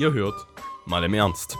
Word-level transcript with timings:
Ihr 0.00 0.14
hört 0.14 0.46
mal 0.86 1.04
im 1.04 1.12
Ernst. 1.12 1.58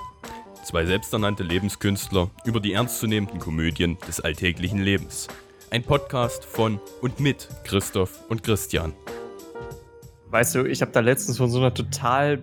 Zwei 0.64 0.86
selbsternannte 0.86 1.42
Lebenskünstler 1.42 2.30
über 2.46 2.58
die 2.58 2.72
ernstzunehmenden 2.72 3.38
Komödien 3.38 3.98
des 4.08 4.18
alltäglichen 4.18 4.78
Lebens. 4.78 5.28
Ein 5.70 5.82
Podcast 5.82 6.46
von 6.46 6.80
und 7.02 7.20
mit 7.20 7.50
Christoph 7.64 8.18
und 8.30 8.42
Christian. 8.42 8.94
Weißt 10.30 10.54
du, 10.54 10.64
ich 10.64 10.80
habe 10.80 10.90
da 10.90 11.00
letztens 11.00 11.36
von 11.36 11.50
so 11.50 11.58
einer 11.58 11.74
total 11.74 12.42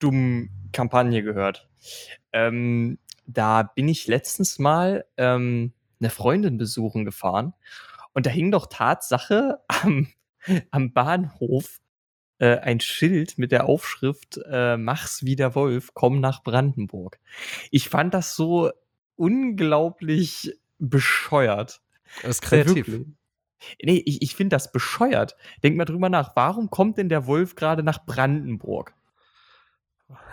dummen 0.00 0.50
Kampagne 0.74 1.22
gehört. 1.22 1.66
Ähm, 2.34 2.98
da 3.24 3.62
bin 3.62 3.88
ich 3.88 4.06
letztens 4.06 4.58
mal 4.58 5.06
ähm, 5.16 5.72
eine 5.98 6.10
Freundin 6.10 6.58
besuchen 6.58 7.06
gefahren 7.06 7.54
und 8.12 8.26
da 8.26 8.30
hing 8.30 8.50
doch 8.50 8.66
Tatsache 8.66 9.60
am, 9.68 10.08
am 10.70 10.92
Bahnhof 10.92 11.80
äh, 12.38 12.58
ein 12.58 12.80
Schild 12.80 13.38
mit 13.38 13.52
der 13.52 13.66
Aufschrift 13.66 14.40
äh, 14.50 14.76
Mach's 14.76 15.24
wie 15.24 15.36
der 15.36 15.54
Wolf, 15.54 15.90
komm 15.94 16.20
nach 16.20 16.42
Brandenburg. 16.42 17.18
Ich 17.70 17.88
fand 17.88 18.14
das 18.14 18.36
so 18.36 18.70
unglaublich 19.16 20.54
bescheuert. 20.78 21.80
Das 22.22 22.30
ist 22.30 22.42
kreativ. 22.42 22.86
Nee, 23.82 24.02
ich, 24.06 24.22
ich 24.22 24.36
finde 24.36 24.54
das 24.54 24.70
bescheuert. 24.70 25.36
Denk 25.62 25.76
mal 25.76 25.84
drüber 25.84 26.08
nach. 26.08 26.36
Warum 26.36 26.70
kommt 26.70 26.96
denn 26.96 27.08
der 27.08 27.26
Wolf 27.26 27.56
gerade 27.56 27.82
nach 27.82 28.06
Brandenburg? 28.06 28.94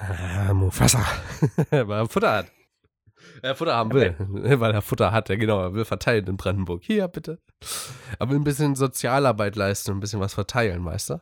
Äh, 0.10 0.54
Mufasa. 0.54 1.04
Weil 1.72 2.00
er 2.00 2.08
Futter 2.08 2.32
hat. 2.32 2.52
Er 3.42 3.56
Futter 3.56 3.76
haben 3.76 3.92
will. 3.94 4.16
Weil 4.20 4.74
er 4.74 4.82
Futter 4.82 5.12
hat, 5.12 5.30
ja 5.30 5.36
genau. 5.36 5.60
Er 5.60 5.74
will 5.74 5.86
verteilen 5.86 6.28
in 6.28 6.38
Brandenburg. 6.38 6.84
Hier, 6.84 7.08
bitte. 7.08 7.40
Er 8.20 8.30
will 8.30 8.38
ein 8.38 8.44
bisschen 8.44 8.76
Sozialarbeit 8.76 9.56
leisten 9.56 9.92
und 9.92 9.98
ein 9.98 10.02
bisschen 10.02 10.20
was 10.20 10.34
verteilen, 10.36 10.86
weißt 10.86 11.12
du? 11.12 11.22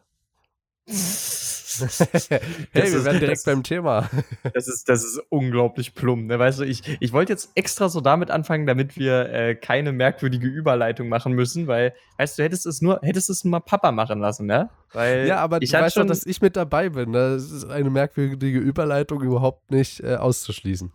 hey, 0.89 2.91
wir 2.91 3.05
werden 3.05 3.19
direkt 3.19 3.37
das, 3.37 3.45
beim 3.45 3.63
Thema. 3.63 4.09
Das 4.53 4.67
ist, 4.67 4.89
das 4.89 5.03
ist 5.03 5.19
unglaublich 5.29 5.95
plump. 5.95 6.27
Ne? 6.27 6.37
Weißt 6.37 6.59
du, 6.59 6.63
ich, 6.63 6.81
ich 6.99 7.13
wollte 7.13 7.33
jetzt 7.33 7.51
extra 7.55 7.89
so 7.89 8.01
damit 8.01 8.29
anfangen, 8.29 8.67
damit 8.67 8.97
wir 8.97 9.29
äh, 9.29 9.55
keine 9.55 9.91
merkwürdige 9.91 10.47
Überleitung 10.47 11.09
machen 11.09 11.33
müssen, 11.33 11.67
weil, 11.67 11.93
weißt 12.17 12.37
du, 12.37 12.43
hättest 12.43 12.65
es 12.65 12.81
nur, 12.81 12.99
hättest 13.01 13.29
es 13.29 13.43
nur 13.43 13.51
mal 13.51 13.59
Papa 13.61 13.91
machen 13.91 14.19
lassen, 14.19 14.45
ne? 14.45 14.69
Weil 14.91 15.25
ja, 15.25 15.37
aber 15.37 15.61
ich 15.61 15.71
du 15.71 15.79
weißt 15.79 15.97
doch, 15.97 16.05
dass 16.05 16.25
ich 16.25 16.41
mit 16.41 16.55
dabei 16.55 16.89
bin. 16.89 17.11
Ne? 17.11 17.35
Das 17.35 17.49
ist 17.49 17.65
eine 17.65 17.89
merkwürdige 17.89 18.59
Überleitung 18.59 19.21
überhaupt 19.21 19.71
nicht 19.71 20.01
äh, 20.01 20.15
auszuschließen. 20.15 20.91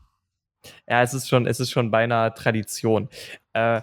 Ja, 0.87 1.03
es 1.03 1.15
ist 1.15 1.29
schon, 1.29 1.47
es 1.47 1.61
ist 1.61 1.71
schon 1.71 1.91
beinahe 1.91 2.34
Tradition. 2.34 3.09
Äh, 3.55 3.81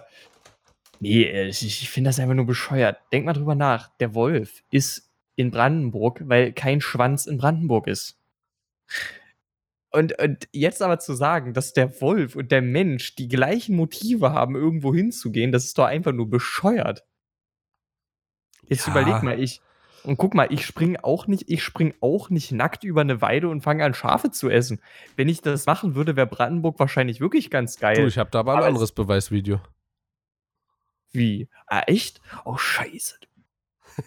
nee, 1.00 1.24
äh, 1.24 1.48
ich, 1.48 1.66
ich 1.66 1.90
finde 1.90 2.08
das 2.08 2.20
einfach 2.20 2.34
nur 2.34 2.46
bescheuert. 2.46 2.98
Denk 3.12 3.26
mal 3.26 3.32
drüber 3.32 3.54
nach. 3.54 3.90
Der 3.98 4.14
Wolf 4.14 4.62
ist 4.70 5.05
in 5.36 5.50
Brandenburg, 5.50 6.22
weil 6.24 6.52
kein 6.52 6.80
Schwanz 6.80 7.26
in 7.26 7.38
Brandenburg 7.38 7.86
ist. 7.86 8.18
Und, 9.90 10.18
und, 10.20 10.48
jetzt 10.52 10.82
aber 10.82 10.98
zu 10.98 11.14
sagen, 11.14 11.54
dass 11.54 11.72
der 11.72 12.00
Wolf 12.00 12.36
und 12.36 12.50
der 12.50 12.62
Mensch 12.62 13.14
die 13.14 13.28
gleichen 13.28 13.76
Motive 13.76 14.32
haben, 14.32 14.56
irgendwo 14.56 14.94
hinzugehen, 14.94 15.52
das 15.52 15.64
ist 15.64 15.78
doch 15.78 15.84
einfach 15.84 16.12
nur 16.12 16.28
bescheuert. 16.28 17.04
Jetzt 18.68 18.86
ja. 18.86 18.92
überleg 18.92 19.22
mal, 19.22 19.40
ich. 19.40 19.60
Und 20.02 20.18
guck 20.18 20.34
mal, 20.34 20.52
ich 20.52 20.64
spring 20.64 20.96
auch 20.96 21.26
nicht, 21.26 21.48
ich 21.48 21.64
spring 21.64 21.94
auch 22.00 22.30
nicht 22.30 22.52
nackt 22.52 22.84
über 22.84 23.00
eine 23.00 23.20
Weide 23.20 23.48
und 23.48 23.62
fange 23.62 23.84
an, 23.84 23.94
Schafe 23.94 24.30
zu 24.30 24.48
essen. 24.48 24.80
Wenn 25.16 25.28
ich 25.28 25.40
das 25.40 25.66
machen 25.66 25.94
würde, 25.94 26.14
wäre 26.14 26.28
Brandenburg 26.28 26.78
wahrscheinlich 26.78 27.20
wirklich 27.20 27.50
ganz 27.50 27.78
geil. 27.78 27.96
Du, 27.96 28.06
ich 28.06 28.18
habe 28.18 28.30
da 28.30 28.40
aber 28.40 28.52
ein 28.52 28.58
aber 28.58 28.66
anderes 28.66 28.92
Beweisvideo. 28.92 29.60
Wie? 31.10 31.48
Ah, 31.66 31.82
echt? 31.86 32.20
Oh, 32.44 32.56
scheiße. 32.56 33.16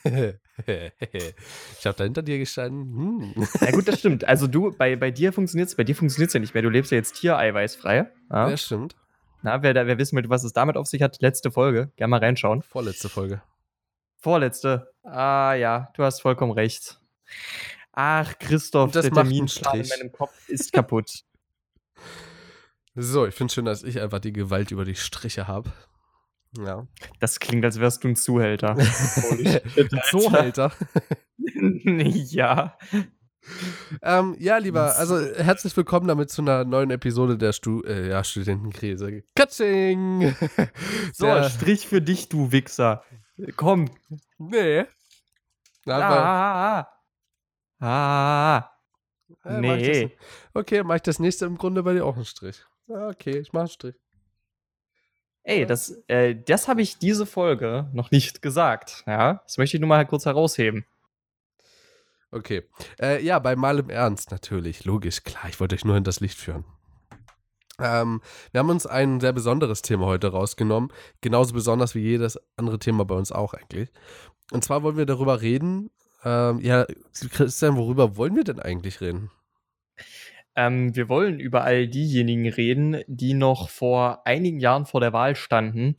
ich 0.67 1.85
habe 1.85 1.97
da 1.97 2.03
hinter 2.03 2.21
dir 2.21 2.37
gestanden. 2.37 3.33
Hm. 3.35 3.47
Ja 3.61 3.71
gut, 3.71 3.87
das 3.87 3.99
stimmt. 3.99 4.25
Also 4.25 4.47
du, 4.47 4.71
bei, 4.71 4.95
bei 4.95 5.11
dir 5.11 5.33
funktioniert 5.33 5.69
es, 5.69 5.75
bei 5.75 5.83
dir 5.83 5.95
funktioniert 5.95 6.33
ja 6.33 6.39
nicht 6.39 6.53
mehr. 6.53 6.63
Du 6.63 6.69
lebst 6.69 6.91
ja 6.91 6.97
jetzt 6.97 7.13
tiereiweißfrei. 7.19 8.11
Ja, 8.29 8.49
das 8.49 8.63
stimmt. 8.63 8.95
Na, 9.41 9.63
wer, 9.63 9.73
wer 9.73 9.97
wissen 9.97 10.17
will, 10.17 10.29
was 10.29 10.43
es 10.43 10.53
damit 10.53 10.75
auf 10.75 10.87
sich 10.87 11.01
hat, 11.01 11.21
letzte 11.21 11.51
Folge. 11.51 11.91
Gerne 11.95 12.11
mal 12.11 12.19
reinschauen. 12.19 12.61
Vorletzte 12.61 13.07
Folge. 13.07 13.41
Vorletzte. 14.17 14.91
Ah 15.03 15.53
ja, 15.53 15.89
du 15.95 16.03
hast 16.03 16.21
vollkommen 16.21 16.51
recht. 16.51 16.99
Ach, 17.93 18.37
Christoph, 18.37 18.91
das 18.91 19.03
der 19.03 19.13
Terminplan 19.13 19.79
in 19.79 19.87
meinem 19.87 20.11
Kopf 20.11 20.49
ist 20.49 20.73
kaputt. 20.73 21.23
So, 22.95 23.25
ich 23.25 23.35
finde 23.35 23.53
schön, 23.53 23.65
dass 23.65 23.83
ich 23.83 24.01
einfach 24.01 24.19
die 24.19 24.33
Gewalt 24.33 24.71
über 24.71 24.83
die 24.83 24.95
Striche 24.95 25.47
habe. 25.47 25.71
Ja. 26.57 26.87
Das 27.19 27.39
klingt, 27.39 27.63
als 27.63 27.79
wärst 27.79 28.03
du 28.03 28.07
ein 28.07 28.15
Zuhälter. 28.15 28.71
ein 28.77 30.01
Zuhälter? 30.09 30.71
ja. 31.37 32.77
Ähm, 34.01 34.35
ja, 34.39 34.57
lieber, 34.57 34.95
also 34.97 35.19
herzlich 35.19 35.75
willkommen 35.77 36.07
damit 36.07 36.29
zu 36.29 36.41
einer 36.41 36.65
neuen 36.65 36.91
Episode 36.91 37.37
der 37.37 37.53
Stu 37.53 37.81
äh, 37.83 38.09
ja, 38.09 38.23
Studentenkrise. 38.23 39.23
Katsching! 39.35 40.35
so, 41.13 41.25
der 41.25 41.49
Strich 41.49 41.87
für 41.87 42.01
dich, 42.01 42.29
du 42.29 42.51
Wichser. 42.51 43.03
Komm. 43.55 43.89
Nee. 44.37 44.85
Ah. 45.85 46.87
Ah. 47.79 47.87
ah. 47.87 48.69
Äh, 49.45 49.61
nee. 49.61 50.17
Mach 50.53 50.61
okay, 50.61 50.83
mach 50.83 50.95
ich 50.95 51.01
das 51.01 51.19
nächste 51.19 51.45
im 51.45 51.57
Grunde 51.57 51.83
bei 51.83 51.93
dir 51.93 52.05
auch 52.05 52.15
einen 52.15 52.25
Strich. 52.25 52.65
Okay, 52.87 53.37
ich 53.37 53.53
mach 53.53 53.61
einen 53.61 53.69
Strich. 53.69 53.95
Ey, 55.49 55.65
das, 55.65 55.99
äh, 56.05 56.35
das 56.35 56.67
habe 56.67 56.83
ich 56.83 56.99
diese 56.99 57.25
Folge 57.25 57.89
noch 57.91 58.11
nicht 58.11 58.43
gesagt. 58.43 59.03
Ja, 59.07 59.41
das 59.45 59.57
möchte 59.57 59.77
ich 59.77 59.81
nur 59.81 59.87
mal 59.87 60.05
kurz 60.05 60.27
herausheben. 60.27 60.85
Okay. 62.29 62.61
Äh, 63.01 63.25
ja, 63.25 63.39
bei 63.39 63.55
Mal 63.55 63.79
im 63.79 63.89
Ernst 63.89 64.29
natürlich. 64.29 64.85
Logisch, 64.85 65.23
klar. 65.23 65.49
Ich 65.49 65.59
wollte 65.59 65.73
euch 65.73 65.83
nur 65.83 65.97
in 65.97 66.03
das 66.03 66.19
Licht 66.19 66.37
führen. 66.37 66.65
Ähm, 67.79 68.21
wir 68.51 68.59
haben 68.59 68.69
uns 68.69 68.85
ein 68.85 69.19
sehr 69.19 69.33
besonderes 69.33 69.81
Thema 69.81 70.05
heute 70.05 70.27
rausgenommen. 70.27 70.93
Genauso 71.21 71.55
besonders 71.55 71.95
wie 71.95 72.01
jedes 72.01 72.39
andere 72.55 72.77
Thema 72.77 73.03
bei 73.03 73.15
uns 73.15 73.31
auch 73.31 73.55
eigentlich. 73.55 73.89
Und 74.51 74.63
zwar 74.63 74.83
wollen 74.83 74.97
wir 74.97 75.07
darüber 75.07 75.41
reden. 75.41 75.89
Ähm, 76.23 76.59
ja, 76.59 76.85
Christian, 77.31 77.75
worüber 77.75 78.17
wollen 78.17 78.35
wir 78.35 78.43
denn 78.43 78.59
eigentlich 78.59 79.01
reden? 79.01 79.31
Ähm, 80.59 80.93
wir 80.93 81.07
wollen 81.07 81.39
über 81.39 81.63
all 81.63 81.87
diejenigen 81.87 82.45
reden, 82.49 83.01
die 83.07 83.33
noch 83.33 83.69
vor 83.69 84.27
einigen 84.27 84.59
Jahren 84.59 84.85
vor 84.85 84.99
der 84.99 85.13
Wahl 85.13 85.37
standen. 85.37 85.95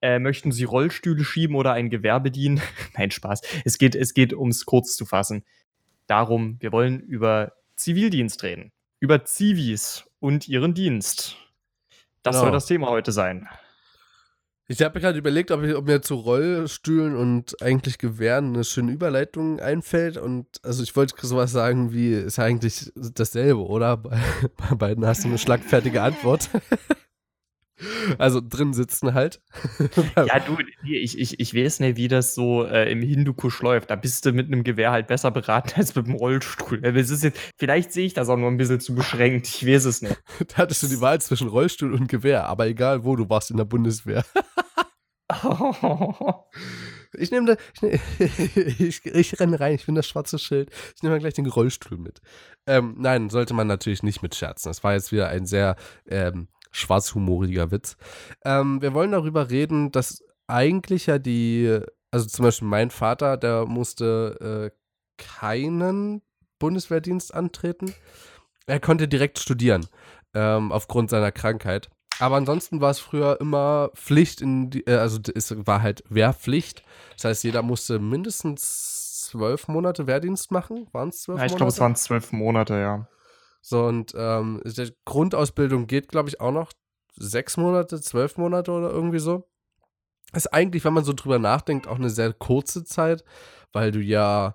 Äh, 0.00 0.18
möchten 0.18 0.50
sie 0.50 0.64
Rollstühle 0.64 1.22
schieben 1.22 1.54
oder 1.54 1.72
ein 1.74 1.88
Gewerbe 1.88 2.32
dienen? 2.32 2.60
Nein, 2.98 3.12
Spaß. 3.12 3.42
Es 3.64 3.78
geht, 3.78 3.94
es 3.94 4.12
geht 4.12 4.32
ums 4.34 4.66
kurz 4.66 4.96
zu 4.96 5.06
fassen. 5.06 5.44
Darum, 6.08 6.56
wir 6.58 6.72
wollen 6.72 6.98
über 6.98 7.52
Zivildienst 7.76 8.42
reden. 8.42 8.72
Über 8.98 9.24
Zivis 9.24 10.10
und 10.18 10.48
ihren 10.48 10.74
Dienst. 10.74 11.36
Das 12.24 12.34
genau. 12.34 12.46
soll 12.46 12.52
das 12.52 12.66
Thema 12.66 12.88
heute 12.88 13.12
sein. 13.12 13.48
Ich 14.72 14.80
habe 14.80 15.00
gerade 15.00 15.18
überlegt, 15.18 15.50
ob, 15.50 15.62
ich, 15.64 15.74
ob, 15.76 15.86
mir 15.86 16.00
zu 16.00 16.14
Rollstühlen 16.14 17.14
und 17.14 17.60
eigentlich 17.60 17.98
Gewehren 17.98 18.54
eine 18.54 18.64
schöne 18.64 18.92
Überleitung 18.92 19.60
einfällt. 19.60 20.16
Und 20.16 20.46
also 20.62 20.82
ich 20.82 20.96
wollte 20.96 21.14
sowas 21.20 21.52
sagen 21.52 21.92
wie, 21.92 22.14
ist 22.14 22.38
eigentlich 22.38 22.90
dasselbe, 22.94 23.60
oder? 23.66 23.98
Bei, 23.98 24.18
bei 24.56 24.74
beiden 24.74 25.04
hast 25.04 25.24
du 25.24 25.28
eine 25.28 25.36
schlagfertige 25.36 26.00
Antwort. 26.00 26.48
Also 28.18 28.40
drin 28.40 28.72
sitzen 28.72 29.14
halt. 29.14 29.40
ja, 30.16 30.38
du, 30.40 30.56
ich, 30.84 31.18
ich, 31.18 31.40
ich 31.40 31.54
weiß 31.54 31.80
nicht, 31.80 31.96
wie 31.96 32.08
das 32.08 32.34
so 32.34 32.64
äh, 32.64 32.90
im 32.90 33.02
Hindukusch 33.02 33.60
läuft. 33.62 33.90
Da 33.90 33.96
bist 33.96 34.24
du 34.24 34.32
mit 34.32 34.46
einem 34.46 34.64
Gewehr 34.64 34.92
halt 34.92 35.06
besser 35.06 35.30
beraten 35.30 35.72
als 35.76 35.94
mit 35.94 36.06
dem 36.06 36.14
Rollstuhl. 36.14 36.84
Es 36.84 37.10
ist 37.10 37.24
jetzt, 37.24 37.38
vielleicht 37.56 37.92
sehe 37.92 38.06
ich 38.06 38.14
das 38.14 38.28
auch 38.28 38.36
nur 38.36 38.50
ein 38.50 38.56
bisschen 38.56 38.80
zu 38.80 38.94
beschränkt. 38.94 39.48
Ich 39.48 39.66
weiß 39.66 39.84
es 39.86 40.02
nicht. 40.02 40.20
da 40.48 40.56
hattest 40.58 40.82
du 40.82 40.88
die 40.88 41.00
Wahl 41.00 41.20
zwischen 41.20 41.48
Rollstuhl 41.48 41.92
und 41.92 42.08
Gewehr, 42.08 42.46
aber 42.46 42.66
egal 42.66 43.04
wo, 43.04 43.16
du 43.16 43.28
warst 43.28 43.50
in 43.50 43.56
der 43.56 43.64
Bundeswehr. 43.64 44.24
Ich 47.14 47.30
nehme 47.30 47.46
da, 47.46 47.56
ich, 47.74 47.82
nehm, 47.82 48.00
ich, 48.78 49.04
ich, 49.04 49.40
renne 49.40 49.60
rein, 49.60 49.74
ich 49.74 49.84
finde 49.84 49.98
das 49.98 50.06
schwarze 50.06 50.38
Schild. 50.38 50.70
Ich 50.96 51.02
nehme 51.02 51.18
gleich 51.18 51.34
den 51.34 51.46
Rollstuhl 51.46 51.98
mit. 51.98 52.20
Ähm, 52.66 52.94
nein, 52.98 53.28
sollte 53.28 53.54
man 53.54 53.66
natürlich 53.66 54.02
nicht 54.02 54.22
mit 54.22 54.34
scherzen. 54.34 54.70
Das 54.70 54.82
war 54.82 54.94
jetzt 54.94 55.12
wieder 55.12 55.28
ein 55.28 55.46
sehr 55.46 55.76
ähm, 56.08 56.48
schwarzhumoriger 56.72 57.70
Witz. 57.70 57.96
Ähm, 58.44 58.82
wir 58.82 58.94
wollen 58.94 59.12
darüber 59.12 59.50
reden, 59.50 59.92
dass 59.92 60.24
eigentlich 60.46 61.06
ja 61.06 61.18
die, 61.18 61.78
also 62.10 62.26
zum 62.26 62.44
Beispiel 62.44 62.68
mein 62.68 62.90
Vater, 62.90 63.36
der 63.36 63.66
musste 63.66 64.70
äh, 64.72 64.76
keinen 65.18 66.22
Bundeswehrdienst 66.58 67.34
antreten. 67.34 67.94
Er 68.66 68.80
konnte 68.80 69.08
direkt 69.08 69.38
studieren, 69.38 69.86
ähm, 70.34 70.72
aufgrund 70.72 71.10
seiner 71.10 71.32
Krankheit. 71.32 71.90
Aber 72.18 72.36
ansonsten 72.36 72.80
war 72.80 72.90
es 72.90 73.00
früher 73.00 73.40
immer 73.40 73.90
Pflicht 73.94 74.40
in 74.40 74.70
die, 74.70 74.86
äh, 74.86 74.96
also 74.96 75.18
es 75.34 75.54
war 75.66 75.82
halt 75.82 76.04
Wehrpflicht. 76.08 76.82
Das 77.14 77.24
heißt, 77.24 77.44
jeder 77.44 77.62
musste 77.62 77.98
mindestens 77.98 79.20
zwölf 79.22 79.68
Monate 79.68 80.06
Wehrdienst 80.06 80.50
machen. 80.52 80.86
Waren 80.92 81.08
es 81.08 81.22
zwölf 81.22 81.38
Monate? 81.38 81.48
Ja, 81.48 81.52
ich 81.52 81.56
glaube, 81.56 81.70
es 81.70 81.80
waren 81.80 81.96
zwölf 81.96 82.32
Monate, 82.32 82.74
ja. 82.74 83.08
So, 83.62 83.84
und 83.84 84.12
ähm, 84.16 84.60
die 84.64 84.92
Grundausbildung 85.04 85.86
geht, 85.86 86.08
glaube 86.08 86.28
ich, 86.28 86.40
auch 86.40 86.52
noch 86.52 86.72
sechs 87.16 87.56
Monate, 87.56 88.00
zwölf 88.00 88.36
Monate 88.36 88.72
oder 88.72 88.90
irgendwie 88.90 89.20
so. 89.20 89.48
Ist 90.34 90.52
eigentlich, 90.52 90.84
wenn 90.84 90.94
man 90.94 91.04
so 91.04 91.12
drüber 91.12 91.38
nachdenkt, 91.38 91.86
auch 91.86 91.96
eine 91.96 92.10
sehr 92.10 92.32
kurze 92.32 92.84
Zeit, 92.84 93.22
weil 93.72 93.92
du 93.92 94.00
ja 94.00 94.54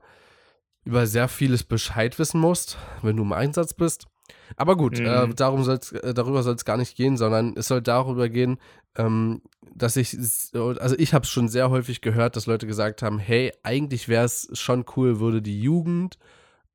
über 0.84 1.08
sehr 1.08 1.28
vieles 1.28 1.64
Bescheid 1.64 2.18
wissen 2.20 2.40
musst, 2.42 2.78
wenn 3.02 3.18
du 3.18 3.24
im 3.24 3.34
Einsatz 3.34 3.74
bist. 3.74 4.08
Aber 4.56 4.76
gut, 4.76 5.00
äh, 5.00 5.28
Mhm. 5.28 5.36
darum 5.36 5.64
soll's, 5.64 5.92
äh, 5.92 6.14
darüber 6.14 6.44
soll 6.44 6.56
es 6.56 6.66
gar 6.66 6.78
nicht 6.78 6.96
gehen, 6.96 7.16
sondern 7.18 7.56
es 7.56 7.68
soll 7.68 7.82
darüber 7.82 8.28
gehen, 8.30 8.58
ähm, 8.96 9.42
dass 9.76 9.96
ich, 9.96 10.18
also 10.54 10.96
ich 10.98 11.14
habe 11.14 11.24
es 11.24 11.30
schon 11.30 11.48
sehr 11.50 11.70
häufig 11.70 12.02
gehört, 12.02 12.36
dass 12.36 12.46
Leute 12.48 12.68
gesagt 12.68 13.02
haben, 13.04 13.20
hey, 13.20 13.54
eigentlich 13.64 14.08
wäre 14.10 14.26
es 14.26 14.50
schon 14.54 14.86
cool, 14.96 15.20
würde 15.20 15.42
die 15.42 15.62
Jugend 15.62 16.18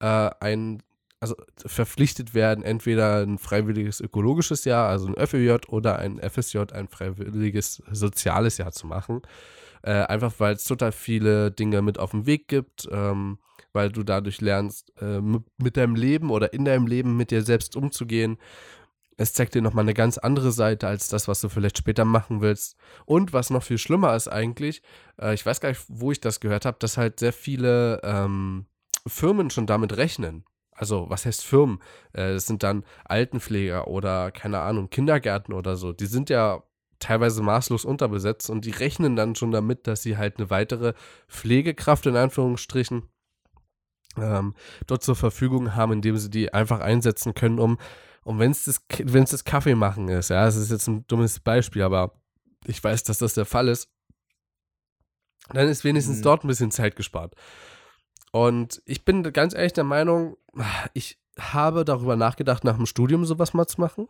äh, 0.00 0.30
ein, 0.40 0.82
also 1.22 1.36
verpflichtet 1.64 2.34
werden, 2.34 2.64
entweder 2.64 3.22
ein 3.22 3.38
freiwilliges 3.38 4.00
ökologisches 4.00 4.64
Jahr, 4.64 4.88
also 4.88 5.06
ein 5.06 5.26
FÖJ, 5.26 5.68
oder 5.68 6.00
ein 6.00 6.18
FSJ, 6.18 6.58
ein 6.72 6.88
freiwilliges 6.88 7.80
soziales 7.92 8.58
Jahr 8.58 8.72
zu 8.72 8.88
machen. 8.88 9.22
Äh, 9.82 9.92
einfach 9.92 10.32
weil 10.38 10.54
es 10.54 10.64
total 10.64 10.90
viele 10.90 11.52
Dinge 11.52 11.80
mit 11.80 11.98
auf 11.98 12.10
den 12.10 12.26
Weg 12.26 12.48
gibt, 12.48 12.88
ähm, 12.90 13.38
weil 13.72 13.90
du 13.90 14.02
dadurch 14.02 14.40
lernst, 14.40 14.92
äh, 15.00 15.20
mit 15.20 15.76
deinem 15.76 15.94
Leben 15.94 16.30
oder 16.30 16.52
in 16.52 16.64
deinem 16.64 16.88
Leben 16.88 17.16
mit 17.16 17.30
dir 17.30 17.42
selbst 17.42 17.76
umzugehen. 17.76 18.36
Es 19.16 19.32
zeigt 19.32 19.54
dir 19.54 19.62
nochmal 19.62 19.84
eine 19.84 19.94
ganz 19.94 20.18
andere 20.18 20.50
Seite 20.50 20.88
als 20.88 21.08
das, 21.08 21.28
was 21.28 21.40
du 21.40 21.48
vielleicht 21.48 21.78
später 21.78 22.04
machen 22.04 22.40
willst. 22.40 22.76
Und 23.06 23.32
was 23.32 23.50
noch 23.50 23.62
viel 23.62 23.78
schlimmer 23.78 24.16
ist 24.16 24.26
eigentlich, 24.26 24.82
äh, 25.20 25.34
ich 25.34 25.46
weiß 25.46 25.60
gar 25.60 25.68
nicht, 25.68 25.84
wo 25.86 26.10
ich 26.10 26.20
das 26.20 26.40
gehört 26.40 26.64
habe, 26.64 26.78
dass 26.80 26.96
halt 26.96 27.20
sehr 27.20 27.32
viele 27.32 28.00
ähm, 28.02 28.66
Firmen 29.06 29.50
schon 29.50 29.66
damit 29.66 29.96
rechnen. 29.96 30.44
Also, 30.74 31.08
was 31.10 31.26
heißt 31.26 31.44
Firmen? 31.44 31.78
Äh, 32.12 32.32
das 32.34 32.46
sind 32.46 32.62
dann 32.62 32.84
Altenpfleger 33.04 33.88
oder, 33.88 34.30
keine 34.30 34.60
Ahnung, 34.60 34.90
Kindergärten 34.90 35.54
oder 35.54 35.76
so. 35.76 35.92
Die 35.92 36.06
sind 36.06 36.30
ja 36.30 36.62
teilweise 36.98 37.42
maßlos 37.42 37.84
unterbesetzt 37.84 38.48
und 38.48 38.64
die 38.64 38.70
rechnen 38.70 39.16
dann 39.16 39.34
schon 39.34 39.50
damit, 39.50 39.86
dass 39.86 40.02
sie 40.02 40.16
halt 40.16 40.38
eine 40.38 40.50
weitere 40.50 40.94
Pflegekraft 41.28 42.06
in 42.06 42.16
Anführungsstrichen 42.16 43.02
ähm, 44.16 44.54
dort 44.86 45.02
zur 45.02 45.16
Verfügung 45.16 45.74
haben, 45.74 45.92
indem 45.92 46.16
sie 46.16 46.30
die 46.30 46.52
einfach 46.52 46.80
einsetzen 46.80 47.34
können, 47.34 47.58
um, 47.58 47.78
um 48.24 48.38
wenn 48.38 48.50
es 48.52 48.64
das, 48.66 48.82
wenn's 48.98 49.30
das 49.30 49.44
Kaffee 49.44 49.74
machen 49.74 50.08
ist. 50.08 50.30
Ja, 50.30 50.44
das 50.44 50.56
ist 50.56 50.70
jetzt 50.70 50.86
ein 50.86 51.06
dummes 51.06 51.40
Beispiel, 51.40 51.82
aber 51.82 52.14
ich 52.66 52.82
weiß, 52.82 53.02
dass 53.04 53.18
das 53.18 53.34
der 53.34 53.46
Fall 53.46 53.68
ist. 53.68 53.88
Dann 55.52 55.68
ist 55.68 55.84
wenigstens 55.84 56.18
Mhm. 56.18 56.22
dort 56.22 56.44
ein 56.44 56.48
bisschen 56.48 56.70
Zeit 56.70 56.94
gespart. 56.96 57.34
Und 58.32 58.82
ich 58.86 59.04
bin 59.04 59.22
ganz 59.32 59.54
ehrlich 59.54 59.74
der 59.74 59.84
Meinung, 59.84 60.36
ich 60.94 61.18
habe 61.38 61.84
darüber 61.84 62.16
nachgedacht, 62.16 62.64
nach 62.64 62.76
dem 62.76 62.86
Studium 62.86 63.24
sowas 63.24 63.54
mal 63.54 63.66
zu 63.66 63.80
machen. 63.80 64.08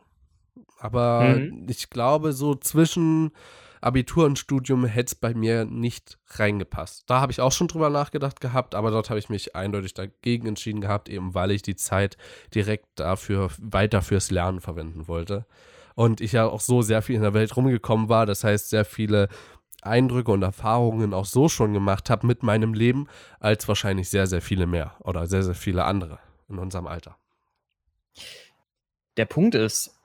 Aber 0.78 1.38
Mhm. 1.38 1.66
ich 1.68 1.90
glaube, 1.90 2.32
so 2.32 2.54
zwischen 2.54 3.32
Abitur 3.80 4.26
und 4.26 4.38
Studium 4.38 4.84
hätte 4.84 5.08
es 5.08 5.14
bei 5.16 5.34
mir 5.34 5.64
nicht 5.64 6.18
reingepasst. 6.28 7.04
Da 7.08 7.20
habe 7.20 7.32
ich 7.32 7.40
auch 7.40 7.50
schon 7.52 7.66
drüber 7.68 7.90
nachgedacht 7.90 8.40
gehabt, 8.40 8.74
aber 8.76 8.90
dort 8.92 9.10
habe 9.10 9.18
ich 9.18 9.28
mich 9.28 9.56
eindeutig 9.56 9.94
dagegen 9.94 10.46
entschieden 10.46 10.80
gehabt, 10.80 11.08
eben 11.08 11.34
weil 11.34 11.50
ich 11.50 11.62
die 11.62 11.74
Zeit 11.76 12.16
direkt 12.54 12.86
dafür 12.96 13.50
weiter 13.60 14.02
fürs 14.02 14.30
Lernen 14.30 14.60
verwenden 14.60 15.08
wollte. 15.08 15.46
Und 15.94 16.20
ich 16.20 16.32
ja 16.32 16.46
auch 16.46 16.60
so 16.60 16.80
sehr 16.80 17.02
viel 17.02 17.16
in 17.16 17.22
der 17.22 17.34
Welt 17.34 17.54
rumgekommen 17.56 18.08
war, 18.08 18.24
das 18.24 18.44
heißt, 18.44 18.70
sehr 18.70 18.84
viele 18.84 19.28
Eindrücke 19.82 20.32
und 20.32 20.42
Erfahrungen 20.42 21.12
auch 21.12 21.26
so 21.26 21.48
schon 21.48 21.72
gemacht 21.72 22.08
habe 22.10 22.26
mit 22.26 22.42
meinem 22.42 22.74
Leben, 22.74 23.08
als 23.40 23.68
wahrscheinlich 23.68 24.08
sehr, 24.08 24.26
sehr 24.26 24.42
viele 24.42 24.66
mehr 24.66 24.94
oder 25.00 25.26
sehr, 25.26 25.42
sehr 25.42 25.54
viele 25.54 25.84
andere 25.84 26.18
in 26.48 26.58
unserem 26.58 26.86
Alter. 26.86 27.16
Der 29.16 29.26
Punkt 29.26 29.54
ist, 29.54 29.98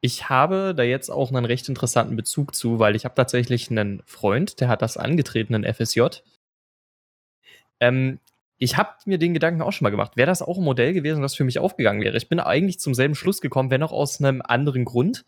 ich 0.00 0.28
habe 0.28 0.74
da 0.76 0.82
jetzt 0.82 1.10
auch 1.10 1.32
einen 1.32 1.44
recht 1.44 1.68
interessanten 1.68 2.16
Bezug 2.16 2.54
zu, 2.54 2.78
weil 2.78 2.96
ich 2.96 3.04
habe 3.04 3.14
tatsächlich 3.14 3.70
einen 3.70 4.02
Freund, 4.06 4.60
der 4.60 4.68
hat 4.68 4.82
das 4.82 4.96
angetreten, 4.96 5.54
ein 5.54 5.74
FSJ. 5.74 6.02
Ähm, 7.80 8.20
ich 8.58 8.76
habe 8.76 8.90
mir 9.06 9.18
den 9.18 9.34
Gedanken 9.34 9.62
auch 9.62 9.72
schon 9.72 9.84
mal 9.84 9.90
gemacht. 9.90 10.16
Wäre 10.16 10.26
das 10.26 10.42
auch 10.42 10.58
ein 10.58 10.64
Modell 10.64 10.92
gewesen, 10.92 11.22
das 11.22 11.36
für 11.36 11.44
mich 11.44 11.58
aufgegangen 11.58 12.02
wäre? 12.02 12.16
Ich 12.16 12.28
bin 12.28 12.40
eigentlich 12.40 12.80
zum 12.80 12.94
selben 12.94 13.14
Schluss 13.14 13.40
gekommen, 13.40 13.70
wenn 13.70 13.82
auch 13.82 13.92
aus 13.92 14.20
einem 14.20 14.42
anderen 14.42 14.84
Grund. 14.84 15.24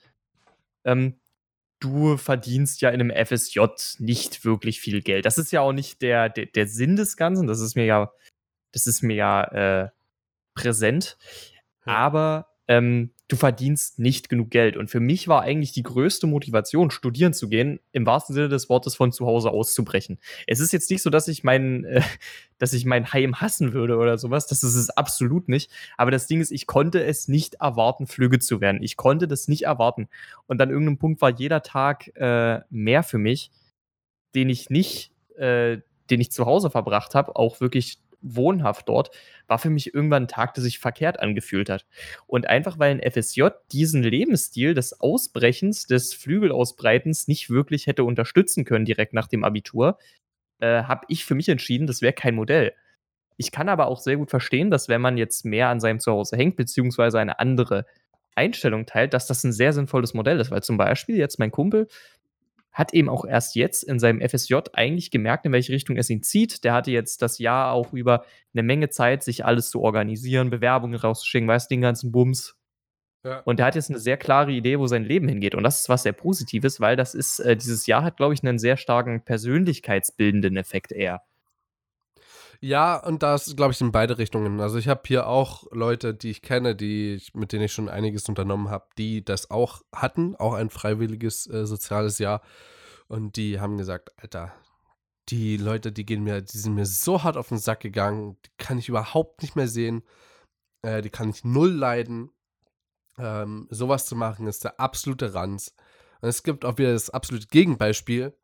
Ähm, 0.85 1.14
du 1.81 2.17
verdienst 2.17 2.82
ja 2.82 2.91
in 2.91 3.00
einem 3.00 3.27
FSJ 3.27 3.61
nicht 3.99 4.44
wirklich 4.44 4.81
viel 4.81 5.03
Geld. 5.03 5.25
Das 5.25 5.38
ist 5.38 5.50
ja 5.50 5.62
auch 5.62 5.73
nicht 5.73 6.03
der, 6.03 6.29
der, 6.29 6.47
der 6.47 6.67
Sinn 6.67 6.97
des 6.97 7.17
Ganzen. 7.17 7.47
Das 7.47 7.61
ist 7.61 7.75
mir 7.75 7.87
ja, 7.87 8.12
das 8.73 8.87
ist 8.87 9.03
mir 9.03 9.17
ja 9.17 9.44
äh, 9.44 9.88
präsent. 10.55 11.17
Ja. 11.87 11.97
Aber 11.97 12.50
ähm, 12.71 13.11
du 13.27 13.35
verdienst 13.35 13.99
nicht 13.99 14.29
genug 14.29 14.51
Geld. 14.51 14.77
Und 14.77 14.91
für 14.91 15.01
mich 15.01 15.27
war 15.27 15.43
eigentlich 15.43 15.73
die 15.73 15.83
größte 15.83 16.29
Motivation, 16.29 16.93
studieren 16.93 17.33
zu 17.33 17.49
gehen, 17.49 17.81
im 17.91 18.07
wahrsten 18.07 18.33
Sinne 18.33 18.49
des 18.49 18.69
Wortes 18.69 18.95
von 18.95 19.11
zu 19.11 19.27
Hause 19.27 19.51
auszubrechen. 19.51 20.21
Es 20.47 20.61
ist 20.61 20.73
jetzt 20.73 20.89
nicht 20.89 21.03
so, 21.03 21.11
dass 21.11 21.27
ich 21.27 21.43
mein, 21.43 21.85
äh, 21.85 22.01
dass 22.59 22.73
ich 22.73 22.85
mein 22.85 23.13
Heim 23.13 23.41
hassen 23.41 23.73
würde 23.73 23.97
oder 23.97 24.19
sowas. 24.19 24.47
Das 24.47 24.63
ist 24.63 24.77
es 24.77 24.89
absolut 24.89 25.49
nicht. 25.49 25.69
Aber 25.97 26.13
das 26.13 26.29
Ding 26.29 26.41
ist, 26.41 26.53
ich 26.53 26.69
konnte 26.69 27.03
es 27.05 27.27
nicht 27.27 27.55
erwarten, 27.55 28.07
Flüge 28.07 28.39
zu 28.39 28.61
werden. 28.61 28.85
Ich 28.85 28.97
konnte 28.97 29.27
das 29.27 29.49
nicht 29.49 29.63
erwarten. 29.63 30.09
Und 30.47 30.63
an 30.63 30.71
irgendeinem 30.71 30.99
Punkt 30.99 31.21
war 31.23 31.31
jeder 31.31 31.65
Tag 31.65 32.07
äh, 32.15 32.61
mehr 32.71 33.03
für 33.03 33.19
mich, 33.19 33.51
den 34.37 34.49
ich 34.49 34.71
nicht, 34.71 35.11
äh, 35.37 35.79
den 36.09 36.21
ich 36.21 36.31
zu 36.31 36.47
Hause 36.47 36.71
verbracht 36.71 37.17
habe, 37.17 37.35
auch 37.35 37.61
wirklich 37.61 37.99
wohnhaft 38.23 38.89
dort, 38.89 39.11
war 39.47 39.59
für 39.59 39.71
mich 39.71 39.95
irgendwann 39.95 40.25
ein 40.25 40.29
Tag, 40.29 40.55
der 40.55 40.63
sich 40.63 40.79
verkehrt 40.79 41.21
angefühlt 41.21 41.71
hat. 41.71 41.87
Und 42.27 42.47
einfach 42.47 42.79
weil 42.79 42.93
ein 42.93 43.11
FSJ 43.13 43.49
diesen 43.73 44.03
Lebensstil 44.03 44.75
des 44.75 45.01
Ausbrechens, 45.01 45.87
des 45.87 46.15
Flügelausbreitens 46.15 47.29
nicht 47.29 47.51
wirklich 47.51 47.87
hätte 47.87 48.05
unterstützen 48.05 48.65
können 48.65 48.85
direkt 48.85 49.15
nach 49.15 49.27
dem 49.27 49.45
Abitur, 49.45 49.99
äh, 50.61 50.83
habe 50.85 51.07
ich 51.09 51.25
für 51.25 51.35
mich 51.35 51.49
entschieden, 51.49 51.87
das 51.87 52.03
wäre 52.03 52.13
kein 52.13 52.35
Modell. 52.35 52.73
Ich 53.37 53.53
kann 53.53 53.69
aber 53.71 53.87
auch 53.87 54.01
sehr 54.01 54.17
gut 54.17 54.31
verstehen, 54.31 54.71
dass 54.71 54.89
wenn 54.89 55.01
man 55.01 55.17
jetzt 55.17 55.45
mehr 55.45 55.69
an 55.69 55.81
seinem 55.81 55.99
Zuhause 55.99 56.37
hängt, 56.37 56.57
beziehungsweise 56.57 57.19
eine 57.19 57.39
andere 57.39 57.87
Einstellung 58.35 58.87
teilt, 58.87 59.15
dass 59.15 59.27
das 59.27 59.45
ein 59.45 59.53
sehr 59.53 59.73
sinnvolles 59.73 60.15
Modell 60.15 60.41
ist. 60.41 60.51
Weil 60.51 60.63
zum 60.63 60.77
Beispiel 60.77 61.17
jetzt 61.17 61.39
mein 61.39 61.51
Kumpel 61.51 61.89
hat 62.73 62.95
eben 62.95 63.09
auch 63.09 63.25
erst 63.25 63.57
jetzt 63.57 63.83
in 63.83 63.99
seinem 63.99 64.21
FSJ 64.21 64.57
eigentlich 64.73 65.11
gemerkt, 65.11 65.45
in 65.47 65.53
welche 65.53 65.73
Richtung 65.73 65.97
es 65.97 66.11
ihn 66.11 66.23
zieht. 66.23 66.65
Der 66.65 66.73
hatte 66.73 66.91
jetzt 66.91 67.23
das 67.23 67.39
Jahr 67.39 67.73
auch 67.73 67.93
über 67.93 68.25
eine 68.55 68.63
Menge 68.63 68.91
Zeit, 68.91 69.23
sich 69.23 69.45
alles 69.45 69.71
zu 69.71 69.81
organisieren, 69.81 70.51
Bewerbungen 70.51 70.99
rauszuschicken, 70.99 71.49
weißt 71.49 71.71
du, 71.71 71.75
den 71.75 71.83
ganzen 71.83 72.13
Bums. 72.13 72.57
Ja. 73.25 73.41
Und 73.41 73.59
der 73.59 73.67
hat 73.67 73.75
jetzt 73.75 73.91
eine 73.91 73.99
sehr 73.99 74.17
klare 74.17 74.51
Idee, 74.51 74.79
wo 74.79 74.87
sein 74.87 75.05
Leben 75.05 75.29
hingeht. 75.29 75.55
Und 75.55 75.63
das 75.63 75.81
ist 75.81 75.89
was 75.89 76.05
sehr 76.05 76.13
Positives, 76.13 76.81
weil 76.81 76.97
das 76.97 77.15
ist, 77.15 77.41
äh, 77.41 77.57
dieses 77.57 77.87
Jahr 77.87 78.03
hat, 78.03 78.17
glaube 78.17 78.35
ich, 78.35 78.43
einen 78.43 78.59
sehr 78.59 78.77
starken 78.77 79.23
persönlichkeitsbildenden 79.25 80.57
Effekt 80.57 80.93
eher. 80.93 81.23
Ja, 82.62 82.97
und 83.03 83.23
das 83.23 83.57
glaube 83.57 83.73
ich 83.73 83.81
in 83.81 83.91
beide 83.91 84.19
Richtungen. 84.19 84.61
Also 84.61 84.77
ich 84.77 84.89
habe 84.89 85.01
hier 85.07 85.27
auch 85.27 85.65
Leute, 85.73 86.12
die 86.15 86.31
ich 86.31 86.43
kenne, 86.43 86.77
die 86.77 87.23
mit 87.33 87.53
denen 87.53 87.65
ich 87.65 87.73
schon 87.73 87.89
einiges 87.89 88.29
unternommen 88.29 88.69
habe, 88.69 88.87
die 88.99 89.25
das 89.25 89.50
auch 89.50 89.83
hatten, 89.95 90.37
auch 90.37 90.52
ein 90.52 90.69
freiwilliges 90.69 91.47
äh, 91.47 91.67
soziales 91.67 92.19
Jahr. 92.19 92.43
Und 93.09 93.37
die 93.37 93.61
haben 93.61 93.79
gesagt, 93.79 94.12
Alter, 94.19 94.52
die 95.31 95.57
Leute, 95.57 95.90
die 95.90 96.05
gehen 96.05 96.23
mir, 96.23 96.43
die 96.43 96.59
sind 96.59 96.75
mir 96.75 96.87
so 96.87 97.23
hart 97.23 97.38
auf 97.38 97.49
den 97.49 97.59
Sack 97.59 97.81
gegangen, 97.81 98.37
die 98.45 98.50
kann 98.59 98.79
ich 98.79 98.88
überhaupt 98.90 99.43
nicht 99.43 99.57
mehr 99.57 99.69
sehen. 99.69 100.02
Äh, 100.83 101.02
die 101.02 101.11
kann 101.11 101.31
ich 101.31 101.45
null 101.45 101.71
leiden. 101.71 102.31
Ähm, 103.19 103.69
sowas 103.71 104.07
zu 104.07 104.17
machen 104.17 104.47
ist 104.47 104.64
der 104.64 104.81
absolute 104.81 105.35
Ranz. 105.35 105.75
Und 106.21 106.29
es 106.29 106.43
gibt 106.43 106.64
auch 106.67 106.76
wieder 106.79 106.93
das 106.93 107.11
absolute 107.11 107.47
Gegenbeispiel 107.49 108.35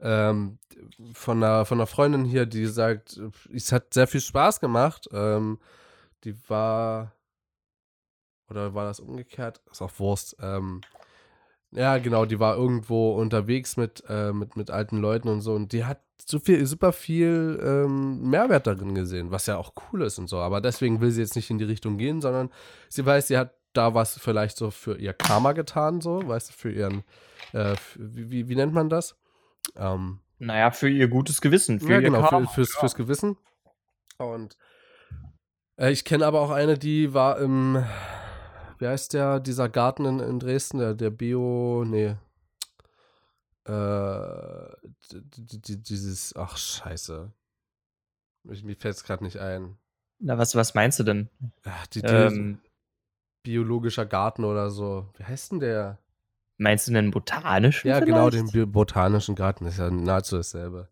ähm, 0.00 0.58
von, 1.12 1.42
einer, 1.42 1.64
von 1.64 1.78
einer 1.78 1.86
Freundin 1.86 2.24
hier, 2.24 2.46
die 2.46 2.66
sagt, 2.66 3.20
es 3.52 3.72
hat 3.72 3.94
sehr 3.94 4.06
viel 4.06 4.20
Spaß 4.20 4.60
gemacht. 4.60 5.08
Ähm, 5.12 5.58
die 6.24 6.36
war, 6.48 7.12
oder 8.48 8.74
war 8.74 8.84
das 8.84 9.00
umgekehrt? 9.00 9.60
Ist 9.70 9.82
auch 9.82 9.98
Wurst. 9.98 10.36
Ähm, 10.40 10.80
ja, 11.72 11.98
genau, 11.98 12.24
die 12.24 12.40
war 12.40 12.56
irgendwo 12.56 13.14
unterwegs 13.14 13.76
mit, 13.76 14.02
äh, 14.08 14.32
mit, 14.32 14.56
mit 14.56 14.70
alten 14.70 14.98
Leuten 14.98 15.28
und 15.28 15.40
so 15.40 15.54
und 15.54 15.72
die 15.72 15.84
hat 15.84 16.00
so 16.26 16.38
viel, 16.38 16.64
super 16.66 16.92
viel 16.92 17.60
ähm, 17.62 18.28
Mehrwert 18.28 18.66
darin 18.66 18.94
gesehen, 18.94 19.30
was 19.30 19.46
ja 19.46 19.56
auch 19.56 19.72
cool 19.92 20.02
ist 20.02 20.18
und 20.18 20.28
so. 20.28 20.38
Aber 20.38 20.60
deswegen 20.60 21.00
will 21.00 21.10
sie 21.10 21.22
jetzt 21.22 21.36
nicht 21.36 21.50
in 21.50 21.58
die 21.58 21.64
Richtung 21.64 21.96
gehen, 21.96 22.20
sondern 22.20 22.50
sie 22.88 23.06
weiß, 23.06 23.28
sie 23.28 23.38
hat 23.38 23.54
da 23.72 23.94
was 23.94 24.18
vielleicht 24.18 24.56
so 24.56 24.70
für 24.70 24.98
ihr 24.98 25.12
Karma 25.12 25.52
getan, 25.52 26.00
so, 26.00 26.26
weißt 26.26 26.48
du, 26.50 26.52
für 26.52 26.72
ihren, 26.72 27.04
äh, 27.52 27.76
wie, 27.96 28.30
wie, 28.30 28.48
wie 28.48 28.56
nennt 28.56 28.74
man 28.74 28.88
das? 28.88 29.16
Ähm, 29.76 30.20
Naja, 30.38 30.70
für 30.70 30.88
ihr 30.88 31.08
gutes 31.08 31.40
Gewissen, 31.40 31.80
für 31.80 31.92
ja, 31.92 31.98
ihr 31.98 32.10
genau, 32.10 32.26
für, 32.26 32.46
fürs, 32.46 32.74
fürs 32.74 32.94
Gewissen. 32.94 33.36
Und 34.18 34.56
äh, 35.76 35.90
ich 35.90 36.04
kenne 36.04 36.26
aber 36.26 36.40
auch 36.40 36.50
eine, 36.50 36.78
die 36.78 37.14
war 37.14 37.38
im, 37.38 37.84
wie 38.78 38.86
heißt 38.86 39.14
der, 39.14 39.40
dieser 39.40 39.68
Garten 39.68 40.04
in, 40.04 40.20
in 40.20 40.38
Dresden, 40.38 40.78
der, 40.78 40.94
der 40.94 41.10
Bio, 41.10 41.84
nee. 41.86 42.16
Äh, 43.64 44.68
dieses, 45.12 46.34
ach, 46.36 46.56
scheiße. 46.56 47.32
Ich, 48.50 48.64
mir 48.64 48.76
fällt 48.76 48.96
es 48.96 49.04
gerade 49.04 49.22
nicht 49.22 49.38
ein. 49.38 49.76
Na, 50.18 50.38
was, 50.38 50.54
was 50.54 50.74
meinst 50.74 50.98
du 50.98 51.04
denn? 51.04 51.30
Ach, 51.64 51.86
die, 51.88 52.02
die, 52.02 52.08
Ähm, 52.08 52.60
biologischer 53.42 54.06
Garten 54.06 54.44
oder 54.44 54.70
so. 54.70 55.08
Wie 55.16 55.24
heißt 55.24 55.52
denn 55.52 55.60
der? 55.60 55.98
Meinst 56.60 56.86
du 56.86 56.92
einen 56.96 57.10
botanischen? 57.10 57.88
Ja, 57.88 58.00
genau, 58.00 58.28
vielleicht? 58.28 58.54
den 58.54 58.66
Bi- 58.66 58.70
botanischen 58.70 59.34
Garten. 59.34 59.66
Ist 59.66 59.78
ja 59.78 59.90
nahezu 59.90 60.36
dasselbe. 60.36 60.88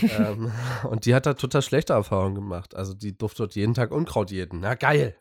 ähm, 0.02 0.50
und 0.84 1.04
die 1.04 1.14
hat 1.14 1.26
da 1.26 1.34
total 1.34 1.60
schlechte 1.60 1.92
Erfahrungen 1.92 2.34
gemacht. 2.34 2.74
Also 2.74 2.94
die 2.94 3.16
durfte 3.16 3.42
dort 3.42 3.54
jeden 3.54 3.74
Tag 3.74 3.90
Unkraut 3.90 4.30
jeden. 4.30 4.60
Na 4.60 4.74
geil. 4.74 5.14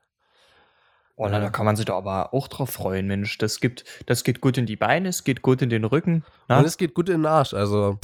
Oh, 1.18 1.28
na, 1.28 1.40
da 1.40 1.50
kann 1.50 1.66
man 1.66 1.76
sich 1.76 1.86
doch 1.86 1.98
aber 1.98 2.34
auch 2.34 2.48
drauf 2.48 2.70
freuen, 2.70 3.06
Mensch. 3.06 3.38
Das 3.38 3.60
gibt, 3.60 3.84
das 4.06 4.24
geht 4.24 4.42
gut 4.42 4.58
in 4.58 4.66
die 4.66 4.78
Beine, 4.78 5.10
es 5.10 5.24
geht 5.24 5.42
gut 5.42 5.62
in 5.62 5.70
den 5.70 5.84
Rücken. 5.84 6.24
Na? 6.48 6.60
Und 6.60 6.66
es 6.66 6.78
geht 6.78 6.96
gut 6.96 7.10
in 7.10 7.18
den 7.22 7.26
Arsch. 7.26 7.54
Also 7.54 8.00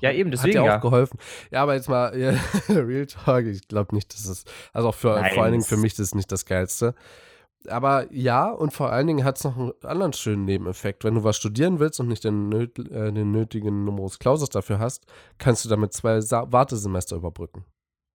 ja, 0.00 0.10
eben, 0.10 0.30
deswegen. 0.30 0.58
Hat 0.58 0.66
ja 0.66 0.76
auch 0.78 0.80
geholfen. 0.80 1.18
Ja, 1.50 1.62
aber 1.62 1.74
jetzt 1.74 1.88
mal, 1.88 2.18
ja, 2.18 2.34
Real 2.68 3.06
Talk, 3.06 3.46
ich 3.46 3.68
glaube 3.68 3.94
nicht, 3.94 4.12
dass 4.14 4.26
es, 4.26 4.44
also 4.72 4.88
auch 4.88 4.94
für, 4.94 5.22
vor 5.34 5.42
allen 5.42 5.52
Dingen 5.52 5.64
für 5.64 5.76
mich, 5.76 5.94
das 5.94 6.06
ist 6.08 6.14
nicht 6.14 6.32
das 6.32 6.44
Geilste. 6.46 6.94
Aber 7.70 8.12
ja, 8.12 8.50
und 8.50 8.72
vor 8.72 8.92
allen 8.92 9.06
Dingen 9.06 9.24
hat 9.24 9.38
es 9.38 9.44
noch 9.44 9.56
einen 9.56 9.72
anderen 9.82 10.12
schönen 10.12 10.44
Nebeneffekt. 10.44 11.04
Wenn 11.04 11.14
du 11.14 11.24
was 11.24 11.36
studieren 11.36 11.78
willst 11.78 12.00
und 12.00 12.08
nicht 12.08 12.24
den, 12.24 12.48
nöt 12.48 12.78
äh, 12.78 13.12
den 13.12 13.30
nötigen 13.30 13.84
Numerus 13.84 14.18
Clausus 14.18 14.50
dafür 14.50 14.78
hast, 14.78 15.06
kannst 15.38 15.64
du 15.64 15.68
damit 15.68 15.92
zwei 15.92 16.20
Sa 16.20 16.50
Wartesemester 16.50 17.16
überbrücken. 17.16 17.64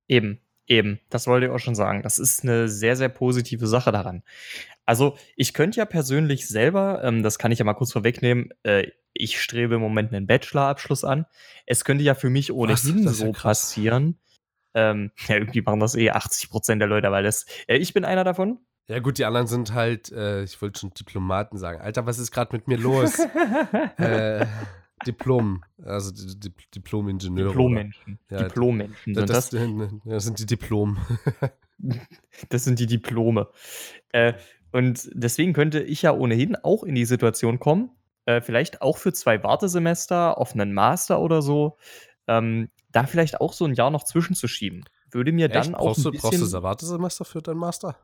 Eben, 0.08 0.40
eben. 0.68 1.00
Das 1.10 1.28
wollte 1.28 1.48
ich 1.48 1.52
auch 1.52 1.60
schon 1.60 1.76
sagen. 1.76 2.04
Das 2.04 2.20
ist 2.20 2.44
eine 2.44 2.68
sehr, 2.68 2.96
sehr 2.96 3.10
positive 3.10 3.68
Sache 3.68 3.92
daran. 3.92 4.24
Also, 4.86 5.16
ich 5.36 5.54
könnte 5.54 5.78
ja 5.78 5.86
persönlich 5.86 6.48
selber, 6.48 7.04
ähm, 7.04 7.24
das 7.24 7.38
kann 7.38 7.52
ich 7.52 7.60
ja 7.60 7.66
mal 7.66 7.74
kurz 7.74 7.94
vorwegnehmen, 7.94 8.50
äh, 8.64 8.88
ich 9.14 9.42
strebe 9.42 9.76
im 9.76 9.82
Moment 9.82 10.14
einen 10.14 10.28
Bachelorabschluss 10.28 11.04
an. 11.04 11.26
Es 11.66 11.86
könnte 11.86 12.04
ja 12.04 12.16
für 12.16 12.30
mich 12.30 12.52
ohnehin 12.52 13.08
so 13.08 13.28
ja 13.28 13.32
passieren. 13.32 14.20
Ähm, 14.74 15.12
ja, 15.28 15.36
irgendwie 15.36 15.62
machen 15.62 15.80
das 15.80 15.96
eh 15.96 16.10
80 16.12 16.50
Prozent 16.50 16.82
der 16.82 16.88
Leute, 16.88 17.12
weil 17.12 17.24
das, 17.24 17.46
äh, 17.68 17.78
ich 17.78 17.94
bin 17.94 18.06
einer 18.06 18.24
davon. 18.24 18.60
Ja, 18.92 19.00
gut, 19.00 19.20
die 19.20 19.24
anderen 19.24 19.48
sind 19.48 19.74
halt, 19.74 20.12
äh, 20.12 20.44
ich 20.44 20.62
wollte 20.62 20.82
schon 20.82 20.94
Diplomaten 20.94 21.58
sagen. 21.58 21.80
Alter, 21.80 22.06
was 22.06 22.20
ist 22.20 22.30
gerade 22.30 22.54
mit 22.54 22.68
mir 22.68 22.78
los? 22.78 23.20
äh, 23.98 24.46
Diplom, 25.08 25.64
also 25.82 26.12
die, 26.12 26.52
Diplom-Ingenieure. 26.76 27.52
Diplommenschen. 27.52 28.20
Ja, 28.30 28.44
Diplommenschen 28.44 29.16
sind 29.16 29.30
das. 29.30 29.50
Das, 29.50 29.62
das 30.04 30.24
sind 30.26 30.40
die 30.40 30.46
Diplom. 30.46 30.98
das 32.50 32.66
sind 32.66 32.80
die 32.80 32.86
Diplome. 32.86 33.48
Äh, 34.12 34.34
und 34.74 35.10
deswegen 35.14 35.54
könnte 35.54 35.82
ich 35.82 36.02
ja 36.02 36.12
ohnehin 36.12 36.58
auch 36.58 36.84
in 36.84 36.94
die 36.94 37.06
Situation 37.06 37.60
kommen, 37.62 37.92
äh, 38.26 38.42
vielleicht 38.42 38.82
auch 38.82 38.98
für 38.98 39.14
zwei 39.14 39.42
Wartesemester 39.42 40.38
auf 40.38 40.52
einen 40.52 40.74
Master 40.74 41.22
oder 41.22 41.42
so, 41.42 41.78
ähm, 42.28 42.70
da 42.92 43.06
vielleicht 43.06 43.40
auch 43.40 43.54
so 43.54 43.64
ein 43.64 43.74
Jahr 43.74 43.90
noch 43.90 44.04
zwischenzuschieben. 44.04 44.84
Würde 45.12 45.32
mir 45.32 45.46
Echt? 45.46 45.56
dann 45.56 45.76
auch 45.76 45.86
brauchst 45.86 46.06
ein 46.06 46.12
bisschen... 46.12 46.30
Brauchst 46.30 46.42
du 46.42 46.46
das 46.46 46.62
Wartesemester 46.62 47.24
für 47.24 47.42
deinen 47.42 47.58
Master? 47.58 47.96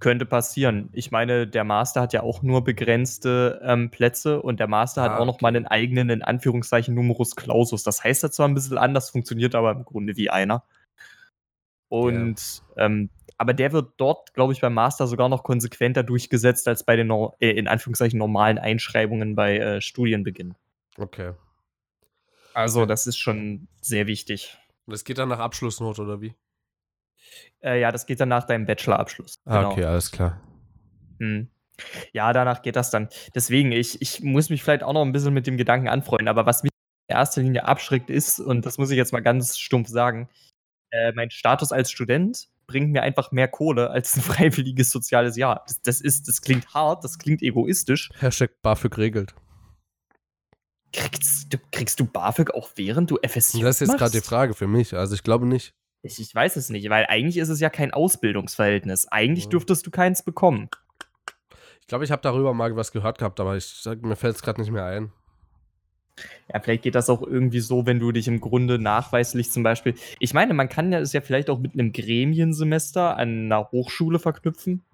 Könnte 0.00 0.26
passieren. 0.26 0.88
Ich 0.92 1.10
meine, 1.10 1.46
der 1.46 1.64
Master 1.64 2.02
hat 2.02 2.12
ja 2.12 2.22
auch 2.22 2.42
nur 2.42 2.64
begrenzte 2.64 3.60
ähm, 3.64 3.90
Plätze 3.90 4.42
und 4.42 4.60
der 4.60 4.66
Master 4.66 5.02
ah, 5.02 5.04
hat 5.04 5.12
auch 5.12 5.20
okay. 5.20 5.26
noch 5.26 5.40
mal 5.40 5.48
einen 5.48 5.66
eigenen, 5.66 6.10
in 6.10 6.22
Anführungszeichen, 6.22 6.94
Numerus 6.94 7.36
Clausus. 7.36 7.82
Das 7.82 8.02
heißt 8.02 8.22
ja 8.22 8.30
zwar 8.30 8.48
ein 8.48 8.54
bisschen 8.54 8.78
anders, 8.78 9.10
funktioniert 9.10 9.54
aber 9.54 9.72
im 9.72 9.84
Grunde 9.84 10.16
wie 10.16 10.30
einer. 10.30 10.64
Und 11.88 12.62
ja. 12.76 12.86
ähm, 12.86 13.10
aber 13.36 13.52
der 13.52 13.72
wird 13.72 13.92
dort, 13.96 14.32
glaube 14.34 14.52
ich, 14.52 14.60
beim 14.60 14.74
Master 14.74 15.06
sogar 15.06 15.28
noch 15.28 15.42
konsequenter 15.42 16.02
durchgesetzt 16.02 16.68
als 16.68 16.84
bei 16.84 16.96
den 16.96 17.10
äh, 17.40 17.50
in 17.50 17.68
Anführungszeichen 17.68 18.18
normalen 18.18 18.58
Einschreibungen 18.58 19.34
bei 19.34 19.58
äh, 19.58 19.80
Studienbeginn. 19.80 20.54
Okay. 20.98 21.32
Also, 22.52 22.86
das 22.86 23.06
ist 23.06 23.18
schon 23.18 23.66
sehr 23.80 24.06
wichtig. 24.06 24.56
Und 24.86 24.92
das 24.92 25.04
geht 25.04 25.18
dann 25.18 25.28
nach 25.28 25.40
Abschlussnote 25.40 26.02
oder 26.02 26.20
wie? 26.20 26.34
Äh, 27.62 27.80
ja, 27.80 27.92
das 27.92 28.06
geht 28.06 28.20
dann 28.20 28.28
nach 28.28 28.44
deinem 28.44 28.66
Bachelorabschluss. 28.66 29.40
Ah, 29.44 29.58
genau. 29.58 29.72
okay, 29.72 29.84
alles 29.84 30.10
klar. 30.10 30.40
Hm. 31.18 31.48
Ja, 32.12 32.32
danach 32.32 32.62
geht 32.62 32.76
das 32.76 32.90
dann. 32.90 33.08
Deswegen, 33.34 33.72
ich, 33.72 34.00
ich 34.00 34.22
muss 34.22 34.50
mich 34.50 34.62
vielleicht 34.62 34.82
auch 34.82 34.92
noch 34.92 35.02
ein 35.02 35.12
bisschen 35.12 35.34
mit 35.34 35.46
dem 35.46 35.56
Gedanken 35.56 35.88
anfreunden, 35.88 36.28
aber 36.28 36.46
was 36.46 36.62
mich 36.62 36.70
in 37.08 37.16
erster 37.16 37.42
Linie 37.42 37.64
abschreckt 37.64 38.10
ist, 38.10 38.38
und 38.38 38.64
das 38.64 38.78
muss 38.78 38.90
ich 38.90 38.96
jetzt 38.96 39.12
mal 39.12 39.20
ganz 39.20 39.58
stumpf 39.58 39.88
sagen, 39.88 40.28
äh, 40.90 41.12
mein 41.12 41.30
Status 41.30 41.72
als 41.72 41.90
Student 41.90 42.48
bringt 42.66 42.92
mir 42.92 43.02
einfach 43.02 43.32
mehr 43.32 43.48
Kohle 43.48 43.90
als 43.90 44.16
ein 44.16 44.22
freiwilliges 44.22 44.90
soziales 44.90 45.36
Jahr. 45.36 45.64
Das, 45.66 45.82
das, 45.82 46.00
ist, 46.00 46.28
das 46.28 46.40
klingt 46.42 46.72
hart, 46.74 47.04
das 47.04 47.18
klingt 47.18 47.42
egoistisch. 47.42 48.10
Hashtag 48.18 48.62
BAföG 48.62 48.96
regelt. 48.98 49.34
Kriegst 50.92 51.52
du, 51.52 51.58
kriegst 51.72 51.98
du 51.98 52.04
BAföG 52.04 52.52
auch 52.54 52.70
während 52.76 53.10
du 53.10 53.16
FSJ 53.16 53.62
Das 53.62 53.80
ist 53.80 53.88
jetzt 53.88 53.98
gerade 53.98 54.12
die 54.12 54.20
Frage 54.20 54.54
für 54.54 54.68
mich. 54.68 54.94
Also 54.94 55.14
ich 55.14 55.24
glaube 55.24 55.44
nicht. 55.44 55.74
Ich, 56.04 56.20
ich, 56.20 56.34
weiß 56.34 56.56
es 56.56 56.68
nicht, 56.68 56.90
weil 56.90 57.06
eigentlich 57.08 57.38
ist 57.38 57.48
es 57.48 57.60
ja 57.60 57.70
kein 57.70 57.92
Ausbildungsverhältnis. 57.92 59.08
Eigentlich 59.08 59.48
dürftest 59.48 59.86
du 59.86 59.90
keins 59.90 60.22
bekommen. 60.22 60.68
Ich 61.80 61.86
glaube, 61.86 62.04
ich 62.04 62.10
habe 62.10 62.20
darüber 62.20 62.52
mal 62.52 62.76
was 62.76 62.92
gehört 62.92 63.18
gehabt, 63.18 63.40
aber 63.40 63.56
ich, 63.56 63.82
mir 64.02 64.14
fällt 64.14 64.36
es 64.36 64.42
gerade 64.42 64.60
nicht 64.60 64.70
mehr 64.70 64.84
ein. 64.84 65.12
Ja, 66.52 66.60
vielleicht 66.60 66.82
geht 66.82 66.94
das 66.94 67.08
auch 67.08 67.22
irgendwie 67.22 67.60
so, 67.60 67.86
wenn 67.86 68.00
du 68.00 68.12
dich 68.12 68.28
im 68.28 68.40
Grunde 68.40 68.78
nachweislich 68.78 69.50
zum 69.50 69.62
Beispiel. 69.62 69.94
Ich 70.20 70.34
meine, 70.34 70.52
man 70.52 70.68
kann 70.68 70.92
ja 70.92 71.00
es 71.00 71.14
ja 71.14 71.22
vielleicht 71.22 71.48
auch 71.48 71.58
mit 71.58 71.72
einem 71.72 71.92
Gremiensemester 71.92 73.16
an 73.16 73.46
einer 73.46 73.70
Hochschule 73.70 74.18
verknüpfen. 74.18 74.84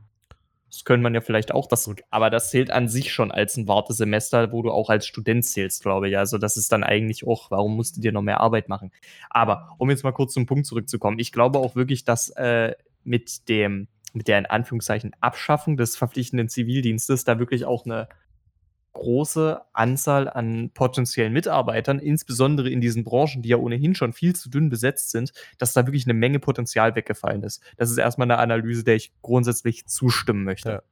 Das 0.70 0.84
könnte 0.84 1.02
man 1.02 1.14
ja 1.14 1.20
vielleicht 1.20 1.52
auch, 1.52 1.66
das, 1.66 1.92
aber 2.10 2.30
das 2.30 2.50
zählt 2.50 2.70
an 2.70 2.88
sich 2.88 3.12
schon 3.12 3.32
als 3.32 3.56
ein 3.56 3.66
Wartesemester, 3.66 4.52
wo 4.52 4.62
du 4.62 4.70
auch 4.70 4.88
als 4.88 5.04
Student 5.04 5.44
zählst, 5.44 5.82
glaube 5.82 6.08
ich. 6.08 6.16
Also 6.16 6.38
das 6.38 6.56
ist 6.56 6.70
dann 6.70 6.84
eigentlich 6.84 7.26
auch, 7.26 7.50
warum 7.50 7.74
musst 7.74 7.96
du 7.96 8.00
dir 8.00 8.12
noch 8.12 8.22
mehr 8.22 8.40
Arbeit 8.40 8.68
machen? 8.68 8.92
Aber 9.30 9.74
um 9.78 9.90
jetzt 9.90 10.04
mal 10.04 10.12
kurz 10.12 10.32
zum 10.32 10.46
Punkt 10.46 10.66
zurückzukommen, 10.66 11.18
ich 11.18 11.32
glaube 11.32 11.58
auch 11.58 11.74
wirklich, 11.74 12.04
dass 12.04 12.30
äh, 12.30 12.74
mit 13.02 13.48
dem, 13.48 13.88
mit 14.12 14.28
der 14.28 14.38
in 14.38 14.46
Anführungszeichen 14.46 15.12
Abschaffung 15.20 15.76
des 15.76 15.96
verpflichtenden 15.96 16.48
Zivildienstes 16.48 17.24
da 17.24 17.40
wirklich 17.40 17.64
auch 17.64 17.84
eine 17.84 18.08
große 18.92 19.60
Anzahl 19.72 20.28
an 20.28 20.70
potenziellen 20.74 21.32
Mitarbeitern, 21.32 21.98
insbesondere 21.98 22.70
in 22.70 22.80
diesen 22.80 23.04
Branchen, 23.04 23.42
die 23.42 23.50
ja 23.50 23.56
ohnehin 23.56 23.94
schon 23.94 24.12
viel 24.12 24.34
zu 24.34 24.50
dünn 24.50 24.68
besetzt 24.68 25.10
sind, 25.10 25.32
dass 25.58 25.72
da 25.72 25.86
wirklich 25.86 26.06
eine 26.06 26.14
Menge 26.14 26.40
Potenzial 26.40 26.94
weggefallen 26.94 27.42
ist. 27.42 27.62
Das 27.76 27.90
ist 27.90 27.98
erstmal 27.98 28.26
eine 28.26 28.38
Analyse, 28.38 28.84
der 28.84 28.96
ich 28.96 29.12
grundsätzlich 29.22 29.86
zustimmen 29.86 30.44
möchte. 30.44 30.82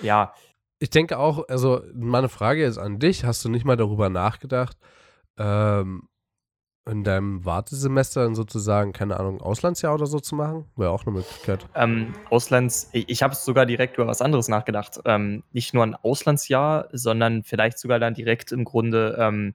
Ja. 0.00 0.02
ja. 0.02 0.34
Ich 0.78 0.90
denke 0.90 1.18
auch, 1.18 1.48
also 1.48 1.82
meine 1.94 2.28
Frage 2.28 2.64
ist 2.64 2.78
an 2.78 2.98
dich, 2.98 3.24
hast 3.24 3.44
du 3.44 3.48
nicht 3.48 3.64
mal 3.64 3.76
darüber 3.76 4.08
nachgedacht, 4.08 4.76
ähm, 5.38 6.08
in 6.90 7.04
deinem 7.04 7.44
Wartesemester 7.44 8.24
dann 8.24 8.34
sozusagen, 8.34 8.92
keine 8.92 9.18
Ahnung, 9.18 9.40
Auslandsjahr 9.40 9.94
oder 9.94 10.06
so 10.06 10.18
zu 10.18 10.34
machen? 10.34 10.64
Wäre 10.76 10.90
auch 10.90 11.06
eine 11.06 11.16
Möglichkeit. 11.16 11.66
Ähm, 11.74 12.12
Auslands, 12.28 12.90
ich, 12.92 13.08
ich 13.08 13.22
habe 13.22 13.34
sogar 13.34 13.66
direkt 13.66 13.96
über 13.96 14.06
was 14.06 14.20
anderes 14.20 14.48
nachgedacht. 14.48 15.00
Ähm, 15.04 15.44
nicht 15.52 15.74
nur 15.74 15.84
ein 15.84 15.94
Auslandsjahr, 15.94 16.88
sondern 16.92 17.44
vielleicht 17.44 17.78
sogar 17.78 18.00
dann 18.00 18.14
direkt 18.14 18.50
im 18.50 18.64
Grunde 18.64 19.16
ähm, 19.18 19.54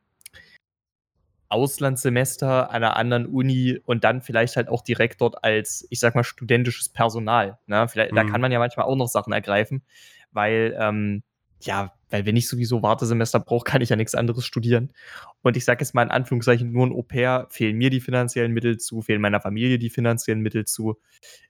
Auslandssemester 1.50 2.72
einer 2.72 2.96
anderen 2.96 3.26
Uni 3.26 3.80
und 3.86 4.04
dann 4.04 4.22
vielleicht 4.22 4.56
halt 4.56 4.70
auch 4.70 4.82
direkt 4.82 5.22
dort 5.22 5.44
als, 5.44 5.86
ich 5.90 6.00
sag 6.00 6.16
mal, 6.16 6.24
studentisches 6.24 6.90
Personal. 6.90 7.58
Ne? 7.68 7.88
Vielleicht, 7.88 8.12
mhm. 8.12 8.16
Da 8.16 8.24
kann 8.24 8.42
man 8.42 8.52
ja 8.52 8.60
manchmal 8.60 8.86
auch 8.86 8.96
noch 8.96 9.08
Sachen 9.08 9.34
ergreifen, 9.34 9.84
weil 10.32 10.76
ähm, 10.80 11.24
ja, 11.62 11.94
weil 12.10 12.26
wenn 12.26 12.38
ich 12.38 12.48
sowieso 12.48 12.84
Wartesemester 12.84 13.40
brauche, 13.40 13.64
kann 13.64 13.82
ich 13.82 13.90
ja 13.90 13.96
nichts 13.96 14.16
anderes 14.16 14.46
studieren. 14.46 14.94
Und 15.42 15.58
ich 15.58 15.66
sage 15.66 15.82
jetzt 15.82 15.94
mal 15.94 16.04
in 16.04 16.12
Anführungszeichen, 16.12 16.72
nur 16.72 16.88
ein 16.88 16.94
Au-pair 16.94 17.48
fehlen 17.50 17.78
mir 17.78 17.90
die 17.90 18.00
finanziellen 18.00 18.54
Mittel 18.54 18.78
zu, 18.78 19.02
fehlen 19.02 19.22
meiner 19.22 19.42
Familie 19.42 19.80
die 19.80 19.90
finanziellen 19.90 20.42
Mittel 20.42 20.66
zu. 20.66 21.00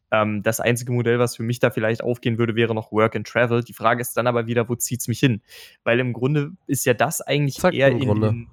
Ähm, 0.09 0.41
das 0.41 0.59
einzige 0.59 0.93
Modell, 0.93 1.19
was 1.19 1.35
für 1.35 1.43
mich 1.43 1.59
da 1.59 1.69
vielleicht 1.69 2.01
aufgehen 2.01 2.37
würde, 2.37 2.55
wäre 2.55 2.73
noch 2.73 2.91
Work 2.91 3.15
and 3.15 3.27
Travel. 3.27 3.63
Die 3.63 3.73
Frage 3.73 4.01
ist 4.01 4.15
dann 4.15 4.27
aber 4.27 4.47
wieder, 4.47 4.69
wo 4.69 4.75
zieht 4.75 5.01
es 5.01 5.07
mich 5.07 5.19
hin? 5.19 5.41
Weil 5.83 5.99
im 5.99 6.13
Grunde 6.13 6.51
ist 6.65 6.85
ja 6.85 6.93
das 6.93 7.21
eigentlich 7.21 7.57
Zack, 7.57 7.73
eher 7.73 7.89
in 7.89 7.99
den 7.99 8.47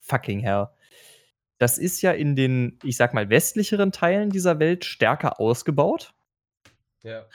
fucking 0.00 0.40
hell. 0.40 0.68
Das 1.58 1.78
ist 1.78 2.02
ja 2.02 2.10
in 2.12 2.34
den, 2.34 2.78
ich 2.82 2.96
sag 2.96 3.14
mal, 3.14 3.30
westlicheren 3.30 3.92
Teilen 3.92 4.30
dieser 4.30 4.58
Welt 4.58 4.84
stärker 4.84 5.38
ausgebaut. 5.38 6.12
Ja. 7.02 7.26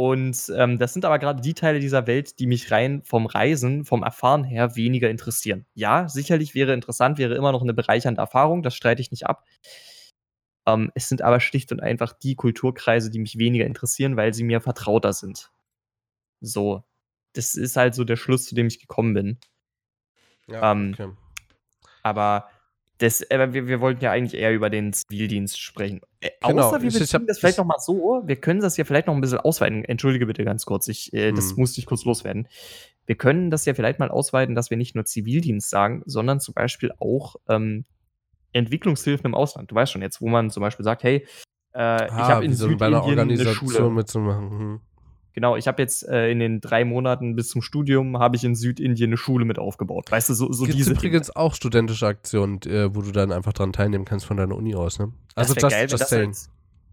Und 0.00 0.50
ähm, 0.56 0.78
das 0.78 0.94
sind 0.94 1.04
aber 1.04 1.18
gerade 1.18 1.42
die 1.42 1.52
Teile 1.52 1.78
dieser 1.78 2.06
Welt, 2.06 2.38
die 2.38 2.46
mich 2.46 2.70
rein 2.70 3.02
vom 3.04 3.26
Reisen, 3.26 3.84
vom 3.84 4.02
Erfahren 4.02 4.44
her 4.44 4.74
weniger 4.74 5.10
interessieren. 5.10 5.66
Ja, 5.74 6.08
sicherlich 6.08 6.54
wäre 6.54 6.72
interessant, 6.72 7.18
wäre 7.18 7.34
immer 7.34 7.52
noch 7.52 7.60
eine 7.60 7.74
bereichernde 7.74 8.22
Erfahrung, 8.22 8.62
das 8.62 8.74
streite 8.74 9.02
ich 9.02 9.10
nicht 9.10 9.26
ab. 9.26 9.44
Ähm, 10.66 10.90
es 10.94 11.10
sind 11.10 11.20
aber 11.20 11.38
schlicht 11.38 11.70
und 11.70 11.80
einfach 11.80 12.14
die 12.14 12.34
Kulturkreise, 12.34 13.10
die 13.10 13.18
mich 13.18 13.36
weniger 13.36 13.66
interessieren, 13.66 14.16
weil 14.16 14.32
sie 14.32 14.42
mir 14.42 14.62
vertrauter 14.62 15.12
sind. 15.12 15.50
So. 16.40 16.82
Das 17.34 17.54
ist 17.54 17.76
halt 17.76 17.94
so 17.94 18.04
der 18.04 18.16
Schluss, 18.16 18.46
zu 18.46 18.54
dem 18.54 18.68
ich 18.68 18.80
gekommen 18.80 19.12
bin. 19.12 19.38
Ja, 20.46 20.72
ähm, 20.72 20.92
okay. 20.94 21.10
Aber 22.02 22.48
das, 23.00 23.22
äh, 23.22 23.52
wir, 23.52 23.66
wir 23.66 23.80
wollten 23.80 24.04
ja 24.04 24.12
eigentlich 24.12 24.40
eher 24.40 24.52
über 24.52 24.68
den 24.68 24.92
Zivildienst 24.92 25.58
sprechen. 25.58 26.00
Äh, 26.20 26.30
genau. 26.46 26.68
Außer 26.68 26.82
wir 26.82 26.90
beziehen 26.90 27.26
das 27.26 27.38
vielleicht 27.38 27.58
noch 27.58 27.64
mal 27.64 27.78
so, 27.78 28.22
wir 28.24 28.36
können 28.36 28.60
das 28.60 28.76
ja 28.76 28.84
vielleicht 28.84 29.06
noch 29.06 29.14
ein 29.14 29.20
bisschen 29.20 29.38
ausweiten. 29.38 29.84
Entschuldige 29.84 30.26
bitte 30.26 30.44
ganz 30.44 30.66
kurz, 30.66 30.86
ich, 30.88 31.12
äh, 31.14 31.32
das 31.32 31.50
hm. 31.50 31.56
musste 31.58 31.80
ich 31.80 31.86
kurz 31.86 32.04
loswerden. 32.04 32.46
Wir 33.06 33.16
können 33.16 33.50
das 33.50 33.64
ja 33.64 33.74
vielleicht 33.74 33.98
mal 33.98 34.10
ausweiten, 34.10 34.54
dass 34.54 34.70
wir 34.70 34.76
nicht 34.76 34.94
nur 34.94 35.06
Zivildienst 35.06 35.70
sagen, 35.70 36.02
sondern 36.04 36.40
zum 36.40 36.54
Beispiel 36.54 36.92
auch 36.98 37.36
ähm, 37.48 37.86
Entwicklungshilfen 38.52 39.26
im 39.26 39.34
Ausland. 39.34 39.70
Du 39.70 39.74
weißt 39.74 39.92
schon 39.92 40.02
jetzt, 40.02 40.20
wo 40.20 40.28
man 40.28 40.50
zum 40.50 40.60
Beispiel 40.60 40.84
sagt, 40.84 41.02
hey, 41.02 41.26
äh, 41.72 41.78
ah, 41.78 42.04
ich 42.04 42.12
habe 42.12 42.44
in 42.44 42.52
Südindien 42.52 43.18
eine 43.18 43.54
Schule. 43.54 43.90
mitzumachen. 43.90 44.50
Hm. 44.50 44.80
Genau, 45.32 45.56
ich 45.56 45.68
habe 45.68 45.80
jetzt 45.80 46.06
äh, 46.08 46.30
in 46.30 46.40
den 46.40 46.60
drei 46.60 46.84
Monaten 46.84 47.36
bis 47.36 47.48
zum 47.48 47.62
Studium 47.62 48.18
habe 48.18 48.36
ich 48.36 48.44
in 48.44 48.54
Südindien 48.54 49.10
eine 49.10 49.16
Schule 49.16 49.44
mit 49.44 49.58
aufgebaut. 49.58 50.10
Weißt 50.10 50.28
du, 50.28 50.34
so, 50.34 50.52
so 50.52 50.64
Gibt 50.64 50.76
diese 50.76 50.92
übrigens 50.92 51.28
Dinge. 51.28 51.36
auch 51.36 51.54
studentische 51.54 52.06
Aktionen, 52.06 52.60
äh, 52.62 52.94
wo 52.94 53.02
du 53.02 53.12
dann 53.12 53.30
einfach 53.30 53.52
dran 53.52 53.72
teilnehmen 53.72 54.04
kannst 54.04 54.26
von 54.26 54.36
deiner 54.36 54.56
Uni 54.56 54.74
aus, 54.74 54.98
ne? 54.98 55.12
Das 55.34 55.50
Also 55.50 55.56
wär 55.56 55.62
just, 55.62 55.76
geil, 55.76 55.88
just 55.88 56.02
das 56.02 56.08
saying. 56.10 56.28
als, 56.28 56.50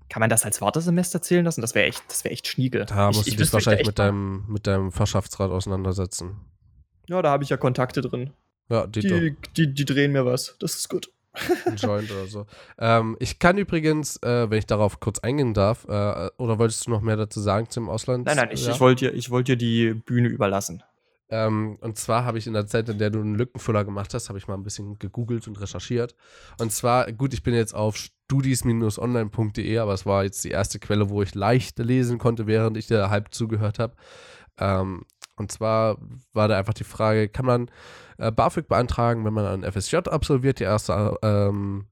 kann 0.09 0.19
man 0.19 0.29
das 0.29 0.45
als 0.45 0.61
Wartesemester 0.61 1.21
zählen 1.21 1.45
lassen? 1.45 1.61
Das 1.61 1.73
wäre 1.73 1.87
echt, 1.87 2.03
das 2.09 2.23
wäre 2.23 2.31
echt 2.33 2.47
schnieke. 2.47 2.85
Da 2.85 3.07
musst 3.07 3.27
ich, 3.27 3.35
du 3.35 3.41
ich 3.41 3.47
dich 3.47 3.53
wahrscheinlich 3.53 3.87
mit 3.87 3.97
deinem, 3.97 4.45
mit 4.47 4.67
deinem 4.67 4.91
Fachschaftsrat 4.91 5.49
auseinandersetzen. 5.49 6.37
Ja, 7.07 7.21
da 7.21 7.31
habe 7.31 7.43
ich 7.43 7.49
ja 7.49 7.57
Kontakte 7.57 8.01
drin. 8.01 8.31
Ja, 8.69 8.85
Dito. 8.85 9.19
Die, 9.19 9.35
die, 9.55 9.73
die 9.73 9.85
drehen 9.85 10.11
mir 10.11 10.25
was. 10.25 10.57
Das 10.59 10.75
ist 10.75 10.89
gut. 10.89 11.11
Ein 11.65 11.75
Joint 11.77 12.11
oder 12.11 12.27
so. 12.27 12.45
Ähm, 12.77 13.15
ich 13.19 13.39
kann 13.39 13.57
übrigens, 13.57 14.17
äh, 14.23 14.49
wenn 14.49 14.59
ich 14.59 14.65
darauf 14.65 14.99
kurz 14.99 15.19
eingehen 15.19 15.53
darf, 15.53 15.85
äh, 15.85 16.29
oder 16.37 16.59
wolltest 16.59 16.87
du 16.87 16.91
noch 16.91 17.01
mehr 17.01 17.17
dazu 17.17 17.39
sagen 17.39 17.69
zum 17.69 17.89
Ausland? 17.89 18.25
Nein, 18.25 18.37
nein, 18.37 18.49
ich, 18.51 18.65
ja? 18.65 18.73
ich 18.73 18.79
wollte 18.79 19.11
dir, 19.11 19.29
wollt 19.29 19.47
dir 19.47 19.55
die 19.57 19.93
Bühne 19.93 20.27
überlassen. 20.27 20.83
Ähm, 21.29 21.77
und 21.81 21.97
zwar 21.97 22.23
habe 22.23 22.37
ich 22.37 22.47
in 22.47 22.53
der 22.53 22.67
Zeit, 22.67 22.87
in 22.87 22.99
der 22.99 23.09
du 23.09 23.19
einen 23.19 23.35
Lückenfüller 23.35 23.83
gemacht 23.83 24.13
hast, 24.13 24.29
habe 24.29 24.39
ich 24.39 24.47
mal 24.47 24.53
ein 24.53 24.63
bisschen 24.63 24.97
gegoogelt 24.97 25.47
und 25.47 25.59
recherchiert. 25.59 26.15
Und 26.57 26.71
zwar, 26.71 27.11
gut, 27.11 27.33
ich 27.33 27.43
bin 27.43 27.53
jetzt 27.53 27.73
auf 27.75 27.97
studis-online.de, 27.97 29.77
aber 29.77 29.93
es 29.93 30.05
war 30.05 30.23
jetzt 30.23 30.43
die 30.45 30.51
erste 30.51 30.79
Quelle, 30.79 31.09
wo 31.09 31.21
ich 31.21 31.35
leicht 31.35 31.79
lesen 31.79 32.17
konnte, 32.17 32.47
während 32.47 32.77
ich 32.77 32.87
dir 32.87 33.09
halb 33.09 33.33
zugehört 33.33 33.79
habe. 33.79 33.95
Ähm, 34.59 35.03
und 35.37 35.51
zwar 35.51 35.97
war 36.33 36.47
da 36.47 36.57
einfach 36.57 36.73
die 36.73 36.83
Frage, 36.83 37.29
kann 37.29 37.45
man 37.45 37.71
äh, 38.17 38.31
BAföG 38.31 38.67
beantragen, 38.67 39.25
wenn 39.25 39.33
man 39.33 39.63
ein 39.63 39.71
FSJ 39.71 39.97
absolviert? 39.97 40.59
Die 40.59 40.63
erste, 40.63 41.15
ähm, 41.21 41.85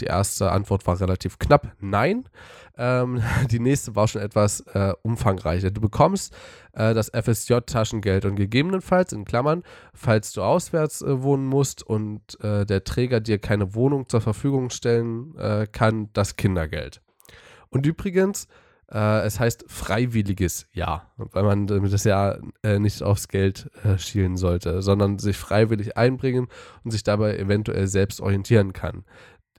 die 0.00 0.06
erste 0.06 0.50
Antwort 0.50 0.86
war 0.86 1.00
relativ 1.00 1.38
knapp, 1.38 1.72
nein. 1.80 2.28
Ähm, 2.76 3.22
die 3.50 3.60
nächste 3.60 3.94
war 3.94 4.08
schon 4.08 4.22
etwas 4.22 4.60
äh, 4.60 4.92
umfangreicher. 5.02 5.70
Du 5.70 5.80
bekommst 5.80 6.34
äh, 6.72 6.94
das 6.94 7.10
FSJ-Taschengeld 7.10 8.24
und 8.24 8.36
gegebenenfalls, 8.36 9.12
in 9.12 9.24
Klammern, 9.24 9.62
falls 9.92 10.32
du 10.32 10.42
auswärts 10.42 11.02
äh, 11.02 11.22
wohnen 11.22 11.46
musst 11.46 11.82
und 11.82 12.40
äh, 12.42 12.66
der 12.66 12.84
Träger 12.84 13.20
dir 13.20 13.38
keine 13.38 13.74
Wohnung 13.74 14.08
zur 14.08 14.20
Verfügung 14.20 14.70
stellen 14.70 15.36
äh, 15.36 15.66
kann, 15.70 16.10
das 16.12 16.36
Kindergeld. 16.36 17.00
Und 17.70 17.86
übrigens, 17.86 18.48
äh, 18.90 19.24
es 19.24 19.40
heißt 19.40 19.64
freiwilliges 19.68 20.66
Jahr, 20.72 21.12
weil 21.16 21.42
man 21.42 21.66
das 21.66 22.04
Jahr 22.04 22.38
äh, 22.62 22.78
nicht 22.78 23.02
aufs 23.02 23.28
Geld 23.28 23.70
äh, 23.84 23.98
schielen 23.98 24.36
sollte, 24.36 24.82
sondern 24.82 25.18
sich 25.18 25.36
freiwillig 25.36 25.96
einbringen 25.96 26.48
und 26.84 26.90
sich 26.90 27.02
dabei 27.02 27.36
eventuell 27.38 27.86
selbst 27.86 28.20
orientieren 28.20 28.72
kann. 28.72 29.04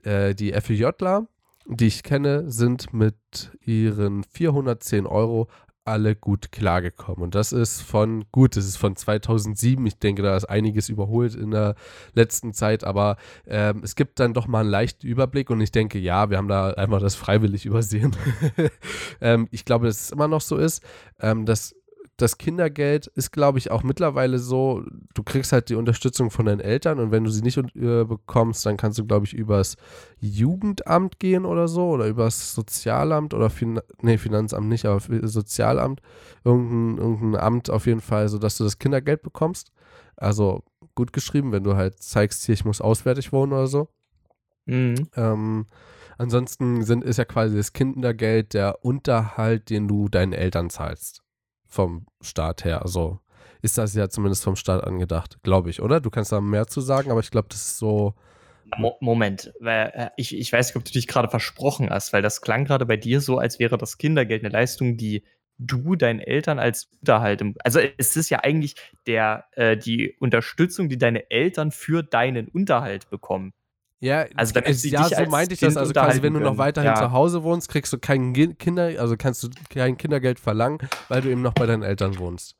Äh, 0.02 0.34
die 0.34 0.52
FEJler, 0.52 1.26
die 1.66 1.86
ich 1.86 2.02
kenne, 2.02 2.50
sind 2.50 2.92
mit 2.92 3.16
ihren 3.60 4.24
410 4.24 5.06
Euro 5.06 5.48
alle 5.86 6.16
gut 6.16 6.50
klargekommen. 6.50 7.22
Und 7.22 7.34
das 7.34 7.52
ist 7.52 7.80
von, 7.80 8.24
gut, 8.32 8.56
das 8.56 8.64
ist 8.66 8.76
von 8.76 8.96
2007. 8.96 9.86
Ich 9.86 9.98
denke, 9.98 10.22
da 10.22 10.36
ist 10.36 10.44
einiges 10.46 10.88
überholt 10.88 11.34
in 11.34 11.52
der 11.52 11.76
letzten 12.14 12.52
Zeit, 12.52 12.82
aber 12.82 13.16
ähm, 13.46 13.82
es 13.84 13.94
gibt 13.94 14.18
dann 14.18 14.34
doch 14.34 14.48
mal 14.48 14.60
einen 14.60 14.70
leichten 14.70 15.06
Überblick 15.06 15.48
und 15.50 15.60
ich 15.60 15.70
denke, 15.70 15.98
ja, 15.98 16.28
wir 16.28 16.38
haben 16.38 16.48
da 16.48 16.70
einfach 16.70 17.00
das 17.00 17.14
freiwillig 17.14 17.66
übersehen. 17.66 18.16
ähm, 19.20 19.46
ich 19.52 19.64
glaube, 19.64 19.86
dass 19.86 20.00
es 20.00 20.10
immer 20.10 20.26
noch 20.26 20.40
so 20.40 20.56
ist. 20.56 20.82
Ähm, 21.20 21.46
das, 21.46 21.75
das 22.16 22.38
Kindergeld 22.38 23.08
ist, 23.08 23.30
glaube 23.30 23.58
ich, 23.58 23.70
auch 23.70 23.82
mittlerweile 23.82 24.38
so, 24.38 24.82
du 25.14 25.22
kriegst 25.22 25.52
halt 25.52 25.68
die 25.68 25.74
Unterstützung 25.74 26.30
von 26.30 26.46
deinen 26.46 26.60
Eltern 26.60 26.98
und 26.98 27.10
wenn 27.10 27.24
du 27.24 27.30
sie 27.30 27.42
nicht 27.42 27.58
äh, 27.58 28.04
bekommst, 28.04 28.64
dann 28.64 28.78
kannst 28.78 28.98
du, 28.98 29.04
glaube 29.04 29.26
ich, 29.26 29.34
übers 29.34 29.76
Jugendamt 30.18 31.18
gehen 31.18 31.44
oder 31.44 31.68
so 31.68 31.90
oder 31.90 32.06
übers 32.06 32.54
Sozialamt 32.54 33.34
oder 33.34 33.50
fin 33.50 33.80
nee, 34.00 34.16
Finanzamt 34.16 34.68
nicht, 34.68 34.86
aber 34.86 35.00
Sozialamt, 35.28 36.00
irgendein, 36.42 37.04
irgendein 37.04 37.40
Amt 37.40 37.70
auf 37.70 37.86
jeden 37.86 38.00
Fall, 38.00 38.28
sodass 38.28 38.56
du 38.56 38.64
das 38.64 38.78
Kindergeld 38.78 39.22
bekommst. 39.22 39.72
Also 40.16 40.64
gut 40.94 41.12
geschrieben, 41.12 41.52
wenn 41.52 41.64
du 41.64 41.76
halt 41.76 42.02
zeigst, 42.02 42.44
hier, 42.44 42.54
ich 42.54 42.64
muss 42.64 42.80
auswärtig 42.80 43.30
wohnen 43.32 43.52
oder 43.52 43.66
so. 43.66 43.88
Mhm. 44.64 45.08
Ähm, 45.16 45.66
ansonsten 46.16 46.82
sind, 46.82 47.04
ist 47.04 47.18
ja 47.18 47.26
quasi 47.26 47.56
das 47.56 47.74
Kindergeld 47.74 48.54
der 48.54 48.82
Unterhalt, 48.84 49.68
den 49.68 49.86
du 49.86 50.08
deinen 50.08 50.32
Eltern 50.32 50.70
zahlst. 50.70 51.25
Vom 51.66 52.06
Staat 52.20 52.64
her. 52.64 52.82
Also 52.82 53.20
ist 53.62 53.78
das 53.78 53.94
ja 53.94 54.08
zumindest 54.08 54.44
vom 54.44 54.56
Staat 54.56 54.84
angedacht, 54.84 55.38
glaube 55.42 55.70
ich, 55.70 55.82
oder? 55.82 56.00
Du 56.00 56.10
kannst 56.10 56.32
da 56.32 56.40
mehr 56.40 56.66
zu 56.66 56.80
sagen, 56.80 57.10
aber 57.10 57.20
ich 57.20 57.30
glaube, 57.30 57.48
das 57.48 57.58
ist 57.58 57.78
so. 57.78 58.14
Mo 58.78 58.96
Moment, 59.00 59.52
äh, 59.64 60.08
ich, 60.16 60.36
ich 60.36 60.52
weiß 60.52 60.68
nicht, 60.68 60.76
ob 60.76 60.84
du 60.84 60.92
dich 60.92 61.06
gerade 61.06 61.28
versprochen 61.28 61.90
hast, 61.90 62.12
weil 62.12 62.22
das 62.22 62.40
klang 62.40 62.64
gerade 62.64 62.84
bei 62.84 62.96
dir 62.96 63.20
so, 63.20 63.38
als 63.38 63.58
wäre 63.60 63.78
das 63.78 63.96
Kindergeld 63.96 64.42
eine 64.42 64.52
Leistung, 64.52 64.96
die 64.96 65.24
du 65.58 65.94
deinen 65.96 66.20
Eltern 66.20 66.58
als 66.58 66.90
Unterhalt, 67.00 67.42
also 67.64 67.80
es 67.96 68.16
ist 68.16 68.28
ja 68.28 68.40
eigentlich 68.40 68.74
der, 69.06 69.46
äh, 69.52 69.76
die 69.76 70.16
Unterstützung, 70.18 70.88
die 70.88 70.98
deine 70.98 71.30
Eltern 71.30 71.70
für 71.70 72.02
deinen 72.02 72.48
Unterhalt 72.48 73.08
bekommen. 73.08 73.52
Ja, 74.00 74.26
Also 74.34 74.52
damit 74.52 74.76
sie 74.76 74.90
ja, 74.90 75.08
dich 75.08 75.16
so 75.16 75.24
meinte 75.26 75.54
ich 75.54 75.60
das. 75.60 75.70
Kind 75.70 75.78
Also 75.78 75.92
quasi, 75.92 76.22
wenn 76.22 76.34
du 76.34 76.40
noch 76.40 76.58
weiterhin. 76.58 76.90
Ja. 76.90 76.96
zu 76.96 77.12
Hause 77.12 77.42
wohnst, 77.42 77.68
kriegst 77.68 77.92
du 77.92 77.98
kein 77.98 78.32
Kinder, 78.58 78.92
also 78.98 79.16
kannst 79.16 79.42
du 79.42 79.48
kein 79.70 79.96
Kindergeld 79.96 80.38
verlangen, 80.38 80.78
weil 81.08 81.22
du 81.22 81.30
eben 81.30 81.42
noch 81.42 81.54
bei 81.54 81.66
deinen 81.66 81.82
Eltern 81.82 82.18
wohnst. 82.18 82.56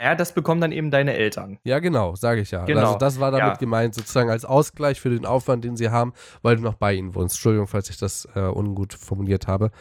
Ja, 0.00 0.14
das 0.14 0.34
bekommen 0.34 0.60
dann 0.60 0.72
eben 0.72 0.90
deine 0.90 1.14
Eltern. 1.14 1.58
Ja, 1.64 1.78
genau, 1.78 2.14
sage 2.16 2.42
ich 2.42 2.50
ja. 2.50 2.64
Genau, 2.66 2.80
Also 2.80 2.98
das 2.98 3.18
war 3.18 3.30
damit 3.30 3.46
ja. 3.46 3.54
gemeint, 3.54 3.94
sozusagen 3.94 4.30
als 4.30 4.44
Ausgleich 4.44 5.00
für 5.00 5.08
den 5.08 5.24
Aufwand, 5.24 5.64
den 5.64 5.76
sie 5.76 5.88
haben, 5.88 6.12
weil 6.42 6.56
du 6.56 6.62
noch 6.62 6.74
bei 6.74 6.92
ihnen 6.92 7.14
wohnst. 7.14 7.36
Entschuldigung, 7.36 7.66
falls 7.66 7.88
ich 7.88 7.96
das 7.96 8.28
äh, 8.34 8.40
ungut 8.40 8.92
formuliert 8.92 9.46
habe. 9.46 9.66
Aber 9.66 9.72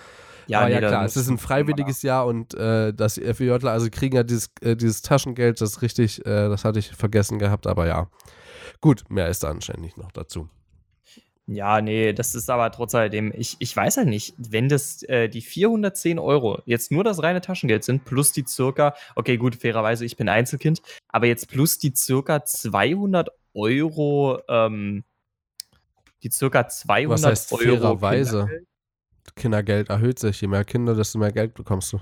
ja, 0.47 0.65
nee, 0.67 0.79
da 0.79 0.87
klar, 0.87 1.05
es 1.05 1.17
ist 1.17 1.27
ein 1.27 1.37
freiwilliges 1.37 2.01
Jahr 2.03 2.27
und 2.27 2.53
äh, 2.53 2.93
das 2.93 3.15
FEJler, 3.15 3.71
also 3.71 3.89
kriegen 3.91 4.15
ja 4.15 4.23
dieses, 4.23 4.51
äh, 4.61 4.75
dieses 4.75 5.01
Taschengeld, 5.01 5.59
das 5.59 5.81
richtig, 5.81 6.25
äh, 6.25 6.49
das 6.49 6.63
hatte 6.63 6.79
ich 6.79 6.91
vergessen 6.91 7.39
gehabt, 7.39 7.67
aber 7.67 7.87
ja. 7.87 8.07
Gut, 8.81 9.03
mehr 9.09 9.29
ist 9.29 9.43
da 9.43 9.49
anscheinend 9.49 9.83
nicht 9.83 9.97
noch 9.97 10.11
dazu. 10.11 10.49
Ja, 11.47 11.79
nee, 11.79 12.11
das 12.11 12.33
ist 12.33 12.49
aber 12.49 12.71
trotz 12.71 12.95
alledem, 12.95 13.31
ich, 13.35 13.55
ich 13.59 13.75
weiß 13.75 13.97
halt 13.97 14.07
nicht, 14.07 14.33
wenn 14.37 14.67
das 14.67 15.03
äh, 15.03 15.29
die 15.29 15.41
410 15.41 16.17
Euro 16.17 16.61
jetzt 16.65 16.91
nur 16.91 17.03
das 17.03 17.21
reine 17.21 17.39
Taschengeld 17.39 17.83
sind, 17.83 18.03
plus 18.03 18.31
die 18.31 18.45
circa, 18.47 18.95
okay, 19.15 19.37
gut, 19.37 19.55
fairerweise, 19.55 20.05
ich 20.05 20.17
bin 20.17 20.27
Einzelkind, 20.27 20.81
aber 21.07 21.27
jetzt 21.27 21.47
plus 21.47 21.77
die 21.77 21.93
circa 21.95 22.43
200 22.43 23.29
Euro, 23.53 24.39
ähm, 24.49 25.03
die 26.23 26.31
circa 26.31 26.67
200 26.67 27.09
Was 27.11 27.25
heißt 27.25 27.53
Euro. 27.53 27.61
fairerweise? 27.63 28.39
Kindergeld. 28.39 28.67
Kindergeld 29.35 29.89
erhöht 29.89 30.19
sich. 30.19 30.41
Je 30.41 30.47
mehr 30.47 30.65
Kinder, 30.65 30.95
desto 30.95 31.19
mehr 31.19 31.31
Geld 31.31 31.53
bekommst 31.53 31.93
du. 31.93 31.99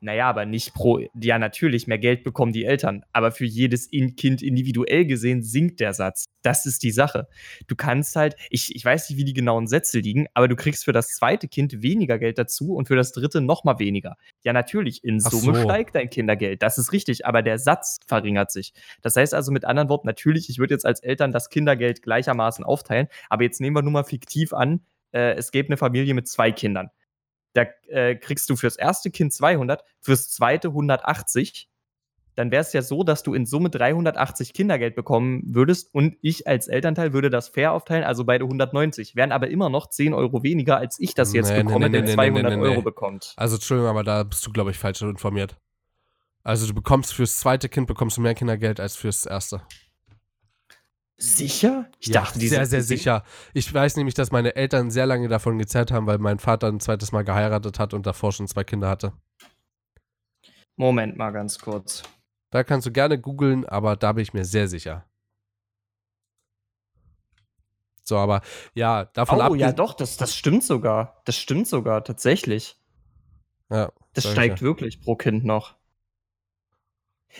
Naja, 0.00 0.28
aber 0.28 0.46
nicht 0.46 0.74
pro, 0.74 1.00
ja, 1.20 1.38
natürlich, 1.38 1.86
mehr 1.86 1.98
Geld 1.98 2.24
bekommen 2.24 2.52
die 2.52 2.64
Eltern, 2.64 3.04
aber 3.12 3.32
für 3.32 3.44
jedes 3.44 3.86
in 3.86 4.16
Kind 4.16 4.42
individuell 4.42 5.06
gesehen 5.06 5.42
sinkt 5.42 5.80
der 5.80 5.94
Satz. 5.94 6.26
Das 6.42 6.66
ist 6.66 6.82
die 6.82 6.90
Sache. 6.90 7.28
Du 7.68 7.76
kannst 7.76 8.16
halt, 8.16 8.36
ich, 8.50 8.74
ich 8.74 8.84
weiß 8.84 9.08
nicht, 9.08 9.18
wie 9.18 9.24
die 9.24 9.32
genauen 9.32 9.66
Sätze 9.66 10.00
liegen, 10.00 10.26
aber 10.34 10.48
du 10.48 10.56
kriegst 10.56 10.84
für 10.84 10.92
das 10.92 11.08
zweite 11.08 11.48
Kind 11.48 11.82
weniger 11.82 12.18
Geld 12.18 12.38
dazu 12.38 12.74
und 12.74 12.88
für 12.88 12.96
das 12.96 13.12
dritte 13.12 13.40
nochmal 13.40 13.78
weniger. 13.78 14.16
Ja, 14.42 14.52
natürlich, 14.52 15.04
in 15.04 15.20
Summe 15.20 15.54
so. 15.54 15.62
steigt 15.62 15.94
dein 15.94 16.10
Kindergeld, 16.10 16.62
das 16.62 16.78
ist 16.78 16.92
richtig, 16.92 17.26
aber 17.26 17.42
der 17.42 17.58
Satz 17.58 17.98
verringert 18.06 18.50
sich. 18.50 18.72
Das 19.02 19.16
heißt 19.16 19.34
also 19.34 19.52
mit 19.52 19.64
anderen 19.64 19.88
Worten, 19.88 20.06
natürlich, 20.06 20.48
ich 20.48 20.58
würde 20.58 20.74
jetzt 20.74 20.86
als 20.86 21.00
Eltern 21.00 21.32
das 21.32 21.48
Kindergeld 21.48 22.02
gleichermaßen 22.02 22.64
aufteilen, 22.64 23.08
aber 23.28 23.44
jetzt 23.44 23.60
nehmen 23.60 23.76
wir 23.76 23.82
nur 23.82 23.92
mal 23.92 24.04
fiktiv 24.04 24.52
an, 24.52 24.80
äh, 25.12 25.34
es 25.34 25.52
gäbe 25.52 25.68
eine 25.68 25.76
Familie 25.76 26.14
mit 26.14 26.26
zwei 26.28 26.50
Kindern 26.50 26.90
da 27.52 27.66
äh, 27.88 28.16
kriegst 28.16 28.48
du 28.50 28.56
fürs 28.56 28.76
erste 28.76 29.10
Kind 29.10 29.32
200, 29.32 29.84
fürs 30.00 30.30
zweite 30.30 30.68
180. 30.68 31.68
Dann 32.34 32.50
wäre 32.50 32.62
es 32.62 32.72
ja 32.72 32.80
so, 32.80 33.04
dass 33.04 33.22
du 33.22 33.34
in 33.34 33.44
Summe 33.44 33.68
380 33.68 34.54
Kindergeld 34.54 34.94
bekommen 34.94 35.42
würdest 35.46 35.94
und 35.94 36.16
ich 36.22 36.46
als 36.46 36.66
Elternteil 36.66 37.12
würde 37.12 37.28
das 37.28 37.48
fair 37.48 37.72
aufteilen, 37.72 38.04
also 38.04 38.24
beide 38.24 38.44
190. 38.44 39.16
Wären 39.16 39.32
aber 39.32 39.48
immer 39.48 39.68
noch 39.68 39.90
10 39.90 40.14
Euro 40.14 40.42
weniger, 40.42 40.78
als 40.78 40.98
ich 40.98 41.14
das 41.14 41.34
jetzt 41.34 41.50
Nee, 41.50 41.62
bekomme, 41.62 41.90
nee, 41.90 41.92
der 41.92 42.02
nee, 42.02 42.08
nee, 42.08 42.14
200 42.14 42.52
nee, 42.52 42.56
nee, 42.56 42.68
Euro 42.68 42.82
bekommt. 42.82 43.34
Also, 43.36 43.56
Entschuldigung, 43.56 43.90
aber 43.90 44.02
da 44.02 44.22
bist 44.22 44.46
du, 44.46 44.50
glaube 44.50 44.70
ich, 44.70 44.78
falsch 44.78 45.02
informiert. 45.02 45.58
Also, 46.42 46.66
du 46.66 46.72
bekommst 46.72 47.12
fürs 47.12 47.38
zweite 47.38 47.68
Kind 47.68 47.86
bekommst 47.86 48.16
du 48.16 48.22
mehr 48.22 48.34
Kindergeld 48.34 48.80
als 48.80 48.96
fürs 48.96 49.26
erste. 49.26 49.60
Sicher? 51.24 51.88
Ich 52.00 52.08
Ja, 52.08 52.14
dachte, 52.14 52.38
die 52.40 52.48
sehr, 52.48 52.66
sind 52.66 52.66
sehr 52.66 52.82
sicher. 52.82 53.22
Ich 53.54 53.72
weiß 53.72 53.96
nämlich, 53.96 54.14
dass 54.14 54.32
meine 54.32 54.56
Eltern 54.56 54.90
sehr 54.90 55.06
lange 55.06 55.28
davon 55.28 55.56
gezerrt 55.58 55.92
haben, 55.92 56.06
weil 56.08 56.18
mein 56.18 56.38
Vater 56.40 56.66
ein 56.68 56.80
zweites 56.80 57.12
Mal 57.12 57.22
geheiratet 57.22 57.78
hat 57.78 57.94
und 57.94 58.06
davor 58.06 58.32
schon 58.32 58.48
zwei 58.48 58.64
Kinder 58.64 58.88
hatte. 58.88 59.12
Moment 60.76 61.16
mal 61.16 61.30
ganz 61.30 61.58
kurz. 61.58 62.02
Da 62.50 62.62
kannst 62.62 62.86
du 62.86 62.92
gerne 62.92 63.18
googeln, 63.20 63.64
aber 63.66 63.96
da 63.96 64.12
bin 64.12 64.22
ich 64.22 64.32
mir 64.32 64.44
sehr 64.44 64.68
sicher. 64.68 65.04
So, 68.04 68.16
aber 68.18 68.42
ja, 68.74 69.04
davon 69.06 69.38
Oh, 69.38 69.42
ab. 69.42 69.56
ja, 69.56 69.72
doch, 69.72 69.94
das, 69.94 70.16
das 70.16 70.34
stimmt 70.36 70.64
sogar. 70.64 71.22
Das 71.24 71.36
stimmt 71.36 71.68
sogar, 71.68 72.02
tatsächlich. 72.04 72.76
Ja, 73.70 73.90
Das 74.14 74.30
steigt 74.30 74.60
ja. 74.60 74.66
wirklich 74.66 75.00
pro 75.00 75.16
Kind 75.16 75.44
noch. 75.44 75.76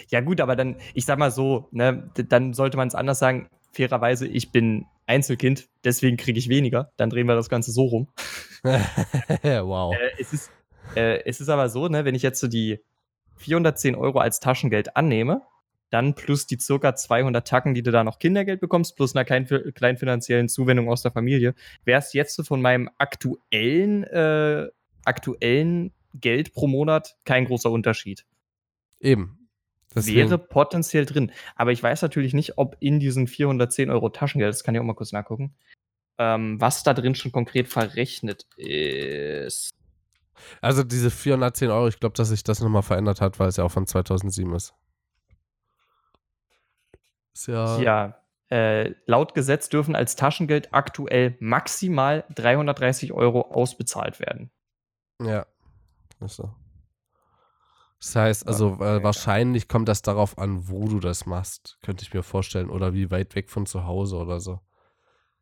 Ja, 0.08 0.20
gut, 0.20 0.40
aber 0.40 0.56
dann, 0.56 0.76
ich 0.94 1.04
sag 1.04 1.18
mal 1.18 1.30
so, 1.30 1.68
ne, 1.70 2.10
dann 2.14 2.54
sollte 2.54 2.76
man 2.76 2.88
es 2.88 2.94
anders 2.94 3.18
sagen. 3.18 3.48
Fairerweise, 3.72 4.26
ich 4.26 4.52
bin 4.52 4.86
Einzelkind, 5.06 5.68
deswegen 5.84 6.16
kriege 6.16 6.38
ich 6.38 6.48
weniger. 6.48 6.92
Dann 6.96 7.10
drehen 7.10 7.26
wir 7.26 7.34
das 7.34 7.48
Ganze 7.48 7.72
so 7.72 7.84
rum. 7.84 8.08
wow. 8.62 9.94
Äh, 9.94 10.20
es 10.20 10.32
ist, 10.32 10.50
Äh, 10.94 11.24
es 11.24 11.40
ist 11.40 11.48
aber 11.48 11.68
so, 11.68 11.88
ne, 11.88 12.04
wenn 12.04 12.14
ich 12.14 12.22
jetzt 12.22 12.40
so 12.40 12.48
die 12.48 12.80
410 13.36 13.94
Euro 13.94 14.18
als 14.18 14.40
Taschengeld 14.40 14.96
annehme, 14.96 15.42
dann 15.90 16.14
plus 16.14 16.46
die 16.46 16.58
circa 16.58 16.94
200 16.94 17.46
Tacken, 17.46 17.74
die 17.74 17.82
du 17.82 17.90
da 17.90 18.02
noch 18.02 18.18
Kindergeld 18.18 18.60
bekommst, 18.60 18.96
plus 18.96 19.14
einer 19.14 19.24
kleinen, 19.24 19.46
kleinen 19.74 19.98
finanziellen 19.98 20.48
Zuwendung 20.48 20.88
aus 20.88 21.02
der 21.02 21.12
Familie, 21.12 21.54
wäre 21.84 21.98
es 21.98 22.12
jetzt 22.12 22.34
so 22.34 22.44
von 22.44 22.62
meinem 22.62 22.88
aktuellen, 22.98 24.04
äh, 24.04 24.68
aktuellen 25.04 25.92
Geld 26.14 26.54
pro 26.54 26.66
Monat 26.66 27.16
kein 27.24 27.44
großer 27.44 27.70
Unterschied. 27.70 28.24
Eben. 29.00 29.41
Deswegen. 29.94 30.30
Wäre 30.30 30.38
potenziell 30.38 31.06
drin. 31.06 31.32
Aber 31.56 31.72
ich 31.72 31.82
weiß 31.82 32.02
natürlich 32.02 32.34
nicht, 32.34 32.58
ob 32.58 32.76
in 32.80 33.00
diesen 33.00 33.26
410 33.26 33.90
Euro 33.90 34.08
Taschengeld, 34.08 34.54
das 34.54 34.64
kann 34.64 34.74
ich 34.74 34.80
auch 34.80 34.84
mal 34.84 34.94
kurz 34.94 35.12
nachgucken, 35.12 35.54
ähm, 36.18 36.60
was 36.60 36.82
da 36.82 36.94
drin 36.94 37.14
schon 37.14 37.32
konkret 37.32 37.68
verrechnet 37.68 38.46
ist. 38.56 39.74
Also 40.60 40.82
diese 40.82 41.10
410 41.10 41.70
Euro, 41.70 41.88
ich 41.88 42.00
glaube, 42.00 42.14
dass 42.16 42.28
sich 42.28 42.42
das 42.42 42.60
nochmal 42.60 42.82
verändert 42.82 43.20
hat, 43.20 43.38
weil 43.38 43.48
es 43.48 43.56
ja 43.56 43.64
auch 43.64 43.70
von 43.70 43.86
2007 43.86 44.54
ist. 44.54 44.74
Ist 47.34 47.48
ja. 47.48 47.78
Ja. 47.80 48.18
Äh, 48.50 48.94
laut 49.06 49.34
Gesetz 49.34 49.70
dürfen 49.70 49.96
als 49.96 50.14
Taschengeld 50.14 50.74
aktuell 50.74 51.36
maximal 51.40 52.24
330 52.34 53.12
Euro 53.12 53.50
ausbezahlt 53.50 54.20
werden. 54.20 54.50
Ja. 55.22 55.46
Ist 56.20 56.36
so. 56.36 56.54
Das 58.02 58.16
heißt, 58.16 58.48
also 58.48 58.74
äh, 58.80 59.00
wahrscheinlich 59.04 59.68
kommt 59.68 59.88
das 59.88 60.02
darauf 60.02 60.36
an, 60.36 60.68
wo 60.68 60.88
du 60.88 60.98
das 60.98 61.24
machst, 61.24 61.78
könnte 61.82 62.02
ich 62.02 62.12
mir 62.12 62.24
vorstellen, 62.24 62.68
oder 62.68 62.94
wie 62.94 63.12
weit 63.12 63.36
weg 63.36 63.48
von 63.48 63.64
zu 63.64 63.86
Hause 63.86 64.16
oder 64.16 64.40
so. 64.40 64.58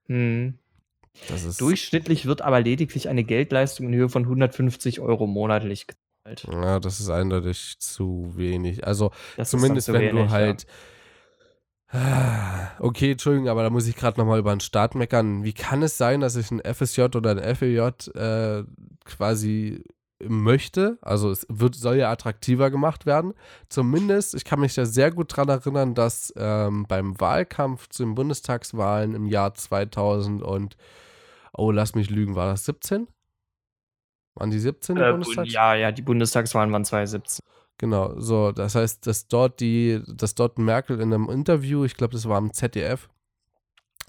Mhm. 0.09 0.59
Durchschnittlich 1.59 2.27
wird 2.27 2.42
aber 2.42 2.61
lediglich 2.61 3.09
eine 3.09 3.25
Geldleistung 3.25 3.87
in 3.87 3.94
Höhe 3.94 4.09
von 4.11 4.25
150 4.25 5.01
Euro 5.01 5.27
monatlich 5.27 5.87
gezahlt. 5.87 6.46
Ja, 6.53 6.79
das 6.81 7.01
ist 7.01 7.09
eindeutig 7.09 7.79
zu 7.79 8.31
wenig. 8.37 8.87
Also 8.87 9.11
das 9.38 9.51
zumindest 9.51 9.90
wenn 9.90 10.03
wenig, 10.03 10.27
du 10.27 10.31
halt. 10.31 10.66
Ja. 11.92 12.73
Okay, 12.79 13.12
Entschuldigung, 13.12 13.49
aber 13.49 13.62
da 13.62 13.70
muss 13.70 13.87
ich 13.87 13.96
gerade 13.96 14.20
nochmal 14.20 14.38
über 14.38 14.55
den 14.55 14.61
Start 14.61 14.94
meckern. 14.94 15.44
Wie 15.44 15.55
kann 15.55 15.83
es 15.83 15.96
sein, 15.96 16.20
dass 16.20 16.37
ich 16.37 16.51
ein 16.51 16.61
FSJ 16.61 17.03
oder 17.16 17.31
ein 17.31 17.57
FEJ 17.57 17.79
äh, 18.14 18.64
quasi 19.05 19.83
möchte. 20.28 20.98
Also 21.02 21.30
es 21.30 21.46
wird, 21.48 21.74
soll 21.74 21.96
ja 21.96 22.11
attraktiver 22.11 22.70
gemacht 22.70 23.06
werden. 23.06 23.35
Zumindest, 23.68 24.35
ich 24.35 24.44
kann 24.44 24.61
mich 24.61 24.74
da 24.74 24.85
sehr 24.85 25.11
gut 25.11 25.33
daran 25.33 25.48
erinnern, 25.48 25.94
dass 25.94 26.33
ähm, 26.37 26.87
beim 26.88 27.20
Wahlkampf 27.20 27.88
zu 27.88 28.04
den 28.04 28.14
Bundestagswahlen 28.14 29.14
im 29.14 29.26
Jahr 29.26 29.54
2000 29.54 30.42
und, 30.42 30.76
oh, 31.52 31.70
lass 31.70 31.94
mich 31.94 32.11
lügen, 32.11 32.35
war 32.35 32.46
das 32.46 32.64
17? 32.64 33.09
Waren 34.35 34.50
die 34.50 34.59
17 34.59 34.96
äh, 34.96 35.11
Bundestags? 35.11 35.52
Ja, 35.52 35.74
ja, 35.74 35.92
die 35.92 36.02
Bundestagswahlen 36.02 36.72
waren 36.72 36.85
2017. 36.85 37.44
Genau, 37.78 38.18
so, 38.20 38.52
das 38.52 38.74
heißt, 38.74 39.06
dass 39.06 39.26
dort 39.26 39.61
die, 39.61 40.02
dass 40.06 40.35
dort 40.35 40.59
Merkel 40.59 41.00
in 41.00 41.14
einem 41.14 41.30
Interview, 41.30 41.85
ich 41.85 41.96
glaube, 41.96 42.12
das 42.12 42.28
war 42.28 42.37
am 42.37 42.52
ZDF, 42.52 43.09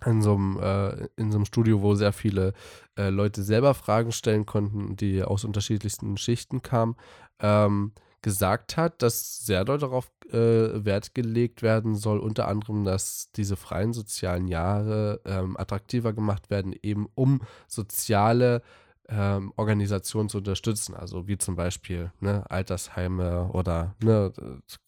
in 0.05 0.21
so 0.21 0.33
einem, 0.33 0.59
äh, 0.59 1.07
in 1.15 1.31
so 1.31 1.37
einem 1.37 1.45
Studio, 1.45 1.81
wo 1.81 1.95
sehr 1.95 2.13
viele 2.13 2.53
äh, 2.97 3.09
Leute 3.09 3.43
selber 3.43 3.73
Fragen 3.73 4.11
stellen 4.11 4.45
konnten, 4.45 4.95
die 4.95 5.23
aus 5.23 5.45
unterschiedlichsten 5.45 6.17
Schichten 6.17 6.61
kamen, 6.61 6.95
ähm, 7.39 7.93
gesagt 8.21 8.77
hat, 8.77 9.01
dass 9.01 9.45
sehr 9.45 9.65
doll 9.65 9.79
darauf 9.79 10.11
äh, 10.29 10.85
Wert 10.85 11.15
gelegt 11.15 11.63
werden 11.63 11.95
soll, 11.95 12.19
unter 12.19 12.47
anderem, 12.47 12.83
dass 12.83 13.31
diese 13.31 13.55
freien 13.55 13.93
sozialen 13.93 14.47
Jahre 14.47 15.21
ähm, 15.25 15.57
attraktiver 15.57 16.13
gemacht 16.13 16.49
werden, 16.49 16.75
eben 16.83 17.07
um 17.15 17.41
soziale 17.67 18.61
ähm, 19.09 19.51
Organisationen 19.57 20.29
zu 20.29 20.37
unterstützen. 20.37 20.95
Also 20.95 21.27
wie 21.27 21.37
zum 21.37 21.55
Beispiel 21.55 22.11
ne, 22.19 22.49
Altersheime 22.49 23.49
oder, 23.51 23.95
ne, 24.03 24.31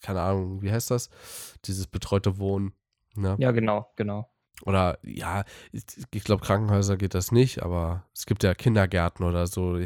keine 0.02 0.22
Ahnung, 0.22 0.62
wie 0.62 0.72
heißt 0.72 0.92
das? 0.92 1.10
Dieses 1.66 1.88
betreute 1.88 2.38
Wohnen. 2.38 2.74
Ne? 3.16 3.36
Ja, 3.40 3.52
genau, 3.52 3.92
genau. 3.96 4.33
Oder 4.66 4.98
ja, 5.04 5.44
ich, 5.72 5.84
ich 6.12 6.24
glaube, 6.24 6.44
Krankenhäuser 6.44 6.98
geht 6.98 7.14
das 7.14 7.32
nicht, 7.32 7.62
aber 7.62 8.06
es 8.14 8.26
gibt 8.26 8.44
ja 8.44 8.54
Kindergärten 8.54 9.26
oder 9.26 9.48
so. 9.48 9.78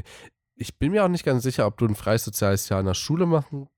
Ich 0.56 0.78
bin 0.78 0.92
mir 0.92 1.04
auch 1.04 1.10
nicht 1.10 1.26
ganz 1.26 1.44
sicher, 1.44 1.66
ob 1.66 1.78
du 1.78 1.86
ein 1.86 1.96
freies 1.96 2.24
soziales 2.24 2.70
Jahr 2.70 2.80
in 2.80 2.86
der 2.86 2.94
Schule 2.94 3.26
machen 3.26 3.70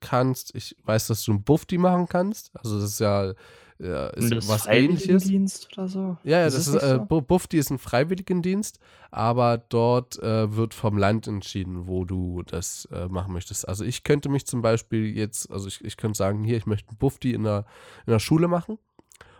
kannst. 0.00 0.54
Ich 0.54 0.76
weiß, 0.84 1.06
dass 1.06 1.24
du 1.24 1.32
ein 1.32 1.42
Bufti 1.42 1.78
machen 1.78 2.06
kannst. 2.06 2.50
Also 2.54 2.80
das 2.80 2.90
ist 2.90 3.00
ja, 3.00 3.32
ja 3.78 4.08
ist 4.08 4.32
das 4.32 4.48
was 4.48 4.66
ähnliches. 4.66 5.24
Dienst 5.24 5.68
oder 5.72 5.88
so? 5.88 6.18
Ja, 6.24 6.40
ja, 6.40 6.46
ist 6.46 6.56
das, 6.58 6.68
ist, 6.68 6.82
äh, 6.82 7.00
so? 7.08 7.20
Bufti 7.20 7.56
ist 7.56 7.70
ein 7.70 7.78
Freiwilligendienst, 7.78 8.78
aber 9.10 9.56
dort 9.56 10.18
äh, 10.18 10.54
wird 10.54 10.74
vom 10.74 10.98
Land 10.98 11.28
entschieden, 11.28 11.86
wo 11.86 12.04
du 12.04 12.42
das 12.42 12.86
äh, 12.92 13.08
machen 13.08 13.32
möchtest. 13.32 13.66
Also 13.66 13.84
ich 13.84 14.04
könnte 14.04 14.28
mich 14.28 14.46
zum 14.46 14.60
Beispiel 14.60 15.16
jetzt, 15.16 15.50
also 15.50 15.68
ich, 15.68 15.82
ich 15.82 15.96
könnte 15.96 16.18
sagen, 16.18 16.44
hier, 16.44 16.56
ich 16.58 16.66
möchte 16.66 16.92
ein 16.92 16.98
Bufti 16.98 17.32
in 17.32 17.44
der, 17.44 17.64
in 18.06 18.10
der 18.10 18.18
Schule 18.18 18.48
machen. 18.48 18.78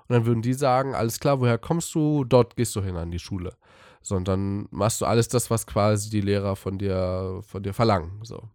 Und 0.08 0.14
dann 0.14 0.26
würden 0.26 0.42
die 0.42 0.54
sagen, 0.54 0.94
alles 0.94 1.20
klar, 1.20 1.40
woher 1.40 1.58
kommst 1.58 1.94
du? 1.94 2.24
Dort 2.24 2.56
gehst 2.56 2.74
du 2.76 2.82
hin 2.82 2.96
an 2.96 3.10
die 3.10 3.18
Schule. 3.18 3.56
So, 4.02 4.16
und 4.16 4.26
dann 4.26 4.66
machst 4.70 5.00
du 5.00 5.06
alles 5.06 5.28
das, 5.28 5.50
was 5.50 5.66
quasi 5.66 6.10
die 6.10 6.20
Lehrer 6.20 6.56
von 6.56 6.78
dir, 6.78 7.40
von 7.42 7.62
dir 7.62 7.72
verlangen. 7.72 8.20
So. 8.24 8.50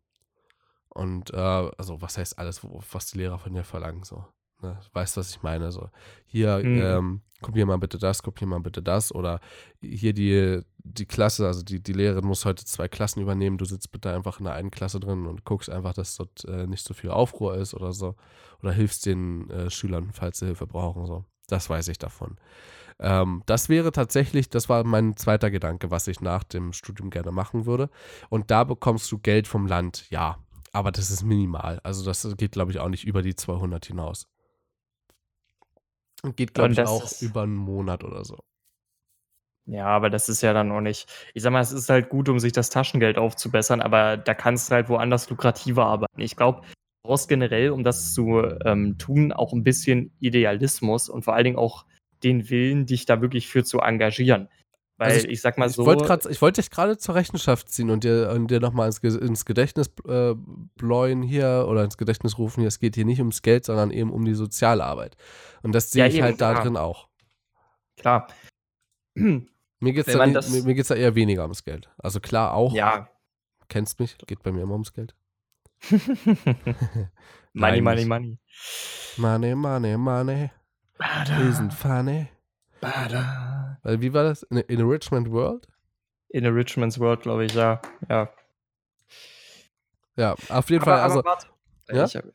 Und 0.90 1.34
äh, 1.34 1.38
also 1.38 2.02
was 2.02 2.18
heißt 2.18 2.38
alles, 2.38 2.62
was 2.64 3.08
die 3.08 3.20
Lehrer 3.20 3.40
von 3.40 3.54
dir 3.54 3.64
verlangen? 3.64 4.04
So. 4.04 4.26
Ne? 4.62 4.80
Weißt 4.94 5.18
was 5.18 5.30
ich 5.30 5.44
meine? 5.44 5.72
So, 5.72 5.90
hier, 6.26 6.60
mhm. 6.64 6.82
ähm, 6.82 7.22
kopier 7.42 7.66
mal 7.66 7.78
bitte 7.78 7.98
das, 7.98 8.24
kopier 8.24 8.48
mal 8.48 8.60
bitte 8.60 8.82
das. 8.82 9.14
Oder 9.14 9.40
hier 9.80 10.14
die, 10.14 10.62
die 10.80 11.06
Klasse, 11.06 11.46
also 11.46 11.62
die, 11.64 11.82
die 11.82 11.94
Lehrerin 11.94 12.26
muss 12.26 12.46
heute 12.46 12.66
zwei 12.66 12.88
Klassen 12.88 13.22
übernehmen. 13.22 13.58
Du 13.58 13.66
sitzt 13.66 13.92
bitte 13.92 14.12
einfach 14.12 14.40
in 14.40 14.46
der 14.46 14.54
einen 14.54 14.72
Klasse 14.72 15.00
drin 15.00 15.28
und 15.28 15.46
guckst 15.46 15.70
einfach, 15.70 15.94
dass 15.94 16.16
dort 16.16 16.46
äh, 16.46 16.66
nicht 16.66 16.86
so 16.86 16.94
viel 16.94 17.12
Aufruhr 17.12 17.56
ist 17.56 17.74
oder 17.74 17.94
so. 17.94 18.16
Oder 18.62 18.72
hilfst 18.72 19.06
den 19.06 19.50
äh, 19.50 19.70
Schülern, 19.70 20.12
falls 20.12 20.40
sie 20.40 20.48
Hilfe 20.48 20.66
brauchen. 20.66 21.06
So. 21.06 21.26
Das 21.48 21.70
weiß 21.70 21.88
ich 21.88 21.98
davon. 21.98 22.38
Ähm, 23.00 23.44
das 23.46 23.70
wäre 23.70 23.92
tatsächlich, 23.92 24.50
das 24.50 24.70
war 24.70 24.84
mein 24.84 25.16
zweiter 25.18 25.52
Gedanke, 25.52 25.92
was 25.92 26.08
ich 26.08 26.22
nach 26.22 26.44
dem 26.44 26.74
Studium 26.74 27.10
gerne 27.10 27.32
machen 27.32 27.66
würde. 27.66 27.90
Und 28.30 28.52
da 28.52 28.64
bekommst 28.64 29.12
du 29.12 29.20
Geld 29.20 29.48
vom 29.48 29.68
Land, 29.68 30.10
ja. 30.10 30.38
Aber 30.74 30.92
das 30.92 31.10
ist 31.10 31.24
minimal. 31.24 31.80
Also 31.84 32.04
das 32.04 32.36
geht, 32.38 32.52
glaube 32.52 32.72
ich, 32.72 32.80
auch 32.80 32.90
nicht 32.90 33.06
über 33.06 33.22
die 33.22 33.36
200 33.36 33.86
hinaus. 33.86 34.28
Und 36.24 36.36
geht, 36.36 36.54
glaube 36.54 36.74
ich, 36.74 36.80
auch 36.82 37.10
über 37.22 37.44
einen 37.44 37.56
Monat 37.56 38.04
oder 38.04 38.26
so. 38.26 38.40
Ja, 39.66 39.88
aber 39.88 40.10
das 40.10 40.30
ist 40.30 40.42
ja 40.42 40.54
dann 40.54 40.72
auch 40.72 40.82
nicht. 40.82 41.10
Ich 41.34 41.44
sag 41.44 41.52
mal, 41.52 41.60
es 41.60 41.74
ist 41.74 41.90
halt 41.90 42.10
gut, 42.10 42.30
um 42.30 42.40
sich 42.40 42.54
das 42.54 42.70
Taschengeld 42.70 43.18
aufzubessern, 43.18 43.82
aber 43.82 44.16
da 44.16 44.34
kannst 44.34 44.70
du 44.70 44.76
halt 44.76 44.88
woanders 44.88 45.30
lukrativer 45.30 45.86
arbeiten. 45.86 46.22
Ich 46.22 46.38
glaube, 46.38 46.62
brauchst 47.08 47.30
generell, 47.30 47.72
um 47.72 47.84
das 47.84 48.14
zu 48.14 48.44
ähm, 48.66 48.98
tun, 48.98 49.32
auch 49.32 49.54
ein 49.54 49.64
bisschen 49.64 50.12
Idealismus 50.20 51.10
und 51.10 51.24
vor 51.24 51.34
allen 51.34 51.46
Dingen 51.46 51.58
auch 51.58 51.86
den 52.24 52.50
Willen, 52.50 52.86
dich 52.86 53.06
da 53.06 53.22
wirklich 53.22 53.48
für 53.48 53.64
zu 53.64 53.80
engagieren. 53.80 54.50
Weil 54.98 55.12
also 55.12 55.28
ich, 55.28 55.34
ich, 55.34 55.42
sag 55.42 55.60
mal 55.60 55.70
so. 55.70 55.84
Ich 56.30 56.42
wollte 56.42 56.62
dich 56.62 56.72
gerade 56.72 56.98
zur 56.98 57.14
Rechenschaft 57.14 57.70
ziehen 57.70 57.92
und 57.92 58.04
dir, 58.04 58.32
und 58.32 58.50
dir 58.50 58.60
nochmal 58.60 58.88
ins, 58.88 58.98
ins 58.98 59.46
Gedächtnis 59.46 59.92
äh, 60.08 60.34
bläuen 60.76 61.22
hier 61.22 61.68
oder 61.70 61.84
ins 61.84 61.98
Gedächtnis 61.98 62.40
rufen 62.40 62.62
hier, 62.62 62.68
es 62.68 62.80
geht 62.80 62.96
hier 62.96 63.06
nicht 63.06 63.20
ums 63.20 63.44
Geld, 63.44 63.66
sondern 63.66 63.92
eben 63.92 64.12
um 64.12 64.26
die 64.26 64.34
Sozialarbeit. 64.34 65.16
Und 65.62 65.76
das 65.76 65.92
sehe 65.92 66.02
ja, 66.02 66.08
ich 66.08 66.16
eben, 66.16 66.24
halt 66.24 66.42
da 66.42 66.54
klar. 66.54 66.64
drin 66.64 66.78
auch. 66.78 67.08
Klar. 67.98 68.28
Mir 69.16 69.94
geht 69.94 70.08
es 70.08 70.14
da, 70.14 70.26
da 70.26 70.96
eher 70.96 71.14
weniger 71.14 71.44
ums 71.44 71.64
Geld. 71.64 71.90
Also 72.00 72.20
klar 72.20 72.54
auch. 72.56 72.74
Ja. 72.74 73.10
Kennst 73.70 74.00
mich, 74.00 74.18
geht 74.26 74.42
bei 74.42 74.52
mir 74.52 74.62
immer 74.62 74.74
ums 74.74 74.94
Geld. 74.94 75.14
money, 77.54 77.82
money, 77.82 78.06
money. 78.06 78.40
Money, 79.18 79.56
money, 79.56 79.98
money. 79.98 80.52
Bada. 81.00 81.40
Isn't 81.48 81.72
funny. 81.72 82.30
Bada. 82.82 83.78
Wie 83.84 84.14
war 84.14 84.24
das? 84.24 84.44
In, 84.44 84.58
in 84.58 84.82
a 84.82 84.86
Richmond 84.86 85.32
World? 85.32 85.68
In 86.30 86.46
a 86.46 86.50
Richmond's 86.50 87.00
World, 87.00 87.22
glaube 87.22 87.46
ich, 87.46 87.54
ja. 87.54 87.82
Ja. 88.10 88.30
Ja, 90.16 90.36
auf 90.50 90.70
jeden 90.70 90.82
aber, 90.82 90.92
Fall. 90.92 91.02
Also, 91.02 91.24
warte. 91.24 91.48
Ja? 91.90 92.06
Ich, 92.06 92.16
hab, 92.16 92.26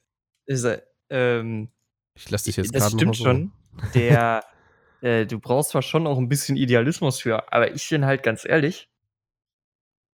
ist, 0.46 0.66
ähm, 1.10 1.68
ich 2.14 2.30
lasse 2.30 2.46
dich 2.46 2.56
jetzt 2.56 2.72
gerade 2.72 2.84
Das 2.84 2.92
stimmt 2.92 3.16
schon. 3.16 3.52
Der, 3.94 4.44
äh, 5.02 5.26
du 5.26 5.38
brauchst 5.38 5.70
zwar 5.70 5.82
schon 5.82 6.06
auch 6.06 6.18
ein 6.18 6.28
bisschen 6.28 6.56
Idealismus 6.56 7.20
für, 7.20 7.52
aber 7.52 7.72
ich 7.72 7.88
bin 7.88 8.06
halt 8.06 8.22
ganz 8.22 8.44
ehrlich, 8.44 8.88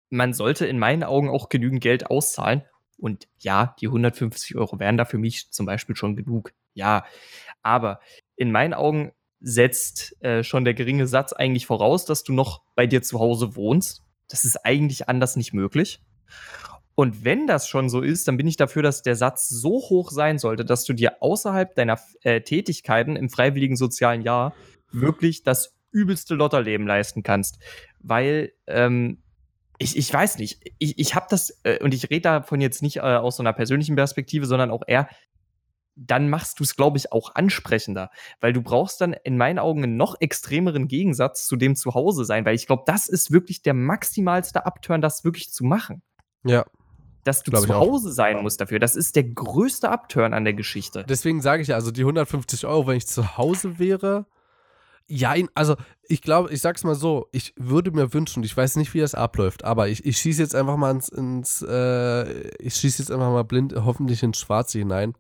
man 0.10 0.34
sollte 0.34 0.68
in 0.68 0.78
meinen 0.78 1.04
Augen 1.04 1.30
auch 1.30 1.50
genügend 1.50 1.82
Geld 1.82 2.10
auszahlen, 2.12 2.64
und 3.04 3.28
ja, 3.40 3.76
die 3.82 3.88
150 3.88 4.56
Euro 4.56 4.80
wären 4.80 4.96
da 4.96 5.04
für 5.04 5.18
mich 5.18 5.52
zum 5.52 5.66
Beispiel 5.66 5.94
schon 5.94 6.16
genug. 6.16 6.54
Ja, 6.74 7.04
aber 7.62 8.00
in 8.38 8.50
meinen 8.50 8.74
Augen 8.74 9.12
setzt 9.42 10.16
äh, 10.24 10.42
schon 10.42 10.64
der 10.64 10.74
geringe 10.74 11.06
Satz 11.06 11.34
eigentlich 11.34 11.66
voraus, 11.66 12.06
dass 12.06 12.24
du 12.24 12.32
noch 12.32 12.62
bei 12.76 12.88
dir 12.88 13.02
zu 13.02 13.20
Hause 13.20 13.58
wohnst. 13.58 14.04
Das 14.30 14.46
ist 14.46 14.66
eigentlich 14.66 15.10
anders 15.10 15.36
nicht 15.36 15.52
möglich. 15.52 16.02
Und 16.96 17.26
wenn 17.26 17.46
das 17.46 17.68
schon 17.68 17.90
so 17.90 18.00
ist, 18.00 18.26
dann 18.30 18.38
bin 18.38 18.48
ich 18.48 18.56
dafür, 18.56 18.84
dass 18.84 19.02
der 19.02 19.18
Satz 19.18 19.50
so 19.50 19.82
hoch 19.82 20.10
sein 20.10 20.40
sollte, 20.40 20.64
dass 20.64 20.86
du 20.86 20.94
dir 20.94 21.22
außerhalb 21.22 21.76
deiner 21.76 22.00
äh, 22.22 22.40
Tätigkeiten 22.40 23.18
im 23.18 23.30
freiwilligen 23.30 23.76
sozialen 23.76 24.22
Jahr 24.22 24.54
wirklich 24.94 25.44
das 25.44 25.76
übelste 25.92 26.36
Lotterleben 26.36 26.88
leisten 26.88 27.22
kannst. 27.22 27.60
Weil 28.00 28.54
ähm, 28.66 29.23
ich, 29.80 29.98
ich 29.98 30.14
weiß 30.14 30.38
nicht. 30.38 30.62
Ich, 30.78 31.00
ich 31.00 31.16
habe 31.16 31.28
das, 31.30 31.60
äh, 31.64 31.84
und 31.84 31.94
ich 31.94 32.10
rede 32.10 32.22
davon 32.22 32.62
jetzt 32.62 32.82
nicht 32.82 32.98
äh, 32.98 33.02
aus 33.02 33.38
so 33.38 33.44
einer 33.44 33.54
persönlichen 33.54 33.96
Perspektive, 33.96 34.46
sondern 34.46 34.72
auch 34.72 34.84
eher, 34.88 35.08
dann 35.96 36.30
machst 36.30 36.60
du 36.60 36.64
es, 36.64 36.76
glaube 36.76 36.98
ich, 36.98 37.12
auch 37.12 37.36
ansprechender. 37.36 38.10
Weil 38.40 38.54
du 38.54 38.62
brauchst 38.62 39.02
dann 39.02 39.14
in 39.14 39.38
meinen 39.38 39.60
Augen 39.60 39.84
einen 39.84 39.98
noch 39.98 40.16
extremeren 40.20 40.88
Gegensatz 40.88 41.48
zu 41.48 41.56
dem 41.56 41.76
Zuhause 41.76 42.26
sein, 42.26 42.46
weil 42.46 42.56
ich 42.56 42.68
glaube, 42.68 42.84
das 42.86 43.08
ist 43.08 43.32
wirklich 43.32 43.62
der 43.62 43.74
maximalste 43.74 44.66
Upturn, 44.66 45.02
das 45.02 45.24
wirklich 45.24 45.52
zu 45.52 45.64
machen. 45.64 46.02
Ja. 46.44 46.66
Dass 47.24 47.44
du 47.44 47.52
zu 47.52 47.74
Hause 47.74 48.12
sein 48.12 48.42
musst 48.42 48.60
dafür. 48.60 48.80
Das 48.80 48.96
ist 48.96 49.16
der 49.16 49.24
größte 49.24 49.90
Upturn 49.90 50.34
an 50.34 50.44
der 50.44 50.54
Geschichte. 50.54 51.06
Deswegen 51.08 51.42
sage 51.42 51.62
ich 51.62 51.70
ja, 51.70 51.76
also 51.76 51.92
die 51.92 52.02
150 52.02 52.66
Euro, 52.66 52.88
wenn 52.88 52.98
ich 52.98 53.08
zu 53.08 53.38
Hause 53.38 53.80
wäre, 53.80 54.26
ja, 55.08 55.34
also 55.54 55.76
ich 56.08 56.22
glaube, 56.22 56.52
ich 56.52 56.62
sag's 56.62 56.84
mal 56.84 56.96
so, 56.96 57.28
ich 57.32 57.54
würde 57.58 57.92
mir 57.92 58.14
wünschen, 58.14 58.44
ich 58.44 58.56
weiß 58.56 58.76
nicht, 58.76 58.94
wie 58.94 59.00
das 59.00 59.16
abläuft, 59.16 59.64
aber 59.64 59.88
ich, 59.88 60.06
ich 60.06 60.18
schieße 60.18 60.42
jetzt 60.42 60.56
einfach 60.56 60.78
mal 60.78 60.92
ins, 60.92 61.10
ins 61.10 61.62
äh, 61.62 62.50
ich 62.58 62.76
schieße 62.76 63.02
jetzt 63.02 63.12
einfach 63.12 63.32
mal 63.32 63.44
blind, 63.44 63.74
hoffentlich 63.76 64.22
ins 64.24 64.40
Schwarze 64.40 64.80
hinein 64.80 65.14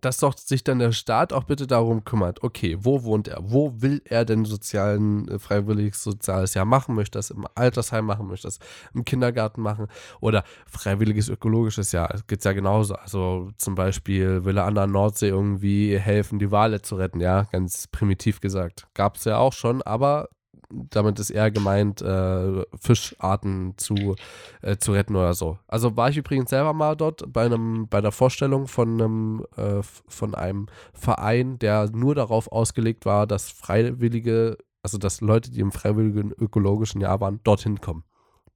dass 0.00 0.18
doch 0.18 0.36
sich 0.36 0.64
dann 0.64 0.78
der 0.78 0.92
Staat 0.92 1.32
auch 1.32 1.44
bitte 1.44 1.66
darum 1.66 2.04
kümmert, 2.04 2.42
okay, 2.42 2.76
wo 2.80 3.04
wohnt 3.04 3.28
er? 3.28 3.38
Wo 3.42 3.80
will 3.80 4.02
er 4.04 4.24
denn 4.24 4.44
sozialen, 4.44 5.28
äh, 5.28 5.38
freiwilliges 5.38 6.02
soziales 6.02 6.54
Jahr 6.54 6.64
machen? 6.64 6.94
Möchte 6.94 7.18
das 7.18 7.30
im 7.30 7.46
Altersheim 7.54 8.06
machen? 8.06 8.26
Möchte 8.26 8.48
das 8.48 8.58
im 8.94 9.04
Kindergarten 9.04 9.60
machen? 9.62 9.86
Oder 10.20 10.44
freiwilliges 10.66 11.28
ökologisches 11.28 11.92
Jahr? 11.92 12.14
Es 12.14 12.26
geht 12.26 12.44
ja 12.44 12.52
genauso. 12.52 12.94
Also 12.94 13.50
zum 13.58 13.74
Beispiel 13.74 14.44
will 14.44 14.58
er 14.58 14.66
an 14.66 14.74
der 14.74 14.86
Nordsee 14.86 15.28
irgendwie 15.28 15.98
helfen, 15.98 16.38
die 16.38 16.50
Wale 16.50 16.82
zu 16.82 16.96
retten, 16.96 17.20
ja, 17.20 17.44
ganz 17.52 17.86
primitiv 17.86 18.40
gesagt. 18.40 18.86
Gab 18.94 19.16
es 19.16 19.24
ja 19.24 19.38
auch 19.38 19.52
schon, 19.52 19.82
aber 19.82 20.28
damit 20.70 21.18
ist 21.18 21.30
eher 21.30 21.50
gemeint, 21.50 22.00
äh, 22.02 22.64
Fischarten 22.80 23.74
zu, 23.76 24.16
äh, 24.62 24.76
zu 24.76 24.92
retten 24.92 25.16
oder 25.16 25.34
so. 25.34 25.58
Also 25.66 25.96
war 25.96 26.10
ich 26.10 26.16
übrigens 26.16 26.50
selber 26.50 26.72
mal 26.72 26.96
dort 26.96 27.32
bei 27.32 27.44
einem, 27.44 27.88
bei 27.88 28.00
der 28.00 28.12
Vorstellung 28.12 28.66
von 28.66 29.00
einem, 29.00 29.46
äh, 29.56 29.82
von 29.82 30.34
einem 30.34 30.66
Verein, 30.92 31.58
der 31.58 31.90
nur 31.90 32.14
darauf 32.14 32.50
ausgelegt 32.50 33.04
war, 33.04 33.26
dass 33.26 33.50
Freiwillige, 33.50 34.58
also 34.82 34.98
dass 34.98 35.20
Leute, 35.20 35.50
die 35.50 35.60
im 35.60 35.72
freiwilligen 35.72 36.32
ökologischen 36.32 37.00
Jahr 37.00 37.20
waren, 37.20 37.40
dorthin 37.44 37.80
kommen. 37.80 38.04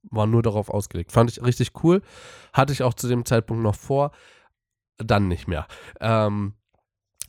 War 0.03 0.27
nur 0.27 0.41
darauf 0.41 0.69
ausgelegt. 0.69 1.11
Fand 1.11 1.31
ich 1.31 1.43
richtig 1.43 1.71
cool. 1.83 2.01
Hatte 2.53 2.73
ich 2.73 2.83
auch 2.83 2.93
zu 2.93 3.07
dem 3.07 3.25
Zeitpunkt 3.25 3.63
noch 3.63 3.75
vor. 3.75 4.11
Dann 4.97 5.27
nicht 5.27 5.47
mehr. 5.47 5.67
Ähm, 5.99 6.53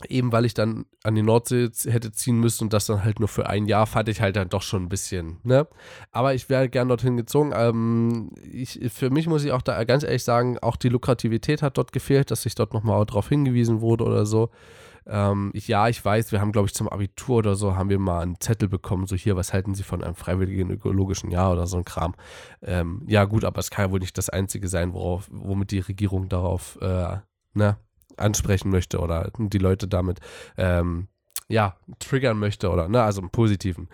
eben 0.08 0.32
weil 0.32 0.44
ich 0.44 0.54
dann 0.54 0.84
an 1.02 1.14
die 1.14 1.22
Nordsee 1.22 1.70
hätte 1.84 2.12
ziehen 2.12 2.38
müssen 2.38 2.64
und 2.64 2.72
das 2.72 2.86
dann 2.86 3.04
halt 3.04 3.18
nur 3.18 3.28
für 3.28 3.48
ein 3.48 3.66
Jahr, 3.66 3.86
fand 3.86 4.08
ich 4.08 4.20
halt 4.20 4.36
dann 4.36 4.48
doch 4.48 4.62
schon 4.62 4.84
ein 4.84 4.88
bisschen, 4.88 5.38
ne? 5.42 5.66
Aber 6.12 6.34
ich 6.34 6.48
wäre 6.48 6.68
gern 6.68 6.88
dorthin 6.88 7.16
gezogen. 7.16 7.52
Ähm, 7.54 8.30
ich, 8.42 8.80
für 8.92 9.10
mich 9.10 9.26
muss 9.26 9.44
ich 9.44 9.52
auch 9.52 9.62
da 9.62 9.82
ganz 9.84 10.02
ehrlich 10.02 10.24
sagen, 10.24 10.58
auch 10.58 10.76
die 10.76 10.88
Lukrativität 10.88 11.62
hat 11.62 11.78
dort 11.78 11.92
gefehlt, 11.92 12.30
dass 12.30 12.46
ich 12.46 12.54
dort 12.54 12.74
nochmal 12.74 13.04
darauf 13.06 13.28
hingewiesen 13.28 13.80
wurde 13.80 14.04
oder 14.04 14.26
so. 14.26 14.50
Ähm, 15.08 15.50
ich, 15.54 15.68
ja, 15.68 15.88
ich 15.88 16.04
weiß, 16.04 16.32
wir 16.32 16.40
haben, 16.40 16.52
glaube 16.52 16.66
ich, 16.66 16.74
zum 16.74 16.88
Abitur 16.88 17.36
oder 17.36 17.54
so, 17.54 17.76
haben 17.76 17.90
wir 17.90 17.98
mal 17.98 18.20
einen 18.22 18.40
Zettel 18.40 18.68
bekommen, 18.68 19.06
so 19.06 19.14
hier, 19.14 19.36
was 19.36 19.52
halten 19.52 19.74
Sie 19.74 19.84
von 19.84 20.02
einem 20.02 20.16
freiwilligen 20.16 20.70
ökologischen 20.70 21.30
Jahr 21.30 21.52
oder 21.52 21.66
so 21.66 21.76
ein 21.76 21.84
Kram. 21.84 22.14
Ähm, 22.60 23.02
ja, 23.06 23.24
gut, 23.24 23.44
aber 23.44 23.60
es 23.60 23.70
kann 23.70 23.86
ja 23.86 23.92
wohl 23.92 24.00
nicht 24.00 24.18
das 24.18 24.28
Einzige 24.28 24.68
sein, 24.68 24.92
worauf, 24.92 25.28
womit 25.30 25.70
die 25.70 25.78
Regierung 25.78 26.28
darauf, 26.28 26.76
äh, 26.80 27.18
ne, 27.54 27.76
ansprechen 28.16 28.70
möchte 28.70 28.98
oder 28.98 29.30
die 29.38 29.58
Leute 29.58 29.88
damit 29.88 30.20
ähm, 30.56 31.08
ja, 31.48 31.76
triggern 31.98 32.38
möchte 32.38 32.70
oder, 32.70 32.88
ne, 32.88 33.02
also 33.02 33.20
im 33.20 33.30
Positiven. 33.30 33.88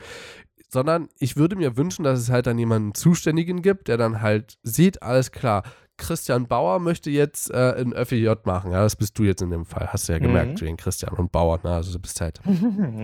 Sondern 0.68 1.08
ich 1.18 1.36
würde 1.36 1.56
mir 1.56 1.76
wünschen, 1.76 2.02
dass 2.02 2.18
es 2.18 2.30
halt 2.30 2.46
dann 2.46 2.58
jemanden 2.58 2.94
Zuständigen 2.94 3.60
gibt, 3.60 3.88
der 3.88 3.98
dann 3.98 4.22
halt 4.22 4.58
sieht, 4.62 5.02
alles 5.02 5.30
klar, 5.30 5.64
Christian 5.98 6.46
Bauer 6.48 6.78
möchte 6.80 7.10
jetzt 7.10 7.50
äh, 7.50 7.74
ein 7.76 7.92
FEJ 7.92 8.34
machen. 8.44 8.72
Ja, 8.72 8.82
das 8.82 8.96
bist 8.96 9.18
du 9.18 9.24
jetzt 9.24 9.42
in 9.42 9.50
dem 9.50 9.64
Fall. 9.64 9.92
Hast 9.92 10.08
du 10.08 10.12
ja 10.12 10.18
gemerkt, 10.18 10.60
mhm. 10.60 10.66
wegen 10.66 10.76
Christian 10.76 11.14
und 11.14 11.30
Bauer. 11.30 11.60
Ne? 11.62 11.70
Also 11.70 11.92
du 11.92 11.98
bist 11.98 12.20
halt. 12.20 12.40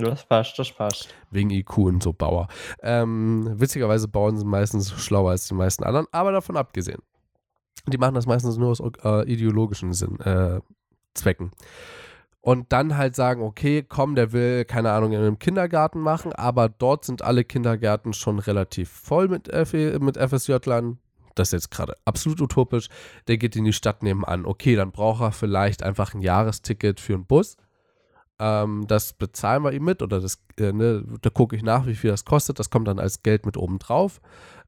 das 0.00 0.24
passt, 0.24 0.58
das 0.58 0.72
passt. 0.72 1.14
Wegen 1.30 1.50
IQ 1.50 1.78
und 1.78 2.02
so 2.02 2.12
Bauer. 2.12 2.48
Ähm, 2.82 3.52
witzigerweise, 3.54 4.08
Bauern 4.08 4.36
sind 4.36 4.48
meistens 4.48 4.90
schlauer 4.90 5.30
als 5.30 5.46
die 5.46 5.54
meisten 5.54 5.84
anderen, 5.84 6.06
aber 6.10 6.32
davon 6.32 6.56
abgesehen. 6.56 7.00
Die 7.86 7.98
machen 7.98 8.14
das 8.14 8.26
meistens 8.26 8.56
nur 8.56 8.70
aus 8.70 8.82
äh, 9.04 9.30
ideologischen 9.30 9.92
Sinn, 9.92 10.18
äh, 10.20 10.60
Zwecken. 11.18 11.50
Und 12.40 12.72
dann 12.72 12.96
halt 12.96 13.14
sagen, 13.14 13.42
okay, 13.42 13.84
komm, 13.86 14.14
der 14.14 14.32
will, 14.32 14.64
keine 14.64 14.92
Ahnung, 14.92 15.12
in 15.12 15.18
einem 15.18 15.38
Kindergarten 15.38 16.00
machen, 16.00 16.32
aber 16.32 16.68
dort 16.68 17.04
sind 17.04 17.20
alle 17.22 17.44
Kindergärten 17.44 18.12
schon 18.12 18.38
relativ 18.38 18.88
voll 18.88 19.28
mit, 19.28 19.48
F 19.48 19.72
mit 19.74 20.16
FSJ-Lern. 20.16 20.98
Das 21.34 21.48
ist 21.48 21.52
jetzt 21.52 21.70
gerade 21.70 21.94
absolut 22.04 22.40
utopisch. 22.40 22.88
Der 23.26 23.38
geht 23.38 23.54
in 23.56 23.64
die 23.64 23.72
Stadt 23.72 24.02
nebenan. 24.02 24.46
Okay, 24.46 24.76
dann 24.76 24.92
braucht 24.92 25.22
er 25.22 25.32
vielleicht 25.32 25.82
einfach 25.82 26.14
ein 26.14 26.20
Jahresticket 26.20 27.00
für 27.00 27.14
einen 27.14 27.26
Bus. 27.26 27.56
Ähm, 28.40 28.86
das 28.86 29.12
bezahlen 29.12 29.62
wir 29.64 29.72
ihm 29.72 29.84
mit 29.84 30.00
oder 30.00 30.20
das, 30.20 30.38
äh, 30.58 30.72
ne, 30.72 31.04
da 31.20 31.30
gucke 31.30 31.56
ich 31.56 31.62
nach, 31.62 31.86
wie 31.86 31.94
viel 31.94 32.10
das 32.10 32.24
kostet. 32.24 32.58
Das 32.58 32.70
kommt 32.70 32.88
dann 32.88 32.98
als 32.98 33.22
Geld 33.22 33.46
mit 33.46 33.56
oben 33.56 33.78
drauf. 33.78 34.20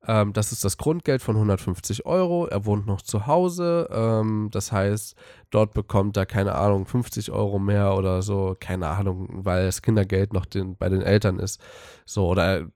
Ähm, 0.07 0.33
das 0.33 0.53
ist 0.53 0.65
das 0.65 0.77
Grundgeld 0.79 1.23
von 1.23 1.37
150 1.37 2.07
Euro. 2.07 2.47
Er 2.47 2.65
wohnt 2.65 2.87
noch 2.87 3.03
zu 3.03 3.27
Hause. 3.27 3.89
Ähm, 3.93 4.49
das 4.51 4.73
heißt, 4.73 5.15
dort 5.51 5.75
bekommt 5.75 6.17
er, 6.17 6.27
keine 6.27 6.55
Ahnung, 6.55 6.87
50 6.87 7.31
Euro 7.31 7.59
mehr 7.59 7.95
oder 7.97 8.23
so. 8.23 8.57
Keine 8.59 8.89
Ahnung, 8.89 9.29
weil 9.45 9.67
das 9.67 9.83
Kindergeld 9.83 10.33
noch 10.33 10.47
den, 10.47 10.77
bei 10.77 10.89
den 10.89 11.03
Eltern 11.03 11.39
ist. 11.39 11.61
So, 12.07 12.29
oder 12.29 12.67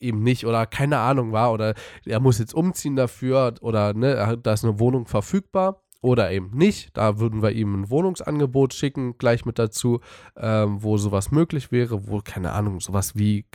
eben 0.00 0.22
nicht 0.22 0.46
oder 0.46 0.66
keine 0.66 0.98
Ahnung 0.98 1.32
war 1.32 1.52
oder 1.52 1.74
er 2.04 2.18
muss 2.18 2.38
jetzt 2.38 2.54
umziehen 2.54 2.96
dafür 2.96 3.54
oder 3.60 3.94
ne, 3.94 4.36
da 4.42 4.52
ist 4.52 4.64
eine 4.64 4.80
Wohnung 4.80 5.06
verfügbar 5.06 5.80
oder 6.02 6.30
eben 6.30 6.50
nicht. 6.54 6.94
Da 6.96 7.18
würden 7.18 7.42
wir 7.42 7.52
ihm 7.52 7.80
ein 7.80 7.90
Wohnungsangebot 7.90 8.74
schicken, 8.74 9.16
gleich 9.16 9.46
mit 9.46 9.58
dazu, 9.58 10.00
ähm, 10.36 10.82
wo 10.82 10.98
sowas 10.98 11.30
möglich 11.30 11.72
wäre, 11.72 12.08
wo, 12.08 12.20
keine 12.20 12.52
Ahnung, 12.52 12.80
sowas 12.80 13.16
wie 13.16 13.46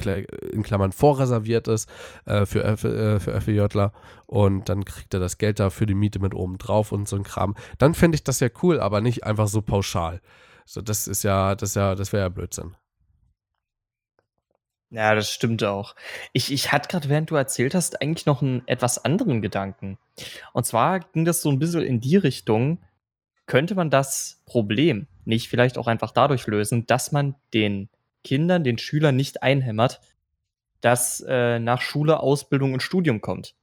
in 0.51 0.63
Klammern 0.63 0.93
vorreserviert 0.93 1.67
ist 1.67 1.87
äh, 2.25 2.45
für, 2.45 2.63
äh, 2.63 2.77
für 3.19 3.41
FEJler 3.41 3.91
und 4.25 4.69
dann 4.69 4.85
kriegt 4.85 5.13
er 5.13 5.19
das 5.19 5.37
Geld 5.37 5.59
da 5.59 5.69
für 5.69 5.85
die 5.85 5.93
Miete 5.93 6.19
mit 6.19 6.33
oben 6.33 6.57
drauf 6.57 6.91
und 6.91 7.07
so 7.07 7.17
ein 7.17 7.23
Kram. 7.23 7.55
Dann 7.77 7.93
fände 7.93 8.15
ich 8.15 8.23
das 8.23 8.39
ja 8.39 8.47
cool, 8.63 8.79
aber 8.79 9.01
nicht 9.01 9.25
einfach 9.25 9.47
so 9.47 9.61
pauschal. 9.61 10.21
So, 10.65 10.81
das 10.81 11.07
ist 11.07 11.23
ja, 11.23 11.55
das 11.55 11.75
ja, 11.75 11.95
das 11.95 12.11
wäre 12.13 12.23
ja 12.23 12.29
Blödsinn. 12.29 12.75
Ja, 14.89 15.15
das 15.15 15.29
stimmt 15.31 15.63
auch. 15.63 15.95
Ich, 16.31 16.51
ich 16.51 16.71
hatte 16.71 16.87
gerade, 16.87 17.09
während 17.09 17.29
du 17.29 17.35
erzählt 17.35 17.75
hast, 17.75 18.01
eigentlich 18.01 18.25
noch 18.25 18.41
einen 18.41 18.65
etwas 18.67 19.03
anderen 19.03 19.41
Gedanken. 19.41 19.97
Und 20.53 20.65
zwar 20.65 21.01
ging 21.01 21.25
das 21.25 21.41
so 21.41 21.49
ein 21.49 21.59
bisschen 21.59 21.83
in 21.83 21.99
die 21.99 22.15
Richtung, 22.15 22.81
könnte 23.47 23.75
man 23.75 23.89
das 23.89 24.41
Problem 24.45 25.07
nicht 25.25 25.49
vielleicht 25.49 25.77
auch 25.77 25.87
einfach 25.87 26.11
dadurch 26.11 26.47
lösen, 26.47 26.85
dass 26.85 27.11
man 27.11 27.35
den 27.53 27.89
Kindern, 28.23 28.63
den 28.63 28.77
Schülern 28.77 29.15
nicht 29.15 29.43
einhämmert, 29.43 29.99
dass 30.81 31.23
äh, 31.27 31.59
nach 31.59 31.81
Schule 31.81 32.21
Ausbildung 32.21 32.73
und 32.73 32.81
Studium 32.81 33.19
kommt. 33.19 33.55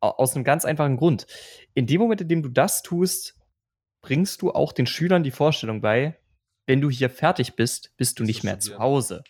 Aus 0.00 0.34
einem 0.34 0.44
ganz 0.44 0.64
einfachen 0.64 0.96
Grund. 0.96 1.26
In 1.74 1.86
dem 1.86 2.00
Moment, 2.00 2.20
in 2.20 2.28
dem 2.28 2.42
du 2.42 2.48
das 2.48 2.82
tust, 2.82 3.36
bringst 4.02 4.40
du 4.40 4.52
auch 4.52 4.72
den 4.72 4.86
Schülern 4.86 5.24
die 5.24 5.30
Vorstellung 5.30 5.80
bei, 5.80 6.16
wenn 6.66 6.80
du 6.80 6.88
hier 6.88 7.10
fertig 7.10 7.56
bist, 7.56 7.96
bist 7.96 8.18
du 8.18 8.24
nicht 8.24 8.44
mehr 8.44 8.60
zu 8.60 8.78
Hause. 8.78 9.24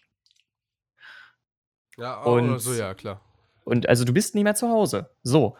Ja, 1.96 2.22
und, 2.22 2.58
so, 2.58 2.72
ja, 2.72 2.94
klar. 2.94 3.20
Und 3.64 3.88
also 3.88 4.04
du 4.04 4.12
bist 4.12 4.34
nie 4.34 4.44
mehr 4.44 4.54
zu 4.54 4.68
Hause. 4.68 5.10
So. 5.22 5.56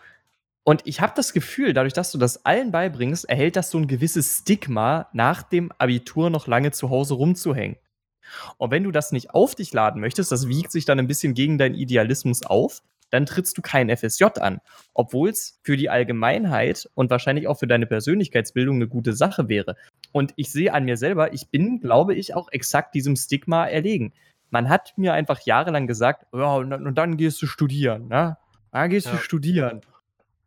Und 0.63 0.83
ich 0.85 1.01
habe 1.01 1.13
das 1.17 1.33
Gefühl, 1.33 1.73
dadurch, 1.73 1.95
dass 1.95 2.13
du 2.13 2.19
das 2.19 2.45
allen 2.45 2.71
beibringst, 2.71 3.29
erhält 3.29 3.57
das 3.57 3.71
so 3.71 3.79
ein 3.79 3.87
gewisses 3.87 4.39
Stigma, 4.39 5.09
nach 5.13 5.43
dem 5.43 5.73
Abitur 5.79 6.31
noch 6.31 6.47
lange 6.47 6.71
zu 6.71 6.91
Hause 6.91 7.15
rumzuhängen. 7.15 7.77
Und 8.59 8.71
wenn 8.71 8.85
du 8.85 8.91
das 8.91 9.13
nicht 9.13 9.31
auf 9.31 9.55
dich 9.55 9.73
laden 9.73 10.01
möchtest, 10.01 10.31
das 10.31 10.49
wiegt 10.49 10.71
sich 10.71 10.85
dann 10.85 10.99
ein 10.99 11.07
bisschen 11.09 11.35
gegen 11.35 11.59
deinen 11.59 11.75
Idealismus 11.75 12.45
auf, 12.45 12.83
dann 13.11 13.27
trittst 13.27 13.59
du 13.59 13.63
kein 13.63 13.95
FSJ 13.95 14.25
an. 14.39 14.61
Obwohl 14.95 15.31
es 15.31 15.59
für 15.63 15.77
die 15.77 15.91
Allgemeinheit 15.91 16.89
und 16.95 17.11
wahrscheinlich 17.11 17.49
auch 17.49 17.59
für 17.59 17.67
deine 17.67 17.87
Persönlichkeitsbildung 17.87 18.77
eine 18.77 18.87
gute 18.87 19.15
Sache 19.15 19.49
wäre. 19.49 19.77
Und 20.13 20.33
ich 20.37 20.53
sehe 20.53 20.73
an 20.73 20.85
mir 20.85 20.97
selber, 20.97 21.33
ich 21.33 21.49
bin, 21.49 21.81
glaube 21.81 22.15
ich, 22.15 22.35
auch 22.35 22.49
exakt 22.53 22.95
diesem 22.95 23.17
Stigma 23.17 23.67
erlegen 23.67 24.13
man 24.51 24.69
hat 24.69 24.93
mir 24.97 25.13
einfach 25.15 25.41
jahrelang 25.41 25.87
gesagt, 25.87 26.27
ja, 26.33 26.57
und, 26.57 26.73
und 26.73 26.95
dann 26.97 27.17
gehst 27.17 27.41
du 27.43 27.47
studieren, 27.47 28.09
ne? 28.09 28.37
Dann 28.73 28.91
gehst 28.91 29.07
ja. 29.07 29.13
du 29.13 29.19
studieren. 29.19 29.81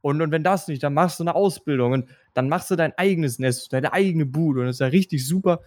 Und, 0.01 0.21
und 0.21 0.31
wenn 0.31 0.43
das 0.43 0.67
nicht, 0.67 0.83
dann 0.83 0.93
machst 0.93 1.19
du 1.19 1.23
eine 1.23 1.35
Ausbildung 1.35 1.93
und 1.93 2.09
dann 2.33 2.49
machst 2.49 2.69
du 2.69 2.75
dein 2.75 2.93
eigenes 2.97 3.39
Nest, 3.39 3.71
deine 3.71 3.93
eigene 3.93 4.25
Bude 4.25 4.61
und 4.61 4.67
das 4.67 4.77
ist 4.77 4.81
ja 4.81 4.87
richtig 4.87 5.25
super. 5.25 5.61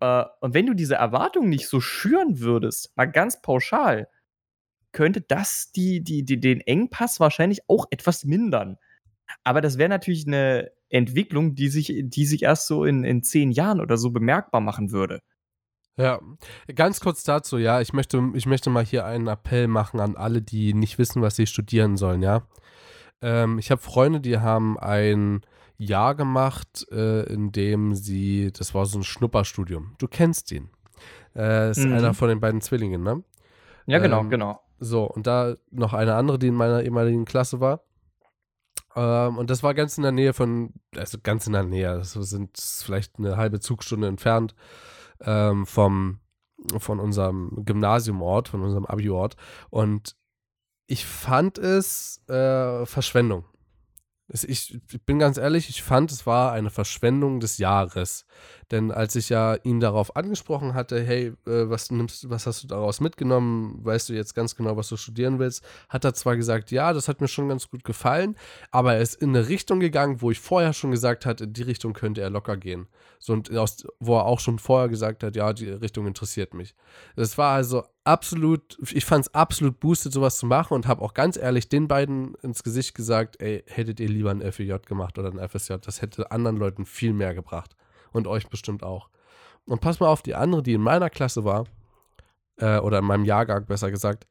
Äh, 0.00 0.24
und 0.40 0.54
wenn 0.54 0.66
du 0.66 0.74
diese 0.74 0.96
Erwartungen 0.96 1.48
nicht 1.48 1.68
so 1.68 1.80
schüren 1.80 2.40
würdest, 2.40 2.94
mal 2.96 3.06
ganz 3.06 3.40
pauschal, 3.40 4.08
könnte 4.92 5.20
das 5.22 5.72
die, 5.72 6.02
die, 6.02 6.22
die, 6.24 6.40
den 6.40 6.60
Engpass 6.60 7.20
wahrscheinlich 7.20 7.60
auch 7.68 7.86
etwas 7.90 8.24
mindern. 8.24 8.76
Aber 9.44 9.60
das 9.60 9.78
wäre 9.78 9.88
natürlich 9.88 10.26
eine 10.26 10.70
Entwicklung, 10.88 11.54
die 11.54 11.68
sich, 11.68 11.92
die 12.04 12.26
sich 12.26 12.42
erst 12.42 12.66
so 12.66 12.84
in, 12.84 13.04
in 13.04 13.22
zehn 13.22 13.50
Jahren 13.50 13.80
oder 13.80 13.96
so 13.96 14.10
bemerkbar 14.10 14.60
machen 14.60 14.92
würde. 14.92 15.20
Ja, 15.98 16.20
ganz 16.74 17.00
kurz 17.00 17.24
dazu, 17.24 17.56
ja, 17.56 17.80
ich 17.80 17.92
möchte, 17.94 18.22
ich 18.34 18.44
möchte 18.46 18.68
mal 18.68 18.84
hier 18.84 19.06
einen 19.06 19.28
Appell 19.28 19.66
machen 19.66 19.98
an 20.00 20.14
alle, 20.16 20.42
die 20.42 20.74
nicht 20.74 20.98
wissen, 20.98 21.22
was 21.22 21.36
sie 21.36 21.46
studieren 21.46 21.96
sollen, 21.96 22.22
ja. 22.22 22.42
Ähm, 23.22 23.58
ich 23.58 23.70
habe 23.70 23.80
Freunde, 23.80 24.20
die 24.20 24.38
haben 24.38 24.78
ein 24.78 25.40
Jahr 25.78 26.14
gemacht, 26.14 26.86
äh, 26.90 27.22
in 27.32 27.50
dem 27.50 27.94
sie, 27.94 28.52
das 28.52 28.74
war 28.74 28.84
so 28.84 28.98
ein 28.98 29.04
Schnupperstudium. 29.04 29.94
Du 29.98 30.06
kennst 30.06 30.52
ihn. 30.52 30.68
Äh, 31.34 31.70
ist 31.70 31.78
Mhm. 31.84 31.94
einer 31.94 32.14
von 32.14 32.28
den 32.28 32.40
beiden 32.40 32.60
Zwillingen, 32.60 33.02
ne? 33.02 33.22
Ja, 33.86 33.98
genau, 33.98 34.20
Ähm, 34.20 34.30
genau. 34.30 34.60
So, 34.78 35.04
und 35.04 35.26
da 35.26 35.54
noch 35.70 35.94
eine 35.94 36.14
andere, 36.14 36.38
die 36.38 36.48
in 36.48 36.54
meiner 36.54 36.82
ehemaligen 36.82 37.24
Klasse 37.24 37.60
war. 37.60 37.80
Ähm, 38.94 39.38
und 39.38 39.48
das 39.48 39.62
war 39.62 39.72
ganz 39.72 39.96
in 39.96 40.02
der 40.02 40.12
Nähe 40.12 40.34
von, 40.34 40.74
also 40.94 41.18
ganz 41.22 41.46
in 41.46 41.54
der 41.54 41.62
Nähe, 41.64 41.96
das 41.96 42.12
sind 42.12 42.58
vielleicht 42.58 43.18
eine 43.18 43.36
halbe 43.38 43.60
Zugstunde 43.60 44.08
entfernt 44.08 44.54
ähm, 45.20 45.66
vom, 45.66 46.20
von 46.78 47.00
unserem 47.00 47.64
Gymnasiumort, 47.64 48.48
von 48.48 48.62
unserem 48.62 48.86
Abi-Ort. 48.86 49.36
Und 49.70 50.16
ich 50.86 51.04
fand 51.04 51.58
es 51.58 52.22
äh, 52.28 52.86
Verschwendung. 52.86 53.44
Ich, 54.28 54.74
ich 54.74 55.04
bin 55.04 55.18
ganz 55.20 55.36
ehrlich, 55.36 55.68
ich 55.68 55.82
fand, 55.82 56.10
es 56.10 56.26
war 56.26 56.52
eine 56.52 56.70
Verschwendung 56.70 57.38
des 57.38 57.58
Jahres. 57.58 58.26
Denn 58.72 58.90
als 58.90 59.14
ich 59.14 59.28
ja 59.28 59.54
ihn 59.54 59.78
darauf 59.78 60.16
angesprochen 60.16 60.74
hatte, 60.74 61.00
hey, 61.00 61.28
äh, 61.46 61.70
was 61.70 61.90
nimmst, 61.92 62.28
was 62.30 62.46
hast 62.46 62.64
du 62.64 62.66
daraus 62.66 63.00
mitgenommen? 63.00 63.78
Weißt 63.84 64.08
du 64.08 64.14
jetzt 64.14 64.34
ganz 64.34 64.56
genau, 64.56 64.76
was 64.76 64.88
du 64.88 64.96
studieren 64.96 65.38
willst? 65.38 65.64
Hat 65.88 66.04
er 66.04 66.14
zwar 66.14 66.36
gesagt, 66.36 66.72
ja, 66.72 66.92
das 66.92 67.06
hat 67.06 67.20
mir 67.20 67.28
schon 67.28 67.48
ganz 67.48 67.70
gut 67.70 67.84
gefallen, 67.84 68.36
aber 68.72 68.94
er 68.94 69.02
ist 69.02 69.22
in 69.22 69.30
eine 69.30 69.48
Richtung 69.48 69.78
gegangen, 69.78 70.20
wo 70.20 70.32
ich 70.32 70.40
vorher 70.40 70.72
schon 70.72 70.90
gesagt 70.90 71.26
hatte, 71.26 71.44
in 71.44 71.52
die 71.52 71.62
Richtung 71.62 71.92
könnte 71.92 72.22
er 72.22 72.30
locker 72.30 72.56
gehen. 72.56 72.88
So, 73.20 73.34
und 73.34 73.54
aus, 73.56 73.86
wo 74.00 74.16
er 74.16 74.24
auch 74.24 74.40
schon 74.40 74.58
vorher 74.58 74.88
gesagt 74.88 75.22
hat, 75.22 75.36
ja, 75.36 75.52
die 75.52 75.68
Richtung 75.68 76.06
interessiert 76.08 76.52
mich. 76.52 76.74
Das 77.14 77.38
war 77.38 77.54
also 77.54 77.84
absolut, 78.02 78.78
ich 78.92 79.04
fand 79.04 79.26
es 79.26 79.34
absolut 79.34 79.78
boosted, 79.78 80.12
sowas 80.12 80.38
zu 80.38 80.46
machen 80.46 80.74
und 80.74 80.88
habe 80.88 81.02
auch 81.02 81.14
ganz 81.14 81.36
ehrlich 81.36 81.68
den 81.68 81.86
beiden 81.86 82.34
ins 82.42 82.64
Gesicht 82.64 82.96
gesagt, 82.96 83.40
ey, 83.40 83.62
hättet 83.66 84.00
ihr 84.00 84.08
lieber 84.08 84.32
ein 84.32 84.40
FEJ 84.52 84.78
gemacht 84.86 85.18
oder 85.18 85.30
ein 85.30 85.48
FSJ, 85.48 85.74
das 85.82 86.02
hätte 86.02 86.32
anderen 86.32 86.56
Leuten 86.56 86.84
viel 86.84 87.12
mehr 87.12 87.34
gebracht. 87.34 87.76
Und 88.12 88.26
euch 88.26 88.48
bestimmt 88.48 88.82
auch. 88.82 89.08
Und 89.66 89.80
pass 89.80 90.00
mal 90.00 90.08
auf, 90.08 90.22
die 90.22 90.34
andere, 90.34 90.62
die 90.62 90.74
in 90.74 90.80
meiner 90.80 91.10
Klasse 91.10 91.44
war, 91.44 91.66
äh, 92.56 92.78
oder 92.78 92.98
in 92.98 93.04
meinem 93.04 93.24
Jahrgang 93.24 93.66
besser 93.66 93.90
gesagt, 93.90 94.26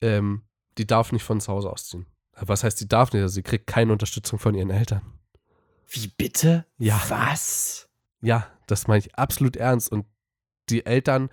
ähm, 0.00 0.42
die 0.78 0.86
darf 0.86 1.12
nicht 1.12 1.24
von 1.24 1.40
zu 1.40 1.52
Hause 1.52 1.70
ausziehen. 1.70 2.06
Was 2.40 2.62
heißt, 2.62 2.78
sie 2.78 2.88
darf 2.88 3.12
nicht? 3.12 3.22
Also 3.22 3.34
sie 3.34 3.42
kriegt 3.42 3.66
keine 3.66 3.92
Unterstützung 3.92 4.38
von 4.38 4.54
ihren 4.54 4.70
Eltern. 4.70 5.02
Wie 5.88 6.08
bitte? 6.08 6.66
Ja. 6.78 7.02
Was? 7.08 7.88
Ja, 8.20 8.46
das 8.66 8.86
meine 8.86 9.00
ich 9.00 9.14
absolut 9.16 9.56
ernst. 9.56 9.90
Und 9.90 10.06
die 10.68 10.86
Eltern, 10.86 11.30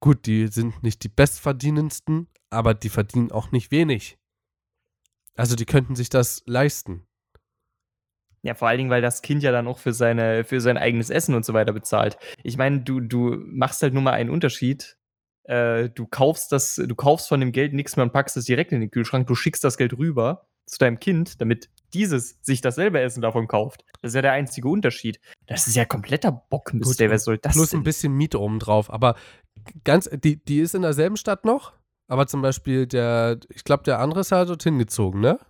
gut, 0.00 0.26
die 0.26 0.48
sind 0.48 0.82
nicht 0.82 1.02
die 1.02 1.08
bestverdienendsten, 1.08 2.28
aber 2.50 2.74
die 2.74 2.90
verdienen 2.90 3.32
auch 3.32 3.50
nicht 3.50 3.70
wenig. 3.70 4.18
Also 5.34 5.56
die 5.56 5.66
könnten 5.66 5.96
sich 5.96 6.08
das 6.08 6.42
leisten. 6.46 7.06
Ja, 8.46 8.54
vor 8.54 8.68
allen 8.68 8.78
Dingen, 8.78 8.90
weil 8.90 9.02
das 9.02 9.22
Kind 9.22 9.42
ja 9.42 9.50
dann 9.50 9.66
auch 9.66 9.78
für, 9.78 9.92
seine, 9.92 10.44
für 10.44 10.60
sein 10.60 10.78
eigenes 10.78 11.10
Essen 11.10 11.34
und 11.34 11.44
so 11.44 11.52
weiter 11.52 11.72
bezahlt. 11.72 12.16
Ich 12.44 12.56
meine, 12.56 12.80
du, 12.80 13.00
du 13.00 13.42
machst 13.44 13.82
halt 13.82 13.92
nur 13.92 14.04
mal 14.04 14.12
einen 14.12 14.30
Unterschied. 14.30 14.96
Äh, 15.42 15.90
du 15.90 16.06
kaufst 16.06 16.52
das, 16.52 16.76
du 16.76 16.94
kaufst 16.94 17.28
von 17.28 17.40
dem 17.40 17.50
Geld 17.50 17.72
nichts 17.72 17.96
mehr 17.96 18.04
und 18.04 18.12
packst 18.12 18.36
es 18.36 18.44
direkt 18.44 18.70
in 18.70 18.80
den 18.80 18.92
Kühlschrank. 18.92 19.26
Du 19.26 19.34
schickst 19.34 19.64
das 19.64 19.76
Geld 19.76 19.98
rüber 19.98 20.46
zu 20.64 20.78
deinem 20.78 21.00
Kind, 21.00 21.40
damit 21.40 21.70
dieses 21.92 22.38
sich 22.40 22.60
dasselbe 22.60 23.00
Essen 23.00 23.20
davon 23.20 23.48
kauft. 23.48 23.84
Das 24.00 24.10
ist 24.10 24.14
ja 24.14 24.22
der 24.22 24.32
einzige 24.32 24.68
Unterschied. 24.68 25.18
Das 25.48 25.66
ist 25.66 25.74
ja 25.74 25.84
kompletter 25.84 26.30
Bockmist. 26.30 27.00
Wer 27.00 27.18
soll 27.18 27.38
das 27.38 27.54
Plus 27.54 27.70
denn? 27.70 27.80
ein 27.80 27.82
bisschen 27.82 28.12
Miete 28.12 28.40
obendrauf. 28.40 28.92
Aber 28.92 29.16
ganz, 29.82 30.08
die, 30.12 30.36
die 30.36 30.60
ist 30.60 30.76
in 30.76 30.82
derselben 30.82 31.16
Stadt 31.16 31.44
noch. 31.44 31.72
Aber 32.06 32.28
zum 32.28 32.42
Beispiel 32.42 32.86
der, 32.86 33.40
ich 33.48 33.64
glaube, 33.64 33.82
der 33.82 33.98
andere 33.98 34.20
ist 34.20 34.30
halt 34.30 34.48
dorthin 34.48 34.78
gezogen, 34.78 35.20
ne? 35.20 35.40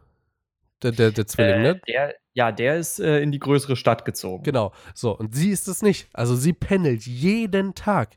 Der, 0.82 0.92
der, 0.92 1.10
der 1.10 1.26
Zwilling, 1.26 1.54
äh, 1.54 1.62
ne? 1.62 1.80
der, 1.88 2.14
ja, 2.34 2.52
der 2.52 2.76
ist 2.76 3.00
äh, 3.00 3.20
in 3.20 3.32
die 3.32 3.38
größere 3.38 3.76
Stadt 3.76 4.04
gezogen. 4.04 4.42
Genau. 4.42 4.72
So, 4.94 5.16
und 5.16 5.34
sie 5.34 5.50
ist 5.50 5.68
es 5.68 5.80
nicht. 5.80 6.08
Also 6.12 6.36
sie 6.36 6.52
pendelt 6.52 7.06
jeden 7.06 7.74
Tag. 7.74 8.16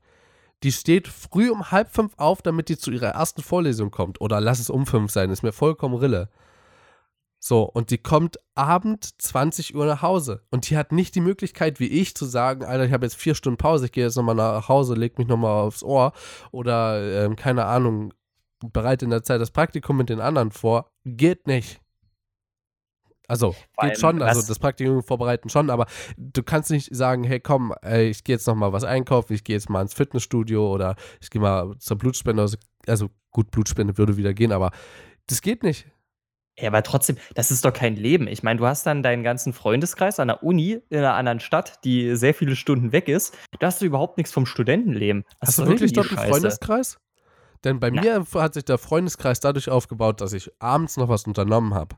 Die 0.63 0.73
steht 0.73 1.07
früh 1.07 1.49
um 1.49 1.71
halb 1.71 1.89
fünf 1.89 2.13
auf, 2.17 2.41
damit 2.41 2.67
die 2.67 2.77
zu 2.77 2.91
ihrer 2.91 3.11
ersten 3.11 3.41
Vorlesung 3.41 3.91
kommt. 3.91 4.19
Oder 4.19 4.41
lass 4.41 4.59
es 4.59 4.69
um 4.69 4.85
fünf 4.85 5.11
sein, 5.11 5.29
ist 5.29 5.41
mir 5.41 5.53
vollkommen 5.53 5.95
Rille. 5.95 6.29
So, 7.41 7.63
und 7.63 7.89
die 7.91 7.97
kommt 7.97 8.37
Abend 8.55 9.21
20 9.21 9.73
Uhr 9.73 9.85
nach 9.85 10.01
Hause. 10.01 10.43
Und 10.51 10.69
die 10.69 10.75
hat 10.75 10.91
nicht 10.91 11.15
die 11.15 11.21
Möglichkeit, 11.21 11.79
wie 11.79 11.87
ich, 11.87 12.13
zu 12.13 12.25
sagen, 12.25 12.65
Alter, 12.65 12.85
ich 12.85 12.91
habe 12.91 13.05
jetzt 13.05 13.15
vier 13.15 13.35
Stunden 13.35 13.57
Pause, 13.57 13.85
ich 13.85 13.93
gehe 13.93 14.03
jetzt 14.03 14.17
nochmal 14.17 14.35
nach 14.35 14.67
Hause, 14.67 14.95
leg 14.95 15.17
mich 15.17 15.27
nochmal 15.27 15.61
aufs 15.61 15.81
Ohr. 15.81 16.11
Oder, 16.51 17.23
ähm, 17.23 17.37
keine 17.37 17.63
Ahnung, 17.63 18.13
bereite 18.59 19.05
in 19.05 19.11
der 19.11 19.23
Zeit 19.23 19.39
das 19.39 19.51
Praktikum 19.51 19.95
mit 19.95 20.09
den 20.09 20.19
anderen 20.19 20.51
vor. 20.51 20.91
Geht 21.05 21.47
nicht. 21.47 21.79
Also, 23.29 23.51
Vor 23.51 23.87
geht 23.87 23.99
schon, 23.99 24.23
also 24.23 24.41
das 24.41 24.57
Praktikum 24.57 25.03
vorbereiten 25.03 25.49
schon, 25.49 25.69
aber 25.69 25.85
du 26.17 26.41
kannst 26.41 26.71
nicht 26.71 26.93
sagen, 26.95 27.23
hey 27.23 27.39
komm, 27.39 27.75
ey, 27.83 28.09
ich 28.09 28.23
gehe 28.23 28.35
jetzt 28.35 28.47
noch 28.47 28.55
mal 28.55 28.73
was 28.73 28.83
einkaufen, 28.83 29.33
ich 29.33 29.43
gehe 29.43 29.55
jetzt 29.55 29.69
mal 29.69 29.83
ins 29.83 29.93
Fitnessstudio 29.93 30.73
oder 30.73 30.95
ich 31.21 31.29
gehe 31.29 31.39
mal 31.39 31.75
zur 31.77 31.99
Blutspende. 31.99 32.41
Also, 32.41 32.57
also 32.87 33.09
gut, 33.29 33.51
Blutspende 33.51 33.99
würde 33.99 34.17
wieder 34.17 34.33
gehen, 34.33 34.51
aber 34.51 34.71
das 35.27 35.43
geht 35.43 35.61
nicht. 35.61 35.85
Ja, 36.57 36.69
aber 36.69 36.81
trotzdem, 36.81 37.17
das 37.35 37.51
ist 37.51 37.63
doch 37.63 37.71
kein 37.71 37.95
Leben. 37.95 38.27
Ich 38.27 38.41
meine, 38.41 38.57
du 38.57 38.65
hast 38.65 38.83
dann 38.87 39.03
deinen 39.03 39.23
ganzen 39.23 39.53
Freundeskreis 39.53 40.19
an 40.19 40.29
der 40.29 40.41
Uni 40.41 40.81
in 40.89 40.97
einer 40.97 41.13
anderen 41.13 41.39
Stadt, 41.39 41.83
die 41.83 42.15
sehr 42.15 42.33
viele 42.33 42.55
Stunden 42.55 42.91
weg 42.91 43.07
ist. 43.07 43.37
Da 43.59 43.67
hast 43.67 43.79
du 43.79 43.85
überhaupt 43.85 44.17
nichts 44.17 44.33
vom 44.33 44.47
Studentenleben. 44.47 45.23
Was 45.39 45.49
Hast 45.49 45.59
du 45.59 45.67
wirklich 45.67 45.93
dort 45.93 46.17
einen? 46.17 46.31
Freundeskreis? 46.31 46.97
Denn 47.63 47.79
bei 47.79 47.91
Na. 47.91 48.01
mir 48.01 48.25
hat 48.33 48.55
sich 48.55 48.65
der 48.65 48.79
Freundeskreis 48.79 49.39
dadurch 49.39 49.69
aufgebaut, 49.69 50.19
dass 50.19 50.33
ich 50.33 50.49
abends 50.57 50.97
noch 50.97 51.09
was 51.09 51.25
unternommen 51.25 51.75
habe. 51.75 51.95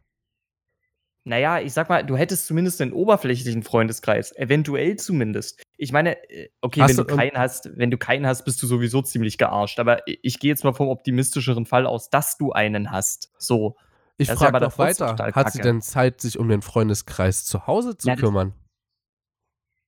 Naja, 1.23 1.59
ich 1.59 1.73
sag 1.73 1.87
mal, 1.89 2.03
du 2.03 2.17
hättest 2.17 2.47
zumindest 2.47 2.81
einen 2.81 2.93
oberflächlichen 2.93 3.61
Freundeskreis. 3.61 4.35
Eventuell 4.35 4.95
zumindest. 4.95 5.61
Ich 5.77 5.91
meine, 5.91 6.17
äh, 6.31 6.49
okay, 6.61 6.81
Hast 6.81 6.89
wenn 6.89 6.97
du 6.97 7.15
keinen 7.15 7.37
hast, 7.37 7.69
wenn 7.77 7.91
du 7.91 7.97
keinen 7.97 8.25
hast, 8.25 8.43
bist 8.43 8.61
du 8.63 8.67
sowieso 8.67 9.03
ziemlich 9.03 9.37
gearscht. 9.37 9.79
Aber 9.79 9.99
ich- 10.07 10.39
gehe 10.39 10.49
jetzt 10.49 10.63
mal 10.63 10.73
vom 10.73 10.87
optimistischeren 10.89 11.65
Fall 11.67 11.85
aus, 11.85 12.09
dass 12.09 12.37
du 12.37 12.51
einen 12.53 12.89
hast. 12.91 13.31
So. 13.37 13.75
Ich 14.17 14.29
ja 14.29 14.35
frage 14.35 14.59
noch 14.59 14.73
trotzdem 14.73 15.07
weiter, 15.07 15.35
hat 15.35 15.51
sie 15.53 15.61
denn 15.61 15.81
Zeit, 15.81 16.21
sich 16.21 16.39
um 16.39 16.47
den 16.49 16.61
Freundeskreis 16.61 17.45
zu 17.45 17.67
Hause 17.67 17.97
zu 17.97 18.07
das- 18.07 18.19
kümmern? 18.19 18.53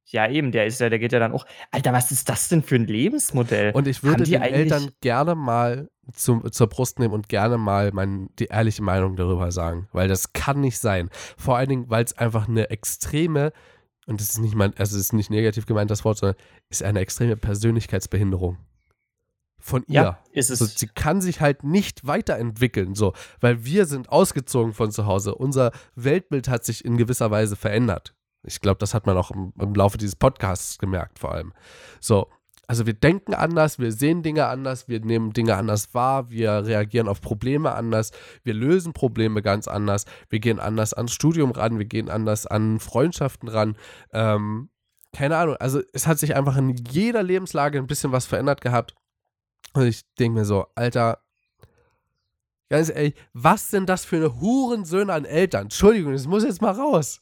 Ja, 0.05 0.29
eben, 0.29 0.51
der 0.51 0.65
ist 0.65 0.79
ja, 0.79 0.89
der 0.89 0.99
geht 0.99 1.13
ja 1.13 1.19
dann 1.19 1.31
auch. 1.31 1.45
Alter, 1.71 1.93
was 1.93 2.11
ist 2.11 2.29
das 2.29 2.49
denn 2.49 2.61
für 2.61 2.75
ein 2.75 2.87
Lebensmodell? 2.87 3.71
Und 3.73 3.87
ich 3.87 4.03
würde 4.03 4.23
die 4.23 4.31
den 4.31 4.41
Eltern 4.41 4.91
gerne 5.01 5.33
mal 5.35 5.89
zum, 6.11 6.51
zur 6.51 6.67
Brust 6.67 6.99
nehmen 6.99 7.13
und 7.13 7.29
gerne 7.29 7.57
mal 7.57 7.91
mein, 7.93 8.29
die 8.39 8.45
ehrliche 8.45 8.83
Meinung 8.83 9.15
darüber 9.15 9.51
sagen. 9.51 9.87
Weil 9.93 10.07
das 10.07 10.33
kann 10.33 10.59
nicht 10.59 10.77
sein. 10.79 11.09
Vor 11.37 11.57
allen 11.57 11.69
Dingen, 11.69 11.89
weil 11.89 12.03
es 12.03 12.17
einfach 12.17 12.47
eine 12.47 12.69
extreme, 12.69 13.53
und 14.05 14.19
das 14.19 14.29
ist 14.29 14.39
nicht 14.39 14.55
mal, 14.55 14.73
also 14.77 14.97
es 14.97 15.05
ist 15.05 15.13
nicht 15.13 15.29
negativ 15.29 15.65
gemeint, 15.65 15.89
das 15.89 16.03
Wort, 16.03 16.17
sondern 16.17 16.37
ist 16.69 16.83
eine 16.83 16.99
extreme 16.99 17.37
Persönlichkeitsbehinderung. 17.37 18.57
Von 19.57 19.85
ihr. 19.87 19.93
ja, 19.93 20.19
ist 20.31 20.49
es. 20.49 20.59
So, 20.59 20.65
sie 20.65 20.87
kann 20.87 21.21
sich 21.21 21.39
halt 21.39 21.63
nicht 21.63 22.05
weiterentwickeln, 22.05 22.95
so, 22.95 23.13
weil 23.39 23.63
wir 23.63 23.85
sind 23.85 24.09
ausgezogen 24.09 24.73
von 24.73 24.91
zu 24.91 25.05
Hause. 25.05 25.35
Unser 25.35 25.71
Weltbild 25.95 26.49
hat 26.49 26.65
sich 26.65 26.83
in 26.83 26.97
gewisser 26.97 27.31
Weise 27.31 27.55
verändert. 27.55 28.13
Ich 28.43 28.61
glaube, 28.61 28.77
das 28.79 28.93
hat 28.93 29.05
man 29.05 29.17
auch 29.17 29.31
im, 29.31 29.53
im 29.59 29.73
Laufe 29.73 29.97
dieses 29.97 30.15
Podcasts 30.15 30.77
gemerkt, 30.77 31.19
vor 31.19 31.31
allem. 31.31 31.53
So, 31.99 32.27
also 32.67 32.85
wir 32.85 32.93
denken 32.93 33.33
anders, 33.33 33.77
wir 33.77 33.91
sehen 33.91 34.23
Dinge 34.23 34.47
anders, 34.47 34.87
wir 34.87 34.99
nehmen 35.01 35.33
Dinge 35.33 35.55
anders 35.55 35.93
wahr, 35.93 36.29
wir 36.29 36.65
reagieren 36.65 37.07
auf 37.07 37.19
Probleme 37.21 37.73
anders, 37.73 38.11
wir 38.43 38.53
lösen 38.53 38.93
Probleme 38.93 39.41
ganz 39.41 39.67
anders, 39.67 40.05
wir 40.29 40.39
gehen 40.39 40.59
anders 40.59 40.93
ans 40.93 41.13
Studium 41.13 41.51
ran, 41.51 41.77
wir 41.77 41.85
gehen 41.85 42.09
anders 42.09 42.47
an 42.47 42.79
Freundschaften 42.79 43.49
ran. 43.49 43.75
Ähm, 44.11 44.69
keine 45.11 45.37
Ahnung, 45.37 45.57
also 45.57 45.81
es 45.93 46.07
hat 46.07 46.19
sich 46.19 46.35
einfach 46.35 46.57
in 46.57 46.69
jeder 46.89 47.21
Lebenslage 47.21 47.77
ein 47.77 47.87
bisschen 47.87 48.11
was 48.11 48.25
verändert 48.25 48.61
gehabt. 48.61 48.95
Und 49.73 49.83
ich 49.83 50.01
denke 50.15 50.39
mir 50.39 50.45
so, 50.45 50.65
Alter, 50.75 51.19
ganz 52.69 52.89
ehrlich, 52.89 53.15
was 53.33 53.69
sind 53.69 53.89
das 53.89 54.05
für 54.05 54.15
eine 54.15 54.39
Hurensöhne 54.39 55.13
an 55.13 55.25
Eltern? 55.25 55.63
Entschuldigung, 55.63 56.13
das 56.13 56.27
muss 56.27 56.43
jetzt 56.43 56.61
mal 56.61 56.71
raus. 56.71 57.21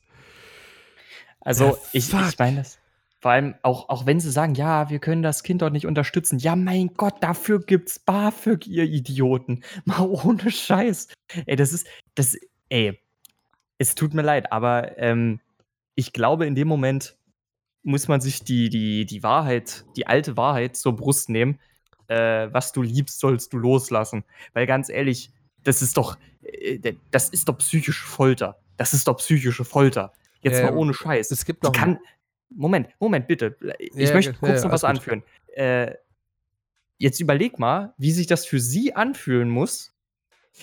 Also, 1.41 1.77
ich, 1.91 2.13
ich 2.13 2.39
meine 2.39 2.57
das. 2.57 2.79
Vor 3.21 3.31
allem, 3.31 3.53
auch, 3.61 3.89
auch 3.89 4.07
wenn 4.07 4.19
sie 4.19 4.31
sagen, 4.31 4.55
ja, 4.55 4.89
wir 4.89 4.97
können 4.97 5.21
das 5.21 5.43
Kind 5.43 5.61
dort 5.61 5.73
nicht 5.73 5.85
unterstützen. 5.85 6.39
Ja, 6.39 6.55
mein 6.55 6.95
Gott, 6.95 7.21
dafür 7.21 7.59
gibt's 7.59 7.99
BAföG, 7.99 8.65
ihr 8.65 8.85
Idioten. 8.85 9.63
Mal 9.85 10.07
ohne 10.07 10.49
Scheiß. 10.49 11.07
Ey, 11.45 11.55
das 11.55 11.71
ist, 11.71 11.87
das, 12.15 12.35
ey, 12.69 12.99
es 13.77 13.93
tut 13.93 14.15
mir 14.15 14.23
leid, 14.23 14.51
aber 14.51 14.97
ähm, 14.97 15.39
ich 15.93 16.13
glaube, 16.13 16.47
in 16.47 16.55
dem 16.55 16.67
Moment 16.67 17.15
muss 17.83 18.07
man 18.07 18.21
sich 18.21 18.43
die, 18.43 18.69
die, 18.69 19.05
die 19.05 19.21
Wahrheit, 19.21 19.85
die 19.95 20.07
alte 20.07 20.35
Wahrheit 20.35 20.75
zur 20.75 20.95
Brust 20.95 21.29
nehmen. 21.29 21.59
Äh, 22.07 22.49
was 22.51 22.73
du 22.73 22.81
liebst, 22.81 23.19
sollst 23.19 23.53
du 23.53 23.57
loslassen. 23.57 24.23
Weil 24.53 24.65
ganz 24.65 24.89
ehrlich, 24.89 25.31
das 25.63 25.83
ist 25.83 25.95
doch, 25.95 26.17
äh, 26.41 26.93
das 27.11 27.29
ist 27.29 27.47
doch 27.47 27.57
psychische 27.59 28.05
Folter. 28.05 28.59
Das 28.77 28.93
ist 28.93 29.07
doch 29.07 29.17
psychische 29.17 29.63
Folter. 29.63 30.11
Jetzt 30.41 30.59
Ähm, 30.59 30.65
mal 30.65 30.75
ohne 30.75 30.93
Scheiß. 30.93 31.31
Es 31.31 31.45
gibt 31.45 31.63
noch. 31.63 31.71
kann. 31.71 31.99
Moment, 32.49 32.89
Moment, 32.99 33.27
bitte. 33.27 33.55
Ich 33.79 33.93
Ja, 33.95 34.13
möchte 34.13 34.33
kurz 34.33 34.61
ja, 34.61 34.65
noch 34.65 34.73
was 34.73 34.83
anführen. 34.83 35.23
Äh, 35.53 35.93
jetzt 36.97 37.19
überleg 37.19 37.59
mal, 37.59 37.93
wie 37.97 38.11
sich 38.11 38.27
das 38.27 38.45
für 38.45 38.59
sie 38.59 38.93
anfühlen 38.95 39.49
muss, 39.49 39.95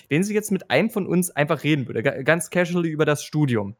wenn 0.07 0.23
sie 0.23 0.33
jetzt 0.33 0.51
mit 0.51 0.69
einem 0.69 0.89
von 0.89 1.07
uns 1.07 1.31
einfach 1.31 1.63
reden 1.63 1.87
würde, 1.87 2.03
ganz 2.23 2.49
casually 2.49 2.89
über 2.89 3.05
das 3.05 3.23
Studium. 3.23 3.75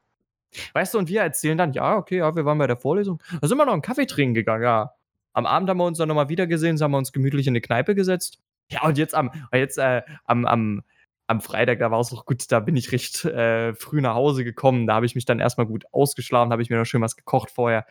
Weißt 0.74 0.94
du, 0.94 0.98
und 0.98 1.08
wir 1.08 1.22
erzählen 1.22 1.58
dann, 1.58 1.74
ja, 1.74 1.96
okay, 1.98 2.18
ja, 2.18 2.36
wir 2.36 2.46
waren 2.46 2.58
bei 2.58 2.68
der 2.68 2.78
Vorlesung. 2.78 3.22
Da 3.40 3.48
sind 3.48 3.58
wir 3.58 3.66
noch 3.66 3.74
einen 3.74 3.84
Kaffee 3.84 4.08
trinken 4.08 4.34
gegangen, 4.34 4.64
ja. 4.64 4.94
Am 5.34 5.46
Abend 5.46 5.70
haben 5.70 5.78
wir 5.78 5.86
uns 5.86 6.00
dann 6.00 6.08
nochmal 6.08 6.30
wieder 6.30 6.48
gesehen, 6.48 6.80
haben 6.82 6.92
wir 6.92 6.98
uns 6.98 7.14
gemütlich 7.14 7.46
in 7.46 7.52
eine 7.52 7.62
Kneipe 7.62 7.94
gesetzt. 7.94 8.40
Ja, 8.72 8.84
und 8.84 8.98
jetzt 8.98 9.14
am, 9.14 9.32
jetzt, 9.54 9.78
äh, 9.78 10.02
am, 10.26 10.46
am, 10.46 10.82
am 11.30 11.42
Freitag, 11.42 11.80
da 11.80 11.92
war 11.92 12.00
es 12.00 12.12
noch 12.12 12.26
gut, 12.26 12.52
da 12.52 12.60
bin 12.60 12.76
ich 12.76 12.92
recht 12.92 13.24
äh, 13.24 13.76
früh 13.76 14.02
nach 14.02 14.16
Hause 14.16 14.44
gekommen. 14.44 14.88
Da 14.88 14.96
habe 14.96 15.06
ich 15.06 15.14
mich 15.14 15.26
dann 15.26 15.40
erstmal 15.40 15.68
gut 15.68 15.86
ausgeschlafen, 15.92 16.52
habe 16.52 16.64
ich 16.64 16.72
mir 16.72 16.78
noch 16.78 16.86
schön 16.86 17.02
was 17.02 17.16
gekocht 17.16 17.52
vorher. 17.52 17.86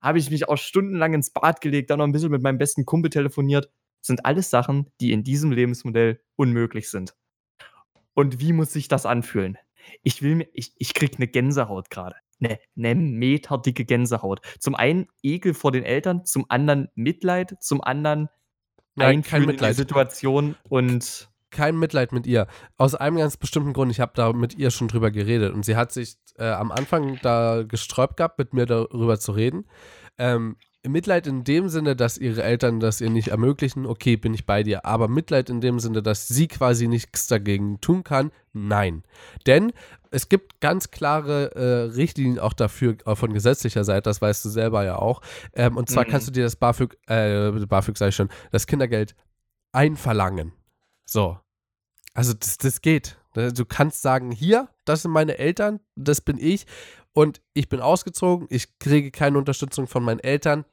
Habe 0.00 0.18
ich 0.18 0.30
mich 0.30 0.48
auch 0.48 0.56
stundenlang 0.56 1.12
ins 1.12 1.30
Bad 1.30 1.60
gelegt, 1.60 1.90
dann 1.90 1.98
noch 1.98 2.06
ein 2.06 2.12
bisschen 2.12 2.30
mit 2.30 2.42
meinem 2.42 2.58
besten 2.58 2.86
Kumpel 2.86 3.10
telefoniert. 3.10 3.66
Das 4.00 4.06
sind 4.06 4.24
alles 4.24 4.48
Sachen, 4.48 4.90
die 5.00 5.12
in 5.12 5.22
diesem 5.22 5.52
Lebensmodell 5.52 6.20
unmöglich 6.34 6.88
sind. 6.88 7.14
Und 8.14 8.40
wie 8.40 8.54
muss 8.54 8.72
sich 8.72 8.88
das 8.88 9.04
anfühlen? 9.06 9.58
Ich 10.02 10.22
will 10.22 10.36
mir, 10.36 10.48
ich, 10.54 10.72
ich 10.78 10.94
krieg 10.94 11.16
eine 11.16 11.28
Gänsehaut 11.28 11.90
gerade. 11.90 12.16
Eine, 12.40 12.58
eine 12.76 12.94
meterdicke 12.94 13.84
Gänsehaut. 13.84 14.40
Zum 14.58 14.74
einen 14.74 15.08
Ekel 15.22 15.52
vor 15.52 15.72
den 15.72 15.84
Eltern, 15.84 16.24
zum 16.24 16.46
anderen 16.48 16.88
Mitleid, 16.94 17.56
zum 17.60 17.82
anderen 17.82 18.28
Nein, 18.94 19.18
Mitleid. 19.18 19.46
in 19.46 19.58
die 19.58 19.72
Situation 19.74 20.56
und 20.68 21.31
kein 21.52 21.78
Mitleid 21.78 22.12
mit 22.12 22.26
ihr. 22.26 22.48
Aus 22.76 22.94
einem 22.96 23.18
ganz 23.18 23.36
bestimmten 23.36 23.72
Grund. 23.72 23.92
Ich 23.92 24.00
habe 24.00 24.12
da 24.16 24.32
mit 24.32 24.58
ihr 24.58 24.70
schon 24.70 24.88
drüber 24.88 25.10
geredet 25.12 25.54
und 25.54 25.64
sie 25.64 25.76
hat 25.76 25.92
sich 25.92 26.16
äh, 26.36 26.48
am 26.48 26.72
Anfang 26.72 27.18
da 27.22 27.62
gesträubt 27.62 28.16
gehabt, 28.16 28.38
mit 28.38 28.52
mir 28.52 28.66
darüber 28.66 29.20
zu 29.20 29.32
reden. 29.32 29.66
Ähm, 30.18 30.56
Mitleid 30.84 31.28
in 31.28 31.44
dem 31.44 31.68
Sinne, 31.68 31.94
dass 31.94 32.18
ihre 32.18 32.42
Eltern 32.42 32.80
das 32.80 33.00
ihr 33.00 33.10
nicht 33.10 33.28
ermöglichen, 33.28 33.86
okay, 33.86 34.16
bin 34.16 34.34
ich 34.34 34.46
bei 34.46 34.64
dir. 34.64 34.84
Aber 34.84 35.06
Mitleid 35.06 35.48
in 35.48 35.60
dem 35.60 35.78
Sinne, 35.78 36.02
dass 36.02 36.26
sie 36.26 36.48
quasi 36.48 36.88
nichts 36.88 37.28
dagegen 37.28 37.80
tun 37.80 38.02
kann, 38.02 38.32
nein. 38.52 39.04
Denn 39.46 39.72
es 40.10 40.28
gibt 40.28 40.60
ganz 40.60 40.90
klare 40.90 41.54
äh, 41.54 41.94
Richtlinien 41.94 42.40
auch 42.40 42.52
dafür 42.52 42.96
auch 43.04 43.16
von 43.16 43.32
gesetzlicher 43.32 43.84
Seite, 43.84 44.02
das 44.02 44.20
weißt 44.20 44.44
du 44.44 44.48
selber 44.48 44.84
ja 44.84 44.96
auch. 44.96 45.20
Ähm, 45.54 45.76
und 45.76 45.88
zwar 45.88 46.04
mhm. 46.04 46.10
kannst 46.10 46.26
du 46.26 46.32
dir 46.32 46.44
das 46.44 46.56
BAföG, 46.56 46.96
äh, 47.06 47.50
BAföG 47.66 47.96
sag 47.96 48.08
ich 48.08 48.16
schon, 48.16 48.28
das 48.50 48.66
Kindergeld 48.66 49.14
einverlangen. 49.72 50.52
So. 51.04 51.38
Also 52.14 52.34
das, 52.34 52.58
das 52.58 52.80
geht. 52.80 53.18
Du 53.34 53.64
kannst 53.64 54.02
sagen, 54.02 54.30
hier, 54.30 54.68
das 54.84 55.02
sind 55.02 55.10
meine 55.10 55.38
Eltern, 55.38 55.80
das 55.96 56.20
bin 56.20 56.38
ich 56.38 56.66
und 57.12 57.40
ich 57.54 57.68
bin 57.68 57.80
ausgezogen, 57.80 58.46
ich 58.50 58.78
kriege 58.78 59.10
keine 59.10 59.38
Unterstützung 59.38 59.86
von 59.86 60.02
meinen 60.02 60.20
Eltern. 60.20 60.66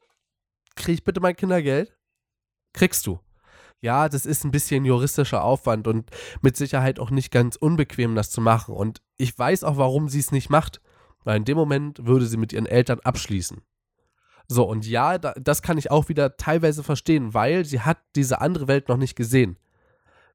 Krieg 0.76 0.96
ich 0.96 1.04
bitte 1.04 1.22
mein 1.22 1.36
Kindergeld? 1.36 1.96
Kriegst 2.74 3.08
du. 3.08 3.20
Ja, 3.82 4.10
das 4.10 4.26
ist 4.26 4.44
ein 4.44 4.52
bisschen 4.52 4.84
juristischer 4.84 5.42
Aufwand 5.42 5.88
und 5.88 6.10
mit 6.42 6.58
Sicherheit 6.58 7.00
auch 7.00 7.12
nicht 7.12 7.32
ganz 7.32 7.56
unbequem, 7.56 8.14
das 8.14 8.30
zu 8.30 8.42
machen. 8.42 8.76
Und 8.76 9.02
ich 9.16 9.38
weiß 9.38 9.64
auch, 9.64 9.78
warum 9.78 10.10
sie 10.10 10.20
es 10.20 10.34
nicht 10.34 10.50
macht. 10.50 10.82
Weil 11.24 11.38
in 11.38 11.46
dem 11.46 11.58
Moment 11.58 12.06
würde 12.06 12.26
sie 12.26 12.38
mit 12.38 12.52
ihren 12.52 12.66
Eltern 12.66 13.00
abschließen. 13.02 13.62
So, 14.48 14.68
und 14.68 14.86
ja, 14.86 15.18
das 15.18 15.62
kann 15.62 15.78
ich 15.78 15.92
auch 15.92 16.10
wieder 16.10 16.36
teilweise 16.36 16.84
verstehen, 16.84 17.34
weil 17.34 17.66
sie 17.66 17.82
hat 17.82 18.00
diese 18.16 18.42
andere 18.42 18.68
Welt 18.68 18.90
noch 18.90 18.98
nicht 18.98 19.16
gesehen 19.16 19.58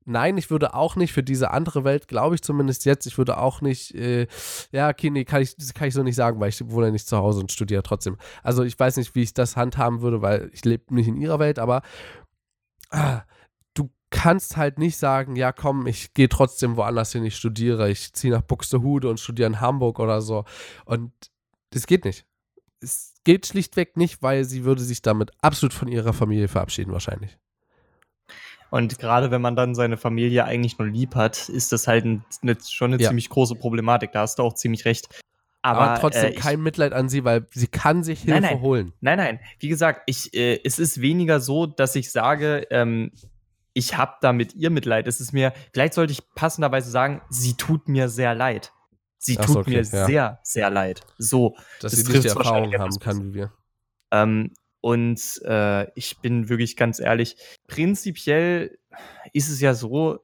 nein, 0.04 0.36
ich 0.36 0.50
würde 0.50 0.74
auch 0.74 0.96
nicht 0.96 1.12
für 1.12 1.22
diese 1.22 1.50
andere 1.50 1.84
Welt, 1.84 2.08
glaube 2.08 2.34
ich 2.34 2.42
zumindest 2.42 2.84
jetzt, 2.84 3.06
ich 3.06 3.18
würde 3.18 3.38
auch 3.38 3.60
nicht, 3.60 3.94
äh, 3.94 4.26
ja, 4.72 4.92
nee, 5.02 5.24
kann 5.24 5.42
ich, 5.42 5.56
kann 5.74 5.88
ich 5.88 5.94
so 5.94 6.02
nicht 6.02 6.16
sagen, 6.16 6.40
weil 6.40 6.48
ich 6.50 6.60
wohne 6.70 6.86
ja 6.86 6.92
nicht 6.92 7.08
zu 7.08 7.16
Hause 7.16 7.40
und 7.40 7.52
studiere 7.52 7.82
trotzdem. 7.82 8.16
Also 8.42 8.62
ich 8.62 8.78
weiß 8.78 8.96
nicht, 8.96 9.14
wie 9.14 9.22
ich 9.22 9.34
das 9.34 9.56
handhaben 9.56 10.00
würde, 10.00 10.22
weil 10.22 10.50
ich 10.52 10.64
lebe 10.64 10.94
nicht 10.94 11.08
in 11.08 11.16
ihrer 11.16 11.38
Welt, 11.38 11.58
aber 11.58 11.82
ah, 12.90 13.22
du 13.74 13.90
kannst 14.10 14.56
halt 14.56 14.78
nicht 14.78 14.96
sagen, 14.96 15.36
ja 15.36 15.52
komm, 15.52 15.86
ich 15.86 16.14
gehe 16.14 16.28
trotzdem 16.28 16.76
woanders 16.76 17.12
hin, 17.12 17.24
ich 17.24 17.36
studiere, 17.36 17.90
ich 17.90 18.12
ziehe 18.12 18.32
nach 18.32 18.42
Buxtehude 18.42 19.08
und 19.08 19.20
studiere 19.20 19.48
in 19.48 19.60
Hamburg 19.60 19.98
oder 19.98 20.20
so. 20.20 20.44
Und 20.84 21.12
das 21.70 21.86
geht 21.86 22.04
nicht. 22.04 22.26
Es 22.80 23.14
geht 23.24 23.46
schlichtweg 23.46 23.96
nicht, 23.96 24.22
weil 24.22 24.44
sie 24.44 24.64
würde 24.64 24.82
sich 24.82 25.02
damit 25.02 25.32
absolut 25.40 25.72
von 25.72 25.88
ihrer 25.88 26.12
Familie 26.12 26.48
verabschieden 26.48 26.92
wahrscheinlich. 26.92 27.38
Und 28.74 28.98
gerade 28.98 29.30
wenn 29.30 29.40
man 29.40 29.54
dann 29.54 29.76
seine 29.76 29.96
Familie 29.96 30.46
eigentlich 30.46 30.78
nur 30.78 30.88
lieb 30.88 31.14
hat, 31.14 31.48
ist 31.48 31.70
das 31.70 31.86
halt 31.86 32.04
ein, 32.04 32.24
eine, 32.42 32.56
schon 32.60 32.92
eine 32.92 33.00
ja. 33.00 33.08
ziemlich 33.08 33.28
große 33.28 33.54
Problematik. 33.54 34.10
Da 34.10 34.22
hast 34.22 34.40
du 34.40 34.42
auch 34.42 34.54
ziemlich 34.54 34.84
recht. 34.84 35.06
Aber, 35.62 35.82
Aber 35.82 36.00
trotzdem 36.00 36.32
äh, 36.32 36.34
kein 36.34 36.60
Mitleid 36.60 36.92
an 36.92 37.08
sie, 37.08 37.22
weil 37.22 37.46
sie 37.52 37.68
kann 37.68 38.02
sich 38.02 38.22
Hilfe 38.22 38.40
nein, 38.40 38.50
nein, 38.54 38.60
holen. 38.62 38.92
Nein, 39.00 39.18
nein. 39.18 39.40
Wie 39.60 39.68
gesagt, 39.68 40.02
ich, 40.06 40.34
äh, 40.34 40.58
es 40.64 40.80
ist 40.80 41.00
weniger 41.00 41.38
so, 41.38 41.66
dass 41.66 41.94
ich 41.94 42.10
sage, 42.10 42.66
ähm, 42.70 43.12
ich 43.74 43.96
habe 43.96 44.14
da 44.20 44.32
mit 44.32 44.56
ihr 44.56 44.70
Mitleid. 44.70 45.06
Es 45.06 45.20
ist 45.20 45.32
mir, 45.32 45.52
vielleicht 45.72 45.94
sollte 45.94 46.12
ich 46.12 46.34
passenderweise 46.34 46.90
sagen, 46.90 47.22
sie 47.30 47.54
tut 47.54 47.86
mir 47.86 48.08
sehr 48.08 48.34
leid. 48.34 48.72
Sie 49.18 49.36
tut 49.36 49.50
so, 49.50 49.60
okay, 49.60 49.70
mir 49.70 49.82
ja. 49.82 50.06
sehr, 50.06 50.40
sehr 50.42 50.70
leid. 50.70 51.02
So. 51.16 51.54
Dass 51.80 51.92
das 51.92 52.00
sie 52.00 52.10
nicht 52.10 52.24
die 52.24 52.28
Erfahrung 52.28 52.74
haben 52.74 52.98
kann 52.98 53.24
wie 53.24 53.34
wir. 53.34 53.52
Ähm, 54.10 54.50
und 54.84 55.40
äh, 55.46 55.90
ich 55.94 56.18
bin 56.18 56.50
wirklich 56.50 56.76
ganz 56.76 57.00
ehrlich, 57.00 57.38
prinzipiell 57.68 58.78
ist 59.32 59.48
es 59.48 59.62
ja 59.62 59.72
so, 59.72 60.18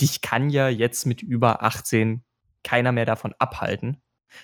dich 0.00 0.22
kann 0.22 0.48
ja 0.48 0.70
jetzt 0.70 1.04
mit 1.04 1.20
über 1.20 1.62
18 1.62 2.24
keiner 2.64 2.92
mehr 2.92 3.04
davon 3.04 3.34
abhalten, 3.38 4.00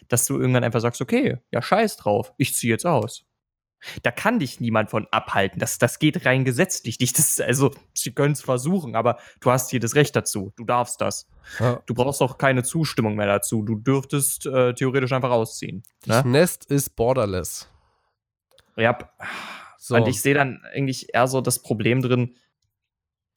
dass 0.09 0.27
du 0.27 0.39
irgendwann 0.39 0.63
einfach 0.63 0.83
sagst, 0.83 1.01
okay, 1.01 1.39
ja, 1.53 1.63
scheiß 1.63 1.97
drauf, 1.97 2.35
ich 2.37 2.55
ziehe 2.55 2.71
jetzt 2.71 2.85
aus. 2.85 3.25
Da 4.03 4.11
kann 4.11 4.41
dich 4.41 4.61
niemand 4.61 4.91
von 4.91 5.09
abhalten. 5.11 5.59
Das, 5.59 5.79
das 5.79 5.99
geht 5.99 6.27
rein 6.27 6.45
gesetzlich 6.45 7.01
nicht. 7.01 7.19
Das, 7.19 7.41
also, 7.41 7.71
sie 7.95 8.13
können 8.13 8.35
es 8.35 8.43
versuchen, 8.43 8.95
aber 8.95 9.21
du 9.41 9.51
hast 9.51 9.71
hier 9.71 9.81
das 9.81 9.95
Recht 9.95 10.15
dazu. 10.15 10.53
Du 10.55 10.65
darfst 10.65 11.01
das. 11.01 11.31
Ja. 11.59 11.81
Du 11.87 11.95
brauchst 11.95 12.21
auch 12.21 12.37
keine 12.37 12.63
Zustimmung 12.63 13.17
mehr 13.17 13.27
dazu. 13.27 13.63
Du 13.63 13.77
dürftest 13.77 14.45
äh, 14.45 14.75
theoretisch 14.75 15.13
einfach 15.13 15.31
ausziehen. 15.31 15.77
Ne? 16.05 16.17
Das 16.17 16.25
Nest 16.27 16.67
ist 16.67 16.95
borderless. 16.95 17.71
Ja. 18.77 18.99
So. 19.85 19.97
Und 19.97 20.07
ich 20.07 20.23
sehe 20.23 20.35
dann 20.35 20.63
eigentlich 20.73 21.13
eher 21.13 21.27
so 21.27 21.41
das 21.41 21.61
Problem 21.61 22.03
drin, 22.03 22.37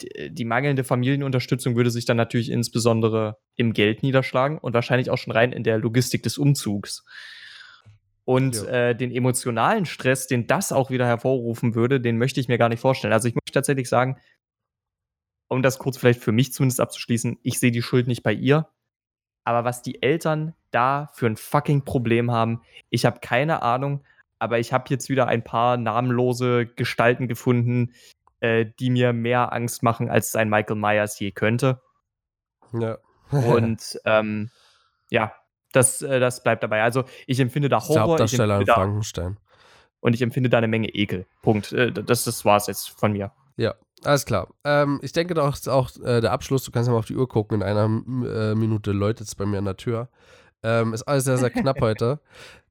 die, 0.01 0.29
die, 0.31 0.45
mangelnde 0.45 0.83
Familienunterstützung 0.83 1.75
würde 1.75 1.89
sich 1.89 2.05
dann 2.05 2.17
natürlich 2.17 2.51
insbesondere 2.51 3.39
im 3.55 3.73
Geld 3.73 4.03
niederschlagen 4.03 4.59
und 4.59 4.75
wahrscheinlich 4.75 5.09
auch 5.09 5.17
schon 5.17 5.33
rein 5.33 5.51
in 5.51 5.63
der 5.63 5.79
Logistik 5.79 6.21
des 6.21 6.37
Umzugs. 6.37 7.03
Und 8.25 8.57
ja. 8.57 8.89
äh, 8.89 8.95
den 8.95 9.11
emotionalen 9.11 9.87
Stress, 9.87 10.27
den 10.27 10.45
das 10.45 10.71
auch 10.71 10.91
wieder 10.91 11.07
hervorrufen 11.07 11.73
würde, 11.73 11.99
den 11.99 12.19
möchte 12.19 12.39
ich 12.39 12.47
mir 12.47 12.59
gar 12.59 12.69
nicht 12.69 12.79
vorstellen. 12.79 13.13
Also 13.13 13.27
ich 13.27 13.33
muss 13.33 13.51
tatsächlich 13.51 13.89
sagen, 13.89 14.19
um 15.47 15.63
das 15.63 15.79
kurz 15.79 15.97
vielleicht 15.97 16.21
für 16.21 16.31
mich 16.31 16.53
zumindest 16.53 16.79
abzuschließen, 16.79 17.39
ich 17.41 17.59
sehe 17.59 17.71
die 17.71 17.81
Schuld 17.81 18.05
nicht 18.05 18.21
bei 18.21 18.33
ihr. 18.33 18.69
Aber 19.45 19.63
was 19.63 19.81
die 19.81 20.03
Eltern 20.03 20.53
da 20.69 21.09
für 21.15 21.25
ein 21.25 21.37
fucking 21.37 21.85
Problem 21.85 22.29
haben, 22.29 22.61
ich 22.91 23.03
habe 23.03 23.19
keine 23.19 23.63
Ahnung 23.63 24.03
aber 24.39 24.59
ich 24.59 24.73
habe 24.73 24.85
jetzt 24.89 25.09
wieder 25.09 25.27
ein 25.27 25.43
paar 25.43 25.77
namenlose 25.77 26.65
Gestalten 26.65 27.27
gefunden, 27.27 27.93
äh, 28.39 28.65
die 28.79 28.89
mir 28.89 29.13
mehr 29.13 29.53
Angst 29.53 29.83
machen, 29.83 30.09
als 30.09 30.35
ein 30.35 30.49
Michael 30.49 30.75
Myers 30.75 31.19
je 31.19 31.31
könnte. 31.31 31.81
Ja. 32.73 32.97
Und 33.31 33.99
ähm, 34.05 34.49
ja, 35.09 35.33
das, 35.71 36.01
äh, 36.01 36.19
das 36.19 36.43
bleibt 36.43 36.63
dabei. 36.63 36.83
Also 36.83 37.03
ich 37.27 37.39
empfinde 37.39 37.69
da 37.69 37.81
Horror. 37.81 38.01
Hauptdarsteller 38.01 38.59
in 38.59 38.67
Frankenstein. 38.67 39.37
Und 39.99 40.13
ich 40.13 40.21
empfinde 40.21 40.49
da 40.49 40.57
eine 40.59 40.67
Menge 40.67 40.89
Ekel. 40.89 41.25
Punkt. 41.41 41.71
Äh, 41.71 41.91
das, 41.91 42.25
das 42.25 42.45
war 42.45 42.57
es 42.57 42.67
jetzt 42.67 42.89
von 42.89 43.13
mir. 43.13 43.31
Ja, 43.57 43.73
alles 44.03 44.25
klar. 44.25 44.49
Ähm, 44.63 44.99
ich 45.01 45.11
denke 45.11 45.33
doch 45.33 45.67
auch 45.67 45.89
äh, 46.03 46.21
der 46.21 46.31
Abschluss, 46.31 46.63
du 46.63 46.71
kannst 46.71 46.87
ja 46.87 46.93
mal 46.93 46.99
auf 46.99 47.05
die 47.05 47.15
Uhr 47.15 47.27
gucken, 47.27 47.61
in 47.61 47.63
einer 47.63 47.85
äh, 47.85 48.55
Minute 48.55 48.91
läutet 48.91 49.27
es 49.27 49.35
bei 49.35 49.45
mir 49.45 49.57
an 49.57 49.65
der 49.65 49.77
Tür. 49.77 50.09
Ähm, 50.63 50.93
ist 50.93 51.03
alles 51.03 51.23
sehr, 51.23 51.37
sehr 51.37 51.49
knapp 51.49 51.79
heute. 51.81 52.19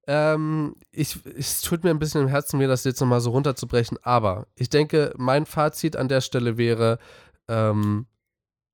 Ähm, 0.06 0.76
ich, 0.90 1.18
es 1.24 1.62
tut 1.62 1.84
mir 1.84 1.90
ein 1.90 1.98
bisschen 1.98 2.22
im 2.22 2.28
Herzen 2.28 2.60
weh, 2.60 2.66
das 2.66 2.84
jetzt 2.84 3.00
nochmal 3.00 3.20
so 3.20 3.30
runterzubrechen, 3.30 3.98
aber 4.02 4.46
ich 4.54 4.68
denke, 4.68 5.14
mein 5.16 5.46
Fazit 5.46 5.96
an 5.96 6.08
der 6.08 6.20
Stelle 6.20 6.58
wäre, 6.58 6.98
ähm, 7.48 8.06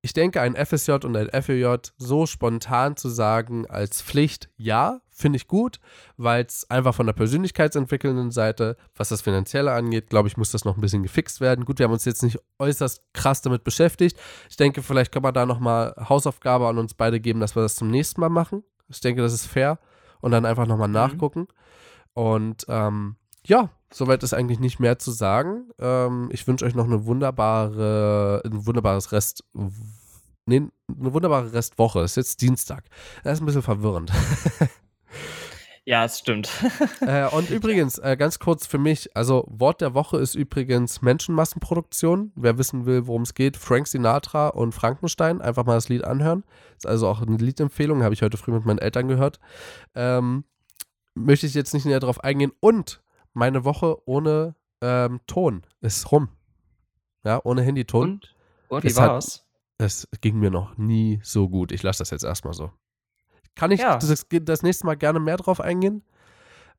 ich 0.02 0.14
denke, 0.14 0.40
ein 0.40 0.56
FSJ 0.56 0.92
und 1.04 1.14
ein 1.14 1.28
FEJ 1.42 1.92
so 1.98 2.24
spontan 2.24 2.96
zu 2.96 3.10
sagen 3.10 3.66
als 3.66 4.00
Pflicht, 4.00 4.48
ja, 4.56 5.02
finde 5.10 5.36
ich 5.36 5.46
gut, 5.46 5.78
weil 6.16 6.44
es 6.44 6.68
einfach 6.70 6.94
von 6.94 7.06
der 7.06 7.12
persönlichkeitsentwickelnden 7.12 8.30
Seite, 8.30 8.78
was 8.96 9.10
das 9.10 9.20
Finanzielle 9.20 9.72
angeht, 9.72 10.08
glaube 10.08 10.28
ich, 10.28 10.38
muss 10.38 10.52
das 10.52 10.64
noch 10.64 10.76
ein 10.76 10.80
bisschen 10.80 11.02
gefixt 11.02 11.42
werden. 11.42 11.66
Gut, 11.66 11.78
wir 11.78 11.84
haben 11.84 11.92
uns 11.92 12.06
jetzt 12.06 12.22
nicht 12.22 12.38
äußerst 12.58 13.02
krass 13.12 13.42
damit 13.42 13.62
beschäftigt. 13.62 14.18
Ich 14.48 14.56
denke, 14.56 14.82
vielleicht 14.82 15.12
kann 15.12 15.22
man 15.22 15.34
da 15.34 15.44
nochmal 15.44 15.94
Hausaufgabe 16.08 16.66
an 16.66 16.78
uns 16.78 16.94
beide 16.94 17.20
geben, 17.20 17.40
dass 17.40 17.54
wir 17.54 17.62
das 17.62 17.76
zum 17.76 17.90
nächsten 17.90 18.22
Mal 18.22 18.30
machen. 18.30 18.64
Ich 18.88 19.00
denke, 19.00 19.20
das 19.20 19.34
ist 19.34 19.46
fair 19.46 19.78
und 20.20 20.30
dann 20.30 20.44
einfach 20.44 20.66
nochmal 20.66 20.88
mhm. 20.88 20.94
nachgucken. 20.94 21.48
Und 22.14 22.64
ähm, 22.68 23.16
ja, 23.46 23.70
soweit 23.92 24.22
ist 24.22 24.34
eigentlich 24.34 24.60
nicht 24.60 24.80
mehr 24.80 24.98
zu 24.98 25.10
sagen. 25.10 25.70
Ähm, 25.78 26.28
ich 26.32 26.46
wünsche 26.46 26.64
euch 26.64 26.74
noch 26.74 26.84
eine 26.84 27.06
wunderbare, 27.06 28.42
ein 28.44 28.66
wunderbares 28.66 29.12
Rest. 29.12 29.44
Nee, 30.46 30.68
eine 30.88 31.14
wunderbare 31.14 31.52
Restwoche. 31.52 32.00
Ist 32.00 32.16
jetzt 32.16 32.40
Dienstag. 32.40 32.84
Das 33.22 33.34
ist 33.34 33.42
ein 33.42 33.46
bisschen 33.46 33.62
verwirrend. 33.62 34.12
Ja, 35.86 36.04
es 36.04 36.18
stimmt. 36.18 36.48
äh, 37.00 37.26
und 37.28 37.50
übrigens, 37.50 37.98
äh, 37.98 38.16
ganz 38.16 38.38
kurz 38.38 38.66
für 38.66 38.78
mich, 38.78 39.16
also 39.16 39.44
Wort 39.48 39.80
der 39.80 39.94
Woche 39.94 40.18
ist 40.18 40.34
übrigens 40.34 41.00
Menschenmassenproduktion. 41.02 42.32
Wer 42.36 42.58
wissen 42.58 42.86
will, 42.86 43.06
worum 43.06 43.22
es 43.22 43.34
geht, 43.34 43.56
Frank 43.56 43.86
Sinatra 43.88 44.48
und 44.48 44.72
Frankenstein, 44.72 45.40
einfach 45.40 45.64
mal 45.64 45.74
das 45.74 45.88
Lied 45.88 46.04
anhören. 46.04 46.44
Ist 46.76 46.86
also 46.86 47.08
auch 47.08 47.22
eine 47.22 47.36
Liedempfehlung, 47.38 48.02
habe 48.02 48.14
ich 48.14 48.22
heute 48.22 48.36
früh 48.36 48.52
mit 48.52 48.66
meinen 48.66 48.78
Eltern 48.78 49.08
gehört. 49.08 49.40
Ähm, 49.94 50.44
möchte 51.14 51.46
ich 51.46 51.54
jetzt 51.54 51.74
nicht 51.74 51.86
näher 51.86 52.00
drauf 52.00 52.22
eingehen. 52.22 52.52
Und 52.60 53.02
meine 53.32 53.64
Woche 53.64 53.96
ohne 54.06 54.54
ähm, 54.82 55.20
Ton 55.26 55.62
ist 55.80 56.12
rum. 56.12 56.28
Ja, 57.24 57.40
ohne 57.42 57.62
Handyton. 57.62 58.02
Und? 58.12 58.36
Und 58.68 58.84
wie 58.84 58.88
Es 58.88 59.00
hat- 59.00 59.10
war's? 59.10 59.46
Es 59.78 60.06
ging 60.20 60.38
mir 60.38 60.50
noch 60.50 60.76
nie 60.76 61.20
so 61.22 61.48
gut. 61.48 61.72
Ich 61.72 61.82
lasse 61.82 62.00
das 62.00 62.10
jetzt 62.10 62.22
erstmal 62.22 62.52
so. 62.52 62.70
Kann 63.60 63.72
ich 63.72 63.80
Ja. 63.80 63.98
das, 63.98 64.26
das 64.26 64.62
nächste 64.62 64.86
Mal 64.86 64.96
gerne 64.96 65.20
mehr 65.20 65.36
drauf 65.36 65.60
eingehen? 65.60 66.02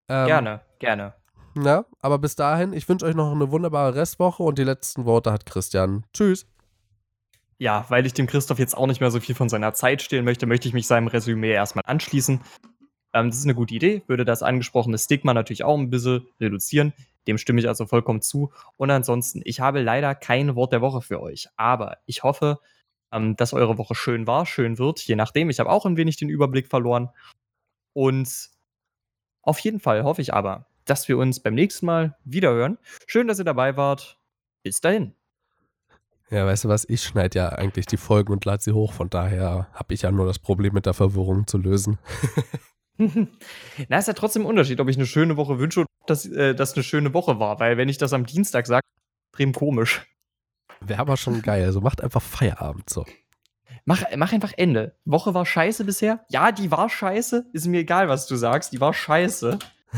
Ähm, 0.09 0.25
Gerne, 0.25 0.61
gerne. 0.79 1.13
Ja, 1.55 1.85
aber 2.01 2.17
bis 2.17 2.35
dahin, 2.35 2.73
ich 2.73 2.89
wünsche 2.89 3.05
euch 3.05 3.13
noch 3.13 3.31
eine 3.31 3.51
wunderbare 3.51 3.93
Restwoche 3.93 4.41
und 4.41 4.57
die 4.57 4.63
letzten 4.63 5.05
Worte 5.05 5.31
hat 5.31 5.45
Christian. 5.45 6.05
Tschüss. 6.11 6.47
Ja, 7.59 7.85
weil 7.89 8.07
ich 8.07 8.13
dem 8.15 8.25
Christoph 8.25 8.57
jetzt 8.57 8.75
auch 8.75 8.87
nicht 8.87 8.99
mehr 8.99 9.11
so 9.11 9.19
viel 9.19 9.35
von 9.35 9.47
seiner 9.47 9.75
Zeit 9.75 10.01
stehlen 10.01 10.25
möchte, 10.25 10.47
möchte 10.47 10.67
ich 10.67 10.73
mich 10.73 10.87
seinem 10.87 11.05
Resümee 11.05 11.51
erstmal 11.51 11.83
anschließen. 11.85 12.41
Ähm, 13.13 13.29
das 13.29 13.37
ist 13.37 13.43
eine 13.43 13.53
gute 13.53 13.75
Idee, 13.75 14.01
würde 14.07 14.25
das 14.25 14.41
angesprochene 14.41 14.97
Stigma 14.97 15.35
natürlich 15.35 15.63
auch 15.63 15.77
ein 15.77 15.91
bisschen 15.91 16.25
reduzieren. 16.39 16.93
Dem 17.27 17.37
stimme 17.37 17.59
ich 17.59 17.67
also 17.67 17.85
vollkommen 17.85 18.23
zu. 18.23 18.51
Und 18.77 18.89
ansonsten, 18.89 19.41
ich 19.45 19.59
habe 19.59 19.81
leider 19.83 20.15
kein 20.15 20.55
Wort 20.55 20.73
der 20.73 20.81
Woche 20.81 21.01
für 21.01 21.21
euch. 21.21 21.47
Aber 21.57 21.97
ich 22.07 22.23
hoffe, 22.23 22.57
ähm, 23.11 23.35
dass 23.35 23.53
eure 23.53 23.77
Woche 23.77 23.95
schön 23.95 24.27
war, 24.27 24.45
schön 24.45 24.77
wird, 24.77 24.99
je 25.01 25.15
nachdem. 25.15 25.49
Ich 25.49 25.59
habe 25.59 25.69
auch 25.69 25.85
ein 25.85 25.97
wenig 25.97 26.17
den 26.17 26.29
Überblick 26.29 26.67
verloren. 26.67 27.09
Und 27.93 28.49
auf 29.41 29.59
jeden 29.59 29.79
Fall 29.79 30.03
hoffe 30.03 30.21
ich 30.21 30.33
aber, 30.33 30.67
dass 30.85 31.07
wir 31.07 31.17
uns 31.17 31.39
beim 31.39 31.55
nächsten 31.55 31.85
Mal 31.85 32.17
wiederhören. 32.23 32.77
Schön, 33.07 33.27
dass 33.27 33.39
ihr 33.39 33.45
dabei 33.45 33.77
wart. 33.77 34.17
Bis 34.63 34.81
dahin. 34.81 35.15
Ja, 36.29 36.45
weißt 36.45 36.63
du 36.63 36.69
was? 36.69 36.87
Ich 36.87 37.03
schneide 37.03 37.39
ja 37.39 37.49
eigentlich 37.49 37.87
die 37.87 37.97
Folgen 37.97 38.31
und 38.31 38.45
lade 38.45 38.63
sie 38.63 38.71
hoch. 38.71 38.93
Von 38.93 39.09
daher 39.09 39.67
habe 39.73 39.93
ich 39.93 40.03
ja 40.03 40.11
nur 40.11 40.25
das 40.25 40.39
Problem 40.39 40.73
mit 40.73 40.85
der 40.85 40.93
Verwirrung 40.93 41.45
zu 41.45 41.57
lösen. 41.57 41.99
Na, 43.89 43.97
ist 43.97 44.07
ja 44.07 44.13
trotzdem 44.13 44.43
ein 44.43 44.47
Unterschied, 44.47 44.79
ob 44.79 44.87
ich 44.87 44.95
eine 44.95 45.07
schöne 45.07 45.35
Woche 45.35 45.59
wünsche 45.59 45.81
oder 45.81 45.87
dass 46.05 46.25
äh, 46.25 46.55
das 46.55 46.73
eine 46.73 46.83
schöne 46.83 47.13
Woche 47.13 47.39
war. 47.39 47.59
Weil 47.59 47.75
wenn 47.77 47.89
ich 47.89 47.97
das 47.97 48.13
am 48.13 48.25
Dienstag 48.25 48.67
sage, 48.67 48.81
extrem 49.31 49.53
komisch. 49.53 50.05
Wäre 50.81 50.99
aber 50.99 51.17
schon 51.17 51.41
geil. 51.41 51.63
Also 51.65 51.81
macht 51.81 52.01
einfach 52.01 52.21
Feierabend 52.21 52.89
so. 52.89 53.05
Mach, 53.85 54.03
mach 54.15 54.33
einfach 54.33 54.53
Ende. 54.57 54.95
Woche 55.05 55.33
war 55.33 55.45
scheiße 55.45 55.85
bisher. 55.85 56.25
Ja, 56.29 56.51
die 56.51 56.71
war 56.71 56.89
scheiße. 56.89 57.49
Ist 57.53 57.67
mir 57.67 57.79
egal, 57.79 58.09
was 58.09 58.27
du 58.27 58.35
sagst. 58.35 58.73
Die 58.73 58.81
war 58.81 58.93
scheiße. 58.93 59.57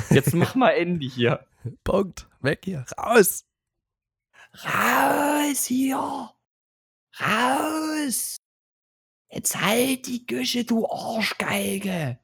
Jetzt 0.09 0.33
mach 0.33 0.55
mal 0.55 0.71
Ende 0.71 1.05
hier. 1.05 1.45
Punkt. 1.83 2.27
Weg 2.41 2.61
hier. 2.63 2.85
Raus. 2.97 3.45
Raus 4.53 5.65
hier! 5.65 6.31
Raus! 7.19 8.37
Jetzt 9.29 9.59
halt 9.59 10.05
die 10.05 10.27
Güsche, 10.27 10.63
du 10.63 10.87
Arschgeige! 10.87 12.19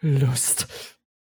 Lust. 0.00 0.66